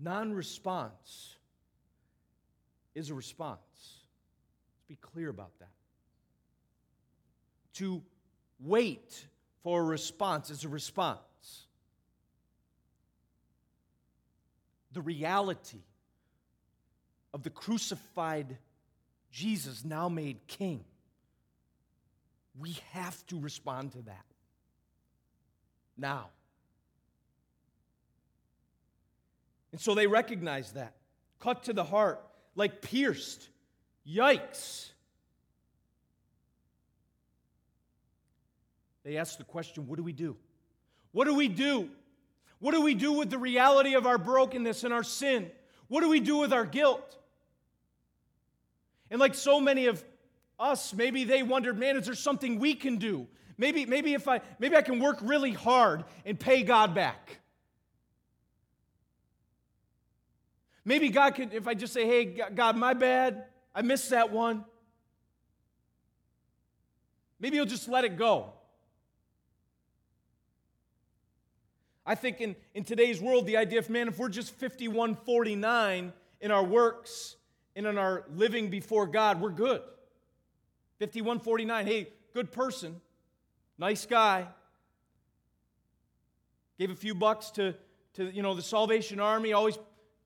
Non 0.00 0.32
response 0.32 1.36
is 2.94 3.10
a 3.10 3.14
response. 3.14 3.58
Let's 3.64 4.84
be 4.88 4.96
clear 4.96 5.28
about 5.28 5.58
that. 5.58 5.68
To 7.74 8.02
wait 8.60 9.26
for 9.62 9.80
a 9.80 9.84
response 9.84 10.50
is 10.50 10.64
a 10.64 10.68
response. 10.68 11.20
The 14.92 15.00
reality 15.00 15.82
of 17.34 17.42
the 17.42 17.50
crucified 17.50 18.56
Jesus 19.30 19.84
now 19.84 20.08
made 20.08 20.46
king. 20.46 20.84
We 22.58 22.78
have 22.92 23.26
to 23.26 23.38
respond 23.38 23.92
to 23.92 24.02
that 24.02 24.24
now. 25.96 26.30
And 29.72 29.80
so 29.80 29.94
they 29.94 30.06
recognize 30.06 30.72
that. 30.72 30.94
Cut 31.40 31.64
to 31.64 31.72
the 31.72 31.84
heart, 31.84 32.24
like 32.54 32.82
pierced. 32.82 33.48
Yikes. 34.06 34.90
They 39.04 39.16
ask 39.16 39.38
the 39.38 39.44
question 39.44 39.86
what 39.86 39.96
do 39.96 40.02
we 40.02 40.12
do? 40.12 40.36
What 41.12 41.24
do 41.24 41.34
we 41.34 41.48
do? 41.48 41.88
What 42.58 42.72
do 42.72 42.80
we 42.80 42.94
do 42.94 43.12
with 43.12 43.30
the 43.30 43.38
reality 43.38 43.94
of 43.94 44.06
our 44.06 44.18
brokenness 44.18 44.84
and 44.84 44.92
our 44.92 45.04
sin? 45.04 45.50
What 45.86 46.02
do 46.02 46.08
we 46.08 46.20
do 46.20 46.36
with 46.36 46.52
our 46.52 46.64
guilt? 46.64 47.16
And 49.10 49.20
like 49.20 49.34
so 49.34 49.60
many 49.60 49.86
of 49.86 50.04
us, 50.58 50.92
maybe 50.92 51.24
they 51.24 51.42
wondered, 51.42 51.78
man, 51.78 51.96
is 51.96 52.06
there 52.06 52.14
something 52.14 52.58
we 52.58 52.74
can 52.74 52.96
do? 52.96 53.26
Maybe, 53.56 53.86
maybe 53.86 54.14
if 54.14 54.28
I 54.28 54.40
maybe 54.58 54.76
I 54.76 54.82
can 54.82 55.00
work 55.00 55.18
really 55.22 55.52
hard 55.52 56.04
and 56.24 56.38
pay 56.38 56.62
God 56.62 56.94
back. 56.94 57.40
Maybe 60.88 61.10
God 61.10 61.34
could, 61.34 61.52
if 61.52 61.68
I 61.68 61.74
just 61.74 61.92
say, 61.92 62.06
hey, 62.06 62.24
God, 62.24 62.74
my 62.74 62.94
bad, 62.94 63.44
I 63.74 63.82
missed 63.82 64.08
that 64.08 64.32
one. 64.32 64.64
Maybe 67.38 67.58
He'll 67.58 67.66
just 67.66 67.90
let 67.90 68.04
it 68.06 68.16
go. 68.16 68.54
I 72.06 72.14
think 72.14 72.40
in, 72.40 72.56
in 72.72 72.84
today's 72.84 73.20
world, 73.20 73.44
the 73.44 73.58
idea 73.58 73.80
of, 73.80 73.90
man, 73.90 74.08
if 74.08 74.18
we're 74.18 74.30
just 74.30 74.54
5149 74.54 76.10
in 76.40 76.50
our 76.50 76.64
works 76.64 77.36
and 77.76 77.86
in 77.86 77.98
our 77.98 78.24
living 78.34 78.70
before 78.70 79.06
God, 79.06 79.42
we're 79.42 79.50
good. 79.50 79.82
5149, 81.00 81.86
hey, 81.86 82.08
good 82.32 82.50
person, 82.50 82.98
nice 83.76 84.06
guy. 84.06 84.46
Gave 86.78 86.90
a 86.90 86.96
few 86.96 87.14
bucks 87.14 87.50
to, 87.50 87.74
to 88.14 88.30
you 88.30 88.40
know, 88.40 88.54
the 88.54 88.62
Salvation 88.62 89.20
Army, 89.20 89.52
always 89.52 89.76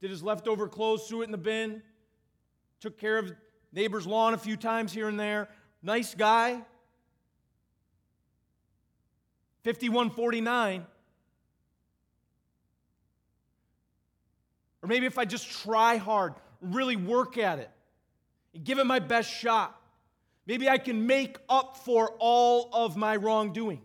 did 0.03 0.11
his 0.11 0.23
leftover 0.23 0.69
clothes, 0.69 1.07
threw 1.07 1.23
it 1.23 1.27
in 1.27 1.31
the 1.31 1.39
bin, 1.39 1.81
took 2.81 2.99
care 2.99 3.19
of 3.19 3.33
neighbor's 3.73 4.05
lawn 4.05 4.35
a 4.35 4.39
few 4.39 4.57
times 4.57 4.93
here 4.93 5.09
and 5.09 5.19
there. 5.19 5.49
Nice 5.81 6.13
guy. 6.15 6.61
5149. 9.63 10.85
Or 14.83 14.89
maybe 14.89 15.07
if 15.07 15.19
I 15.19 15.25
just 15.25 15.49
try 15.63 15.99
hard, 15.99 16.35
really 16.61 16.97
work 16.97 17.39
at 17.39 17.61
it, 17.61 17.71
and 18.55 18.65
give 18.65 18.81
it 18.81 18.87
my 18.87 18.99
best 18.99 19.31
shot, 19.31 19.81
maybe 20.47 20.69
I 20.69 20.79
can 20.79 21.07
make 21.07 21.37
up 21.49 21.77
for 21.77 22.17
all 22.19 22.71
of 22.73 22.97
my 22.97 23.15
wrongdoings. 23.15 23.79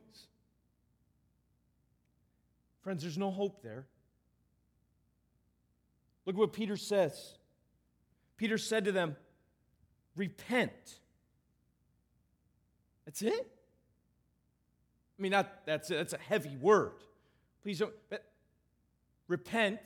Friends, 2.81 3.03
there's 3.03 3.19
no 3.19 3.29
hope 3.29 3.61
there. 3.61 3.85
Look 6.27 6.35
at 6.35 6.39
what 6.39 6.53
Peter 6.53 6.75
says. 6.75 7.35
Peter 8.35 8.57
said 8.57 8.85
to 8.85 8.91
them, 8.91 9.15
Repent. 10.17 10.99
That's 13.05 13.21
it? 13.21 13.47
I 15.17 15.21
mean, 15.21 15.31
not, 15.31 15.65
that's, 15.65 15.87
that's 15.87 16.13
a 16.13 16.17
heavy 16.17 16.57
word. 16.57 16.91
Please 17.63 17.79
don't. 17.79 17.93
Repent 19.29 19.79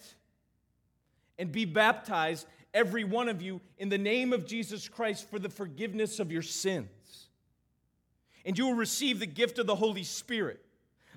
and 1.38 1.52
be 1.52 1.66
baptized, 1.66 2.48
every 2.74 3.04
one 3.04 3.30
of 3.30 3.42
you, 3.42 3.62
in 3.78 3.90
the 3.90 3.98
name 3.98 4.34
of 4.34 4.48
Jesus 4.48 4.90
Christ 4.90 5.30
for 5.30 5.38
the 5.38 5.50
forgiveness 5.50 6.20
of 6.20 6.32
your 6.32 6.42
sins. 6.42 7.30
And 8.46 8.58
you 8.58 8.66
will 8.66 8.74
receive 8.74 9.20
the 9.20 9.28
gift 9.28 9.60
of 9.60 9.68
the 9.68 9.76
Holy 9.76 10.04
Spirit. 10.04 10.60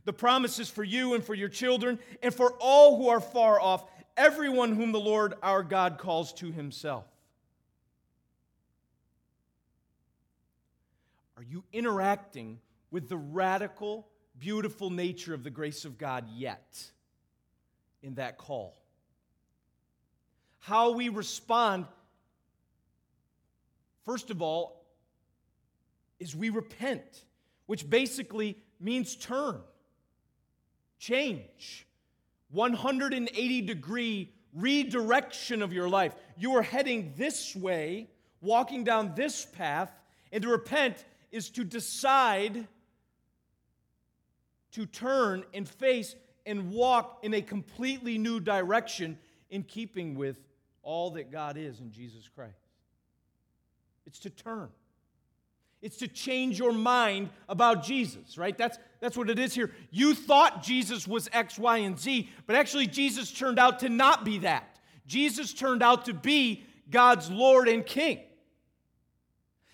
The 0.05 0.13
promises 0.13 0.69
for 0.69 0.85
you 0.85 1.15
and 1.15 1.25
for 1.25 1.35
your 1.35 1.49
children 1.49 1.99
and 2.23 2.35
for 2.35 2.53
all 2.61 2.99
who 2.99 3.09
are 3.09 3.21
far 3.21 3.59
off, 3.59 3.85
everyone 4.17 4.75
whom 4.75 4.93
the 4.93 5.01
Lord 5.01 5.35
our 5.43 5.63
God 5.63 5.99
calls 5.99 6.33
to 6.35 6.51
himself. 6.51 7.07
Are 11.37 11.43
you 11.43 11.65
interacting 11.73 12.61
with 12.91 13.09
the 13.09 13.17
radical, 13.17 14.09
beautiful 14.39 14.91
nature 14.91 15.35
of 15.35 15.43
the 15.43 15.51
grace 15.51 15.85
of 15.85 15.99
God 15.99 16.27
yet 16.33 16.91
in 18.03 18.15
that 18.15 18.39
call? 18.39 18.77
How 20.61 20.93
we 20.93 21.09
respond, 21.09 21.87
first 24.05 24.31
of 24.31 24.41
all, 24.41 24.87
is 26.21 26.35
we 26.35 26.51
repent, 26.51 27.25
which 27.67 27.89
basically 27.91 28.57
means 28.81 29.17
turn, 29.17 29.61
change, 30.99 31.87
180 32.55 33.61
degree 33.63 34.33
redirection 34.55 35.63
of 35.63 35.73
your 35.73 35.89
life. 35.89 36.15
You 36.37 36.57
are 36.57 36.63
heading 36.63 37.13
this 37.17 37.55
way, 37.55 38.09
walking 38.41 38.85
down 38.85 39.15
this 39.15 39.45
path, 39.45 39.91
and 40.33 40.43
to 40.43 40.49
repent 40.49 41.05
is 41.33 41.51
to 41.51 41.65
decide 41.65 42.67
to 44.73 44.87
turn 44.87 45.45
and 45.53 45.69
face 45.69 46.15
and 46.47 46.71
walk 46.71 47.21
in 47.23 47.35
a 47.35 47.43
completely 47.43 48.19
new 48.19 48.41
direction 48.41 49.19
in 49.51 49.63
keeping 49.63 50.15
with 50.15 50.39
all 50.83 51.11
that 51.13 51.31
God 51.31 51.57
is 51.57 51.81
in 51.81 51.91
Jesus 51.91 52.29
Christ. 52.29 52.59
It's 54.07 54.19
to 54.21 54.31
turn. 54.31 54.69
It's 55.85 55.99
to 55.99 56.09
change 56.09 56.59
your 56.59 56.73
mind 56.73 57.29
about 57.47 57.85
Jesus, 57.85 58.39
right? 58.39 58.57
That's, 58.57 58.79
that's 59.01 59.19
what 59.19 59.29
it 59.29 59.39
is 59.39 59.53
here. 59.53 59.71
You 59.91 60.15
thought 60.15 60.63
Jesus 60.63 61.07
was 61.07 61.29
X, 61.31 61.59
Y, 61.59 61.77
and 61.77 62.01
Z, 62.01 62.31
but 62.47 62.57
actually, 62.57 62.87
Jesus 62.87 63.31
turned 63.31 63.59
out 63.59 63.81
to 63.81 63.91
not 63.91 64.25
be 64.25 64.39
that. 64.39 64.79
Jesus 65.07 65.53
turned 65.53 65.83
out 65.83 66.07
to 66.07 66.15
be 66.15 66.65
God's 66.89 67.31
Lord 67.31 67.69
and 67.69 67.85
King. 67.85 68.21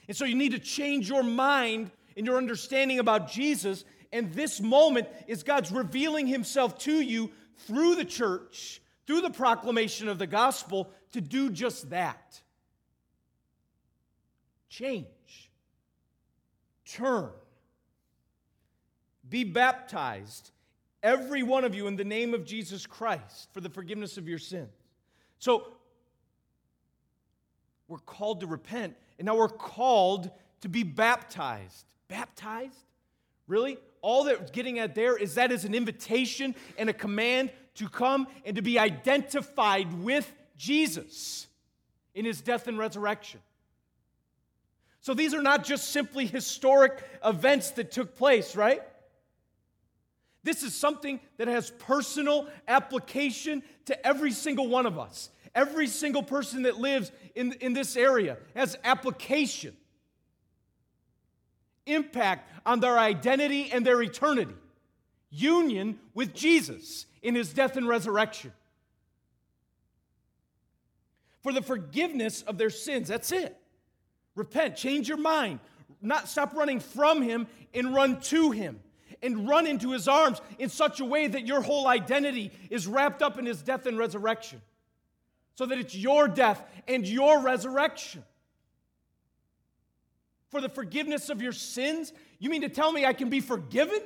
And 0.08 0.16
so 0.16 0.24
you 0.24 0.34
need 0.34 0.50
to 0.50 0.58
change 0.58 1.08
your 1.08 1.22
mind 1.22 1.92
and 2.16 2.26
your 2.26 2.38
understanding 2.38 2.98
about 2.98 3.30
Jesus. 3.30 3.84
And 4.12 4.34
this 4.34 4.60
moment 4.60 5.06
is 5.28 5.44
God's 5.44 5.70
revealing 5.70 6.26
himself 6.26 6.76
to 6.78 7.00
you 7.00 7.30
through 7.68 7.94
the 7.94 8.04
church, 8.04 8.82
through 9.06 9.20
the 9.20 9.30
proclamation 9.30 10.08
of 10.08 10.18
the 10.18 10.26
gospel, 10.26 10.90
to 11.12 11.20
do 11.20 11.50
just 11.50 11.90
that. 11.90 12.40
Change. 14.68 15.06
Turn. 16.92 17.30
Be 19.28 19.44
baptized, 19.44 20.50
every 21.02 21.42
one 21.42 21.64
of 21.64 21.74
you, 21.74 21.86
in 21.86 21.96
the 21.96 22.04
name 22.04 22.34
of 22.34 22.44
Jesus 22.44 22.86
Christ 22.86 23.48
for 23.52 23.60
the 23.60 23.68
forgiveness 23.68 24.16
of 24.16 24.28
your 24.28 24.38
sins. 24.38 24.72
So, 25.38 25.68
we're 27.86 27.98
called 27.98 28.40
to 28.40 28.46
repent 28.46 28.96
and 29.18 29.26
now 29.26 29.36
we're 29.36 29.48
called 29.48 30.30
to 30.62 30.68
be 30.68 30.82
baptized. 30.82 31.84
Baptized? 32.08 32.78
Really? 33.46 33.78
All 34.00 34.24
that's 34.24 34.50
getting 34.50 34.78
at 34.78 34.94
there 34.94 35.16
is 35.16 35.34
that 35.34 35.52
is 35.52 35.64
an 35.64 35.74
invitation 35.74 36.54
and 36.78 36.88
a 36.88 36.94
command 36.94 37.50
to 37.74 37.88
come 37.88 38.26
and 38.46 38.56
to 38.56 38.62
be 38.62 38.78
identified 38.78 39.92
with 40.02 40.32
Jesus 40.56 41.48
in 42.14 42.24
his 42.24 42.40
death 42.40 42.66
and 42.66 42.78
resurrection. 42.78 43.40
So 45.00 45.14
these 45.14 45.32
are 45.32 45.42
not 45.42 45.64
just 45.64 45.90
simply 45.90 46.26
historic 46.26 47.02
events 47.24 47.70
that 47.72 47.90
took 47.90 48.16
place, 48.16 48.54
right? 48.54 48.82
This 50.42 50.62
is 50.62 50.74
something 50.74 51.20
that 51.38 51.48
has 51.48 51.70
personal 51.70 52.48
application 52.68 53.62
to 53.86 54.06
every 54.06 54.30
single 54.30 54.68
one 54.68 54.86
of 54.86 54.98
us. 54.98 55.30
Every 55.54 55.86
single 55.86 56.22
person 56.22 56.62
that 56.62 56.78
lives 56.78 57.10
in, 57.34 57.52
in 57.54 57.72
this 57.72 57.96
area 57.96 58.36
has 58.54 58.76
application, 58.84 59.76
impact 61.86 62.50
on 62.64 62.80
their 62.80 62.98
identity 62.98 63.70
and 63.72 63.84
their 63.84 64.00
eternity, 64.00 64.54
union 65.30 65.98
with 66.14 66.34
Jesus 66.34 67.06
in 67.22 67.34
his 67.34 67.52
death 67.52 67.76
and 67.76 67.88
resurrection. 67.88 68.52
For 71.42 71.52
the 71.52 71.62
forgiveness 71.62 72.42
of 72.42 72.58
their 72.58 72.70
sins. 72.70 73.08
That's 73.08 73.32
it. 73.32 73.59
Repent, 74.40 74.74
change 74.74 75.06
your 75.06 75.18
mind, 75.18 75.60
not 76.00 76.26
stop 76.26 76.54
running 76.54 76.80
from 76.80 77.20
him 77.20 77.46
and 77.74 77.94
run 77.94 78.22
to 78.22 78.52
him 78.52 78.80
and 79.22 79.46
run 79.46 79.66
into 79.66 79.92
his 79.92 80.08
arms 80.08 80.40
in 80.58 80.70
such 80.70 80.98
a 80.98 81.04
way 81.04 81.26
that 81.26 81.46
your 81.46 81.60
whole 81.60 81.86
identity 81.86 82.50
is 82.70 82.86
wrapped 82.86 83.20
up 83.20 83.38
in 83.38 83.44
his 83.44 83.60
death 83.60 83.84
and 83.84 83.98
resurrection 83.98 84.62
so 85.56 85.66
that 85.66 85.76
it's 85.76 85.94
your 85.94 86.26
death 86.26 86.62
and 86.88 87.06
your 87.06 87.42
resurrection. 87.42 88.24
For 90.48 90.62
the 90.62 90.70
forgiveness 90.70 91.28
of 91.28 91.42
your 91.42 91.52
sins? 91.52 92.14
You 92.38 92.48
mean 92.48 92.62
to 92.62 92.70
tell 92.70 92.90
me 92.90 93.04
I 93.04 93.12
can 93.12 93.28
be 93.28 93.40
forgiven? 93.40 94.00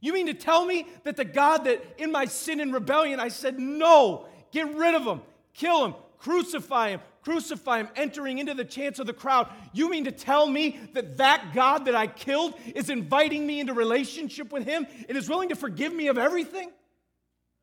You 0.00 0.12
mean 0.14 0.26
to 0.26 0.34
tell 0.34 0.66
me 0.66 0.88
that 1.04 1.14
the 1.14 1.24
God 1.24 1.62
that 1.66 1.80
in 1.96 2.10
my 2.10 2.24
sin 2.24 2.58
and 2.58 2.74
rebellion 2.74 3.20
I 3.20 3.28
said, 3.28 3.60
no, 3.60 4.26
get 4.50 4.74
rid 4.74 4.96
of 4.96 5.04
him, 5.04 5.20
kill 5.54 5.84
him, 5.84 5.94
crucify 6.18 6.90
him, 6.90 7.00
crucify 7.22 7.78
him, 7.78 7.88
entering 7.96 8.38
into 8.38 8.54
the 8.54 8.64
chants 8.64 8.98
of 8.98 9.06
the 9.06 9.12
crowd. 9.12 9.48
You 9.72 9.88
mean 9.90 10.04
to 10.04 10.12
tell 10.12 10.46
me 10.46 10.78
that 10.92 11.18
that 11.18 11.52
God 11.54 11.86
that 11.86 11.94
I 11.94 12.06
killed 12.06 12.54
is 12.74 12.90
inviting 12.90 13.46
me 13.46 13.60
into 13.60 13.72
relationship 13.72 14.52
with 14.52 14.64
him 14.64 14.86
and 15.08 15.16
is 15.16 15.28
willing 15.28 15.48
to 15.48 15.56
forgive 15.56 15.94
me 15.94 16.08
of 16.08 16.18
everything? 16.18 16.70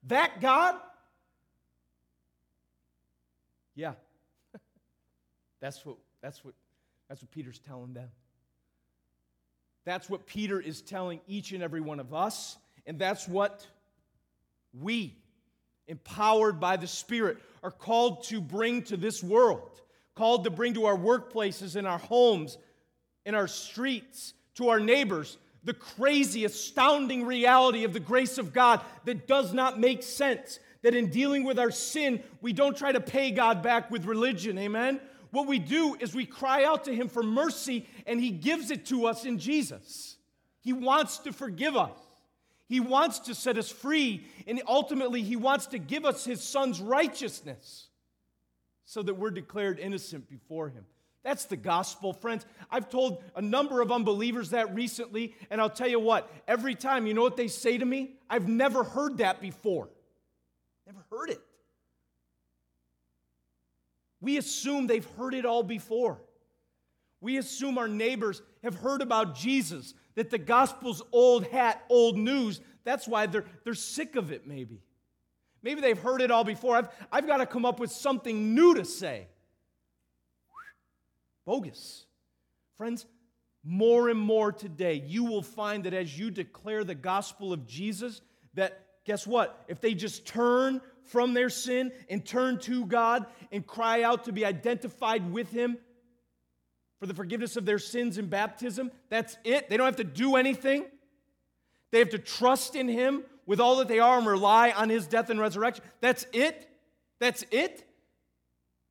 That 0.08 0.42
God? 0.42 0.76
Yeah. 3.76 3.94
that's 5.62 5.86
what 5.86 5.98
that's 6.22 6.44
what 6.44 6.54
that's 7.08 7.22
what 7.22 7.32
Peter's 7.32 7.60
telling 7.60 7.94
them. 7.94 8.10
That's 9.86 10.10
what 10.10 10.28
Peter 10.28 10.60
is 10.60 10.82
telling 10.82 11.20
each 11.28 11.52
and 11.52 11.64
every 11.64 11.82
one 11.82 12.00
of 12.00 12.14
us, 12.14 12.58
and 12.86 13.00
that's 13.00 13.28
what 13.28 13.66
we, 14.74 15.18
empowered 15.90 16.60
by 16.60 16.78
the 16.78 16.88
Spirit, 16.88 17.38
are 17.64 17.72
called 17.72 18.24
to 18.26 18.40
bring 18.40 18.84
to 18.84 18.96
this 18.96 19.22
world, 19.22 19.82
called 20.16 20.46
to 20.46 20.50
bring 20.50 20.74
to 20.76 20.86
our 20.86 20.96
workplaces, 20.96 21.76
in 21.76 21.86
our 21.86 21.98
homes, 21.98 22.58
in 23.26 23.36
our 23.36 23.48
streets, 23.48 24.34
to 24.56 24.70
our 24.70 24.80
neighbors, 24.80 25.38
the 25.64 25.74
crazy, 25.74 26.46
astounding 26.46 27.26
reality 27.26 27.84
of 27.84 27.92
the 27.92 28.00
grace 28.00 28.38
of 28.38 28.54
God 28.54 28.80
that 29.06 29.28
does 29.28 29.54
not 29.54 29.80
make 29.80 30.04
sense, 30.04 30.60
that 30.84 30.96
in 30.96 31.10
dealing 31.10 31.44
with 31.44 31.60
our 31.60 31.72
sin, 31.72 32.24
we 32.42 32.54
don't 32.54 32.78
try 32.78 32.92
to 32.92 33.02
pay 33.02 33.32
God 33.32 33.62
back 33.62 33.92
with 33.92 34.06
religion. 34.06 34.58
Amen? 34.58 35.02
What 35.32 35.48
we 35.48 35.60
do 35.60 35.96
is 36.00 36.16
we 36.16 36.26
cry 36.26 36.64
out 36.64 36.86
to 36.86 36.96
Him 36.96 37.10
for 37.10 37.24
mercy, 37.24 37.88
and 38.08 38.20
He 38.20 38.32
gives 38.32 38.72
it 38.72 38.86
to 38.88 39.06
us 39.06 39.26
in 39.26 39.38
Jesus. 39.38 40.18
He 40.62 40.74
wants 40.74 41.20
to 41.20 41.34
forgive 41.34 41.76
us. 41.76 41.98
He 42.70 42.80
wants 42.80 43.20
to 43.22 43.36
set 43.36 43.58
us 43.58 43.70
free, 43.70 44.28
and 44.46 44.62
ultimately, 44.68 45.24
He 45.24 45.36
wants 45.36 45.66
to 45.68 45.80
give 45.80 46.06
us 46.06 46.24
His 46.24 46.42
Son's 46.42 46.80
righteousness 46.80 47.88
so 48.86 49.02
that 49.02 49.16
we're 49.16 49.32
declared 49.32 49.80
innocent 49.80 50.30
before 50.30 50.70
Him. 50.70 50.86
That's 51.24 51.46
the 51.46 51.58
gospel, 51.58 52.14
friends. 52.14 52.46
I've 52.72 52.90
told 52.90 53.24
a 53.36 53.42
number 53.42 53.82
of 53.82 53.92
unbelievers 53.92 54.52
that 54.52 54.74
recently, 54.74 55.36
and 55.50 55.60
I'll 55.60 55.70
tell 55.70 55.90
you 55.90 56.00
what, 56.00 56.32
every 56.48 56.76
time, 56.76 57.08
you 57.08 57.16
know 57.16 57.24
what 57.24 57.38
they 57.38 57.48
say 57.48 57.78
to 57.78 57.86
me? 57.86 58.14
I've 58.30 58.48
never 58.48 58.84
heard 58.84 59.18
that 59.18 59.42
before. 59.42 59.90
Never 60.86 61.04
heard 61.12 61.32
it. 61.32 61.42
We 64.22 64.38
assume 64.38 64.86
they've 64.86 65.08
heard 65.18 65.34
it 65.34 65.46
all 65.46 65.64
before. 65.64 66.20
We 67.22 67.38
assume 67.38 67.78
our 67.78 67.88
neighbors 67.88 68.42
have 68.64 68.76
heard 68.76 69.02
about 69.02 69.36
Jesus, 69.36 69.94
that 70.20 70.30
the 70.30 70.38
gospel's 70.38 71.02
old 71.14 71.48
hat, 71.48 71.82
old 71.88 72.18
news. 72.18 72.60
That's 72.84 73.08
why 73.08 73.26
they're, 73.26 73.46
they're 73.64 73.74
sick 73.74 74.18
of 74.18 74.34
it, 74.34 74.46
maybe. 74.46 74.82
Maybe 75.64 75.80
they've 75.80 75.98
heard 75.98 76.22
it 76.22 76.30
all 76.30 76.44
before. 76.44 76.76
I've, 76.76 76.90
I've 77.10 77.26
got 77.26 77.38
to 77.38 77.46
come 77.46 77.64
up 77.64 77.80
with 77.80 77.90
something 77.90 78.54
new 78.54 78.76
to 78.76 78.84
say. 78.84 79.28
Bogus. 81.46 82.06
Friends, 82.76 83.06
more 83.64 84.10
and 84.10 84.20
more 84.20 84.52
today, 84.52 85.02
you 85.08 85.24
will 85.24 85.42
find 85.42 85.86
that 85.86 85.94
as 85.94 86.20
you 86.20 86.32
declare 86.32 86.84
the 86.84 86.96
gospel 86.96 87.54
of 87.54 87.66
Jesus, 87.66 88.20
that 88.56 88.88
guess 89.06 89.26
what? 89.26 89.64
If 89.70 89.80
they 89.80 89.94
just 89.94 90.26
turn 90.26 90.82
from 91.06 91.34
their 91.34 91.50
sin 91.50 91.94
and 92.10 92.26
turn 92.26 92.60
to 92.60 92.86
God 92.86 93.26
and 93.54 93.66
cry 93.66 94.04
out 94.04 94.26
to 94.26 94.34
be 94.34 94.44
identified 94.44 95.32
with 95.32 95.50
Him 95.50 95.78
for 97.00 97.06
the 97.06 97.14
forgiveness 97.14 97.56
of 97.56 97.66
their 97.66 97.80
sins 97.80 98.18
in 98.18 98.28
baptism, 98.28 98.92
that's 99.10 99.38
it. 99.44 99.70
They 99.70 99.78
don't 99.78 99.86
have 99.86 99.96
to 99.98 100.04
do 100.04 100.36
anything. 100.36 100.86
They 101.92 102.00
have 102.00 102.10
to 102.10 102.20
trust 102.20 102.76
in 102.76 102.88
Him 102.88 103.24
with 103.46 103.60
all 103.60 103.78
that 103.78 103.88
they 103.88 104.00
are 104.00 104.18
and 104.18 104.28
rely 104.28 104.72
on 104.72 104.90
His 104.90 105.08
death 105.08 105.30
and 105.30 105.40
resurrection. 105.40 105.84
That's 106.02 106.26
it. 106.34 106.70
That's 107.20 107.44
it. 107.52 107.86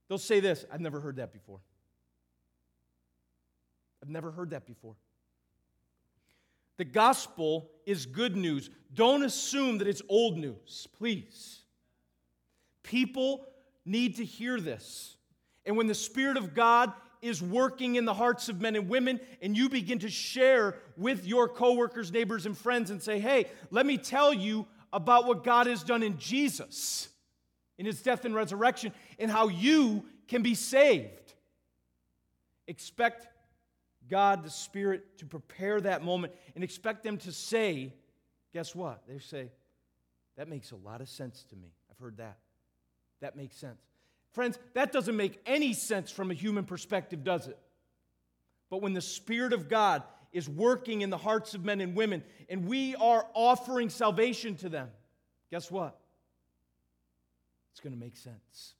They'll 0.08 0.18
say 0.18 0.40
this 0.40 0.64
I've 0.72 0.80
never 0.80 1.00
heard 1.00 1.16
that 1.16 1.32
before. 1.32 1.60
I've 4.02 4.10
never 4.10 4.30
heard 4.30 4.50
that 4.50 4.66
before. 4.66 4.96
The 6.78 6.84
gospel 6.84 7.70
is 7.84 8.06
good 8.06 8.36
news. 8.36 8.70
Don't 8.94 9.24
assume 9.24 9.78
that 9.78 9.88
it's 9.88 10.02
old 10.08 10.38
news, 10.38 10.86
please. 10.96 11.62
People 12.84 13.46
need 13.84 14.16
to 14.16 14.24
hear 14.24 14.60
this. 14.60 15.16
And 15.66 15.76
when 15.76 15.88
the 15.88 15.94
Spirit 15.94 16.36
of 16.36 16.54
God 16.54 16.92
is 17.20 17.42
working 17.42 17.96
in 17.96 18.04
the 18.04 18.14
hearts 18.14 18.48
of 18.48 18.60
men 18.60 18.76
and 18.76 18.88
women, 18.88 19.20
and 19.42 19.56
you 19.56 19.68
begin 19.68 19.98
to 20.00 20.08
share 20.08 20.76
with 20.96 21.26
your 21.26 21.48
coworkers, 21.48 22.12
neighbors, 22.12 22.46
and 22.46 22.56
friends 22.56 22.90
and 22.90 23.02
say, 23.02 23.18
hey, 23.18 23.46
let 23.70 23.86
me 23.86 23.98
tell 23.98 24.32
you 24.32 24.66
about 24.92 25.26
what 25.26 25.44
God 25.44 25.66
has 25.66 25.82
done 25.82 26.02
in 26.02 26.18
Jesus, 26.18 27.08
in 27.76 27.86
his 27.86 28.02
death 28.02 28.24
and 28.24 28.34
resurrection, 28.34 28.92
and 29.18 29.30
how 29.30 29.48
you 29.48 30.04
can 30.26 30.42
be 30.42 30.54
saved. 30.54 31.34
Expect 32.66 33.26
God, 34.08 34.42
the 34.42 34.50
Spirit, 34.50 35.18
to 35.18 35.26
prepare 35.26 35.80
that 35.80 36.02
moment 36.02 36.32
and 36.54 36.64
expect 36.64 37.02
them 37.02 37.18
to 37.18 37.32
say, 37.32 37.92
guess 38.52 38.74
what? 38.74 39.02
They 39.06 39.18
say, 39.18 39.50
that 40.36 40.48
makes 40.48 40.70
a 40.70 40.76
lot 40.76 41.00
of 41.00 41.08
sense 41.08 41.44
to 41.50 41.56
me. 41.56 41.72
I've 41.90 41.98
heard 41.98 42.18
that. 42.18 42.38
That 43.20 43.36
makes 43.36 43.56
sense. 43.56 43.82
Friends, 44.32 44.58
that 44.74 44.92
doesn't 44.92 45.16
make 45.16 45.40
any 45.46 45.72
sense 45.72 46.10
from 46.10 46.30
a 46.30 46.34
human 46.34 46.64
perspective, 46.64 47.24
does 47.24 47.48
it? 47.48 47.58
But 48.70 48.82
when 48.82 48.92
the 48.92 49.00
Spirit 49.00 49.52
of 49.52 49.68
God 49.68 50.02
is 50.32 50.48
working 50.48 51.00
in 51.00 51.10
the 51.10 51.16
hearts 51.16 51.54
of 51.54 51.64
men 51.64 51.80
and 51.80 51.96
women 51.96 52.22
and 52.48 52.66
we 52.66 52.94
are 52.96 53.26
offering 53.34 53.88
salvation 53.88 54.56
to 54.56 54.68
them, 54.68 54.90
guess 55.50 55.70
what? 55.70 55.98
It's 57.72 57.80
going 57.80 57.94
to 57.94 57.98
make 57.98 58.16
sense. 58.16 58.74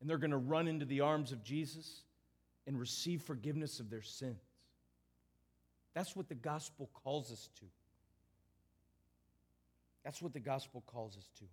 And 0.00 0.10
they're 0.10 0.18
going 0.18 0.30
to 0.32 0.36
run 0.36 0.68
into 0.68 0.84
the 0.84 1.00
arms 1.00 1.32
of 1.32 1.44
Jesus 1.44 2.02
and 2.66 2.78
receive 2.78 3.22
forgiveness 3.22 3.80
of 3.80 3.90
their 3.90 4.02
sins. 4.02 4.36
That's 5.94 6.14
what 6.16 6.28
the 6.28 6.34
gospel 6.34 6.90
calls 7.04 7.32
us 7.32 7.48
to. 7.60 7.64
That's 10.04 10.20
what 10.20 10.32
the 10.32 10.40
gospel 10.40 10.82
calls 10.86 11.16
us 11.16 11.30
to. 11.38 11.44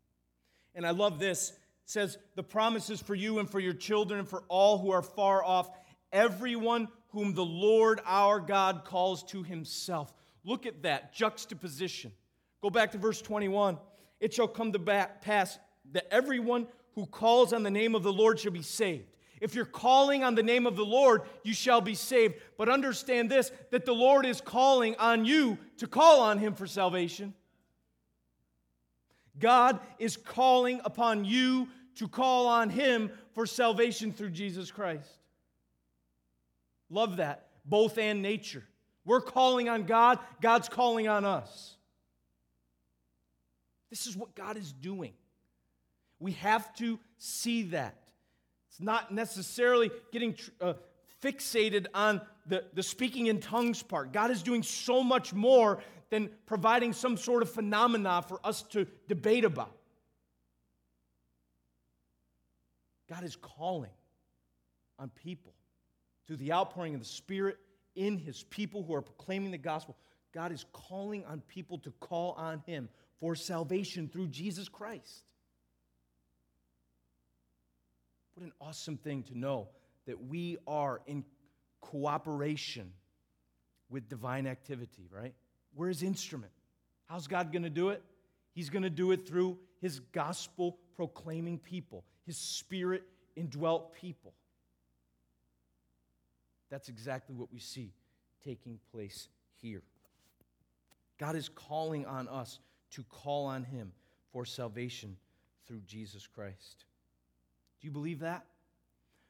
And 0.76 0.86
I 0.86 0.92
love 0.92 1.20
this. 1.20 1.54
Says, 1.86 2.18
The 2.36 2.44
promises 2.44 3.02
for 3.02 3.16
you 3.16 3.40
and 3.40 3.50
for 3.50 3.60
your 3.60 3.74
children 3.74 4.20
and 4.20 4.30
for 4.30 4.44
all 4.48 4.78
who 4.78 4.92
are 4.92 5.02
far 5.02 5.44
off, 5.44 5.70
everyone 6.12 6.88
whom 7.10 7.34
the 7.34 7.46
Lord 7.46 8.02
our 8.06 8.40
God 8.40 8.84
calls 8.86 9.24
to 9.26 9.44
himself. 9.44 10.14
Look 10.44 10.66
at 10.66 10.84
that 10.84 11.14
juxtaposition. 11.14 12.12
Go 12.62 12.70
back 12.70 12.92
to 12.94 12.98
verse 12.98 13.22
21. 13.22 13.78
It 14.20 14.34
shall 14.34 14.48
come 14.48 14.72
to 14.72 14.80
pass 14.80 15.60
that 15.92 16.12
everyone 16.12 16.68
who 16.96 17.06
calls 17.06 17.54
on 17.54 17.64
the 17.64 17.72
name 17.72 17.96
of 17.96 18.04
the 18.04 18.14
Lord 18.14 18.40
shall 18.40 18.52
be 18.52 18.62
saved. 18.62 19.06
If 19.42 19.56
you're 19.56 19.66
calling 19.66 20.24
on 20.24 20.36
the 20.36 20.44
name 20.44 20.66
of 20.66 20.78
the 20.78 20.86
Lord, 20.86 21.24
you 21.44 21.54
shall 21.54 21.82
be 21.82 21.96
saved. 21.96 22.36
But 22.58 22.70
understand 22.70 23.30
this 23.30 23.52
that 23.72 23.86
the 23.86 23.94
Lord 23.94 24.26
is 24.26 24.40
calling 24.40 24.96
on 24.98 25.26
you 25.26 25.58
to 25.78 25.88
call 25.88 26.22
on 26.22 26.38
Him 26.38 26.54
for 26.56 26.66
salvation. 26.66 27.34
God 29.40 29.80
is 30.00 30.18
calling 30.18 30.82
upon 30.86 31.26
you 31.26 31.68
to 31.96 32.08
call 32.08 32.48
on 32.48 32.70
Him 32.70 33.12
for 33.34 33.46
salvation 33.46 34.12
through 34.12 34.32
Jesus 34.32 34.72
Christ. 34.72 35.10
Love 36.90 37.18
that, 37.18 37.48
both 37.66 37.98
and 37.98 38.22
nature. 38.22 38.64
We're 39.06 39.22
calling 39.22 39.70
on 39.70 39.84
God, 39.84 40.20
God's 40.42 40.70
calling 40.70 41.08
on 41.08 41.26
us. 41.26 41.76
This 43.90 44.08
is 44.08 44.16
what 44.16 44.34
God 44.36 44.58
is 44.58 44.72
doing. 44.72 45.14
We 46.20 46.34
have 46.34 46.74
to 46.76 47.00
see 47.18 47.64
that. 47.64 47.96
It's 48.70 48.80
not 48.80 49.14
necessarily 49.14 49.92
getting 50.12 50.36
uh, 50.62 50.74
fixated 51.22 51.88
on 51.94 52.22
the, 52.48 52.64
the 52.74 52.84
speaking 52.84 53.28
in 53.28 53.40
tongues 53.40 53.84
part. 53.84 54.12
God 54.12 54.32
is 54.32 54.42
doing 54.42 54.64
so 54.64 55.04
much 55.04 55.34
more 55.34 55.80
than 56.14 56.30
providing 56.46 56.94
some 56.94 57.18
sort 57.18 57.42
of 57.42 57.50
phenomena 57.50 58.24
for 58.28 58.40
us 58.44 58.62
to 58.62 58.86
debate 59.08 59.44
about. 59.44 59.76
God 63.10 63.24
is 63.24 63.36
calling 63.36 63.90
on 65.00 65.10
people 65.10 65.56
through 66.28 66.36
the 66.36 66.54
outpouring 66.54 66.94
of 66.94 67.00
the 67.00 67.08
Spirit 67.08 67.58
in 67.96 68.20
His 68.20 68.44
people 68.44 68.84
who 68.84 68.94
are 68.94 69.02
proclaiming 69.02 69.50
the 69.50 69.58
gospel. 69.58 69.98
God 70.36 70.52
is 70.52 70.68
calling 70.72 71.26
on 71.26 71.42
people 71.48 71.80
to 71.80 71.90
call 72.00 72.34
on 72.34 72.62
Him 72.68 72.90
for 73.20 73.34
salvation 73.34 74.08
through 74.08 74.28
Jesus 74.28 74.70
Christ. 74.70 75.24
What 78.36 78.46
an 78.46 78.54
awesome 78.62 78.98
thing 78.98 79.24
to 79.24 79.36
know 79.36 79.70
that 80.06 80.24
we 80.28 80.58
are 80.68 81.02
in 81.08 81.26
cooperation 81.82 82.92
with 83.90 84.08
divine 84.08 84.46
activity, 84.46 85.08
right? 85.12 85.34
We're 85.76 85.88
his 85.88 86.04
instrument. 86.04 86.52
How's 87.06 87.28
God 87.28 87.52
going 87.52 87.64
to 87.64 87.70
do 87.70 87.90
it? 87.90 88.04
He's 88.54 88.70
going 88.70 88.84
to 88.84 88.90
do 88.90 89.12
it 89.12 89.28
through 89.28 89.58
his 89.82 90.00
gospel 90.00 90.78
proclaiming 90.96 91.58
people, 91.58 92.04
his 92.26 92.38
spirit 92.38 93.04
indwelt 93.36 93.94
people. 93.96 94.34
That's 96.70 96.90
exactly 96.90 97.36
what 97.36 97.52
we 97.52 97.60
see 97.60 97.92
taking 98.44 98.80
place 98.92 99.28
here. 99.62 99.82
God 101.20 101.36
is 101.36 101.50
calling 101.50 102.06
on 102.06 102.28
us 102.28 102.60
to 102.92 103.04
call 103.04 103.46
on 103.46 103.64
him 103.64 103.92
for 104.32 104.46
salvation 104.46 105.16
through 105.68 105.82
Jesus 105.88 106.28
Christ. 106.28 106.86
Do 107.80 107.88
you 107.88 107.92
believe 107.92 108.20
that? 108.20 108.46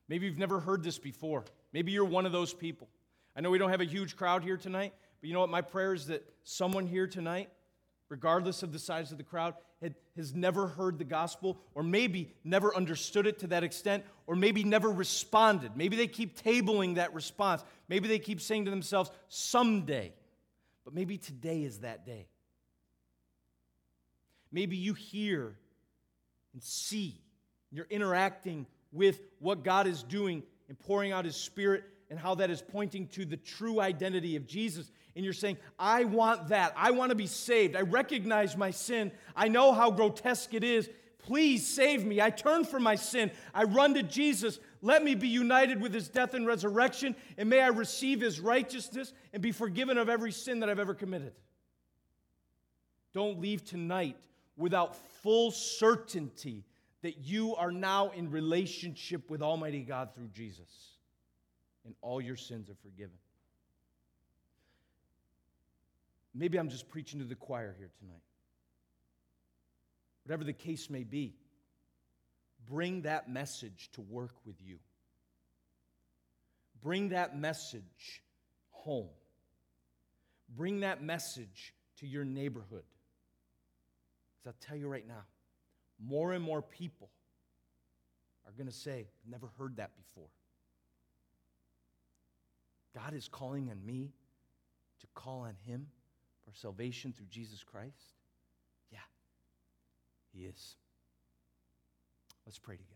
Maybe 0.08 0.26
you've 0.26 0.38
never 0.38 0.60
heard 0.60 0.84
this 0.84 0.98
before. 0.98 1.44
Maybe 1.72 1.91
you're 1.91 2.06
one 2.06 2.26
of 2.26 2.32
those 2.32 2.54
people. 2.54 2.88
I 3.36 3.41
know 3.41 3.50
we 3.50 3.58
don't 3.58 3.72
have 3.72 3.82
a 3.82 3.86
huge 3.86 4.16
crowd 4.16 4.44
here 4.44 4.58
tonight, 4.58 4.94
but 5.24 5.30
you 5.30 5.34
know 5.34 5.40
what? 5.40 5.50
My 5.50 5.62
prayer 5.62 5.94
is 5.94 6.08
that 6.08 6.22
someone 6.44 6.86
here 6.86 7.08
tonight, 7.08 7.50
regardless 8.10 8.62
of 8.62 8.74
the 8.74 8.78
size 8.78 9.14
of 9.14 9.18
the 9.18 9.24
crowd, 9.24 9.54
had, 9.82 9.96
has 10.18 10.36
never 10.36 10.68
heard 10.68 11.00
the 11.00 11.06
gospel, 11.06 11.62
or 11.76 11.82
maybe 11.82 12.34
never 12.44 12.76
understood 12.76 13.26
it 13.26 13.40
to 13.40 13.48
that 13.48 13.64
extent, 13.64 14.04
or 14.28 14.36
maybe 14.36 14.66
never 14.66 14.92
responded. 14.92 15.78
Maybe 15.78 15.96
they 15.96 16.08
keep 16.08 16.38
tabling 16.38 16.96
that 16.96 17.14
response. 17.14 17.64
Maybe 17.88 18.10
they 18.10 18.20
keep 18.20 18.42
saying 18.42 18.66
to 18.66 18.72
themselves, 18.72 19.12
someday. 19.30 20.12
But 20.84 20.94
maybe 20.94 21.18
today 21.18 21.64
is 21.64 21.80
that 21.80 22.06
day. 22.06 22.28
Maybe 24.52 24.76
you 24.76 24.94
hear 24.94 25.56
and 26.52 26.62
see 26.62 27.22
you're 27.72 27.88
interacting 27.90 28.68
with 28.92 29.22
what 29.40 29.64
God 29.64 29.88
is 29.88 30.04
doing 30.04 30.44
and 30.68 30.78
pouring 30.78 31.14
out 31.14 31.24
His 31.24 31.38
Spirit 31.38 31.86
and 32.14 32.20
how 32.20 32.36
that 32.36 32.51
is 32.51 32.61
pointing 32.61 33.07
to 33.07 33.26
the 33.26 33.38
true 33.38 33.82
identity 33.82 34.36
of 34.36 34.45
Jesus. 34.45 34.91
And 35.16 35.26
you're 35.26 35.34
saying, 35.34 35.57
I 35.80 36.03
want 36.03 36.49
that. 36.49 36.72
I 36.78 36.91
want 36.91 37.09
to 37.09 37.16
be 37.16 37.26
saved. 37.26 37.76
I 37.76 37.82
recognize 37.82 38.55
my 38.55 38.70
sin. 38.70 39.11
I 39.36 39.47
know 39.47 39.74
how 39.74 39.89
grotesque 39.89 40.53
it 40.53 40.64
is. 40.64 40.91
Please 41.18 41.66
save 41.66 42.05
me. 42.05 42.22
I 42.22 42.30
turn 42.30 42.66
from 42.66 42.84
my 42.84 42.93
sin. 42.93 43.32
I 43.51 43.64
run 43.64 43.95
to 43.95 44.03
Jesus. 44.03 44.59
Let 44.84 45.03
me 45.03 45.16
be 45.16 45.28
united 45.28 45.82
with 45.82 45.91
his 45.91 46.07
death 46.07 46.36
and 46.36 46.45
resurrection, 46.45 47.16
and 47.36 47.49
may 47.49 47.61
I 47.61 47.70
receive 47.70 48.22
his 48.22 48.39
righteousness 48.39 49.11
and 49.34 49.41
be 49.41 49.51
forgiven 49.51 49.97
of 49.97 50.07
every 50.07 50.32
sin 50.32 50.59
that 50.59 50.70
I've 50.70 50.78
ever 50.78 50.93
committed. 50.93 51.34
Don't 53.11 53.41
leave 53.41 53.66
tonight 53.66 54.18
without 54.55 54.95
full 55.24 55.49
certainty 55.49 56.64
that 57.01 57.18
you 57.26 57.55
are 57.55 57.72
now 57.72 58.11
in 58.11 58.30
relationship 58.30 59.32
with 59.32 59.41
Almighty 59.41 59.82
God 59.82 60.09
through 60.14 60.30
Jesus, 60.32 60.93
and 61.86 61.96
all 62.02 62.22
your 62.22 62.36
sins 62.36 62.70
are 62.70 62.78
forgiven. 62.82 63.18
Maybe 66.34 66.58
I'm 66.58 66.70
just 66.70 66.90
preaching 66.90 67.20
to 67.20 67.26
the 67.26 67.36
choir 67.36 67.76
here 67.78 67.92
tonight. 68.00 68.24
Whatever 70.26 70.44
the 70.44 70.54
case 70.54 70.90
may 70.90 71.04
be, 71.04 71.36
bring 72.68 73.02
that 73.04 73.30
message 73.30 73.90
to 73.94 74.02
work 74.02 74.34
with 74.46 74.56
you. 74.62 74.80
Bring 76.82 77.10
that 77.10 77.38
message 77.38 78.24
home. 78.70 79.10
Bring 80.56 80.82
that 80.82 81.04
message 81.04 81.74
to 81.98 82.08
your 82.08 82.26
neighborhood. 82.26 82.84
Because 84.44 84.56
I'll 84.56 84.68
tell 84.68 84.78
you 84.78 84.88
right 84.88 85.08
now, 85.08 85.24
more 86.00 86.34
and 86.34 86.44
more 86.44 86.62
people 86.62 87.10
are 88.46 88.52
going 88.52 88.68
to 88.68 88.74
say, 88.74 89.08
Never 89.30 89.50
heard 89.58 89.78
that 89.78 89.92
before. 89.96 90.30
God 92.96 93.14
is 93.14 93.28
calling 93.28 93.70
on 93.70 93.86
me 93.86 94.12
to 95.02 95.08
call 95.16 95.41
on 95.41 95.56
Him 95.66 95.88
for 96.46 96.54
salvation 96.54 97.14
through 97.14 97.28
Jesus 97.30 97.64
Christ? 97.64 98.14
Yeah, 98.91 99.00
He 100.34 100.46
is. 100.46 100.76
Let's 102.46 102.60
pray 102.60 102.76
together. 102.76 102.94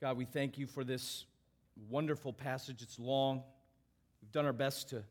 God, 0.00 0.16
we 0.16 0.24
thank 0.24 0.58
you 0.58 0.66
for 0.66 0.84
this 0.84 1.24
wonderful 1.88 2.32
passage. 2.32 2.82
It's 2.82 2.98
long. 2.98 3.42
We've 4.22 4.30
done 4.30 4.46
our 4.46 4.52
best 4.52 4.90
to 4.90 5.02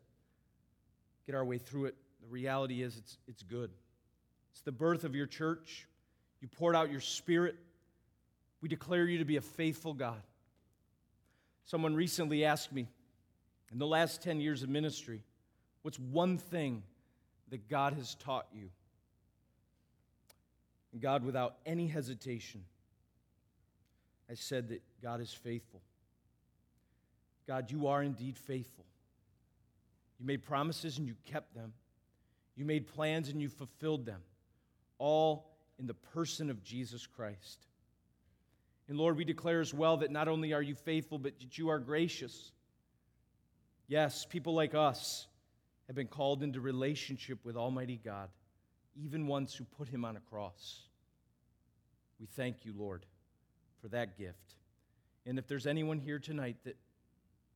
get 1.26 1.36
our 1.36 1.44
way 1.44 1.58
through 1.58 1.86
it. 1.86 1.96
The 2.22 2.28
reality 2.28 2.82
is, 2.82 2.98
it's, 2.98 3.18
it's 3.28 3.44
good. 3.44 3.72
It's 4.52 4.62
the 4.62 4.72
birth 4.72 5.04
of 5.04 5.16
your 5.16 5.28
church. 5.28 5.88
You 6.42 6.48
poured 6.48 6.76
out 6.76 6.92
your 6.92 7.02
spirit. 7.02 7.56
We 8.62 8.70
declare 8.70 9.06
you 9.06 9.20
to 9.20 9.26
be 9.26 9.38
a 9.38 9.42
faithful 9.42 9.94
God. 9.94 10.22
Someone 11.68 11.96
recently 11.96 12.46
asked 12.46 12.72
me, 12.72 12.88
in 13.74 13.78
the 13.78 13.86
last 13.86 14.24
10 14.24 14.40
years 14.40 14.64
of 14.64 14.70
ministry, 14.70 15.22
what's 15.82 16.00
one 16.00 16.38
thing 16.38 16.82
that 17.50 17.70
God 17.70 17.94
has 17.94 18.16
taught 18.16 18.48
you? 18.54 18.70
And 20.94 21.02
God, 21.02 21.26
without 21.26 21.58
any 21.66 21.88
hesitation, 21.88 22.64
I 24.30 24.36
said 24.36 24.70
that 24.70 24.82
God 25.04 25.20
is 25.20 25.34
faithful. 25.34 25.82
God, 27.46 27.70
you 27.70 27.88
are 27.88 28.02
indeed 28.02 28.38
faithful. 28.38 28.86
You 30.22 30.26
made 30.26 30.44
promises 30.44 30.98
and 30.98 31.06
you 31.06 31.16
kept 31.26 31.54
them. 31.54 31.74
You 32.56 32.64
made 32.64 32.88
plans 32.88 33.28
and 33.28 33.42
you 33.42 33.50
fulfilled 33.50 34.06
them, 34.06 34.22
all 35.00 35.52
in 35.78 35.86
the 35.86 35.94
person 35.94 36.50
of 36.50 36.64
Jesus 36.64 37.06
Christ. 37.06 37.68
And 38.90 38.98
Lord, 38.98 39.18
we 39.18 39.26
declare 39.26 39.60
as 39.60 39.74
well 39.74 39.98
that 39.98 40.12
not 40.12 40.28
only 40.28 40.54
are 40.54 40.62
you 40.62 40.76
faithful, 40.76 41.20
but 41.20 41.40
that 41.40 41.58
you 41.58 41.70
are 41.70 41.80
gracious. 41.80 42.52
Yes, 43.88 44.26
people 44.26 44.54
like 44.54 44.76
us 44.76 45.28
have 45.88 45.96
been 45.96 46.08
called 46.08 46.44
into 46.44 46.62
relationship 46.62 47.40
with 47.44 47.58
Almighty 47.58 48.00
God, 48.04 48.30
even 48.96 49.28
ones 49.28 49.54
who 49.54 49.64
put 49.64 49.88
him 49.88 50.06
on 50.06 50.16
a 50.16 50.22
cross. 50.22 50.82
We 52.20 52.26
thank 52.26 52.66
you, 52.66 52.74
Lord, 52.78 53.06
for 53.82 53.90
that 53.90 54.18
gift. 54.18 54.56
And 55.26 55.38
if 55.38 55.48
there's 55.48 55.68
anyone 55.68 56.00
here 56.00 56.20
tonight 56.20 56.58
that 56.64 56.78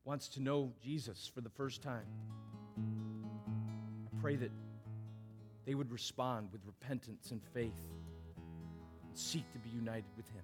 wants 0.04 0.28
to 0.30 0.42
know 0.42 0.74
Jesus 0.84 1.32
for 1.34 1.42
the 1.42 1.50
first 1.50 1.82
time, 1.82 2.06
I 2.78 4.22
pray 4.22 4.36
that 4.36 4.52
they 5.66 5.76
would 5.76 5.92
respond 5.92 6.50
with 6.52 6.62
repentance 6.66 7.32
and 7.32 7.42
faith 7.54 7.72
and 9.08 9.18
seek 9.18 9.50
to 9.54 9.60
be 9.60 9.70
united 9.70 10.12
with 10.18 10.28
him. 10.30 10.44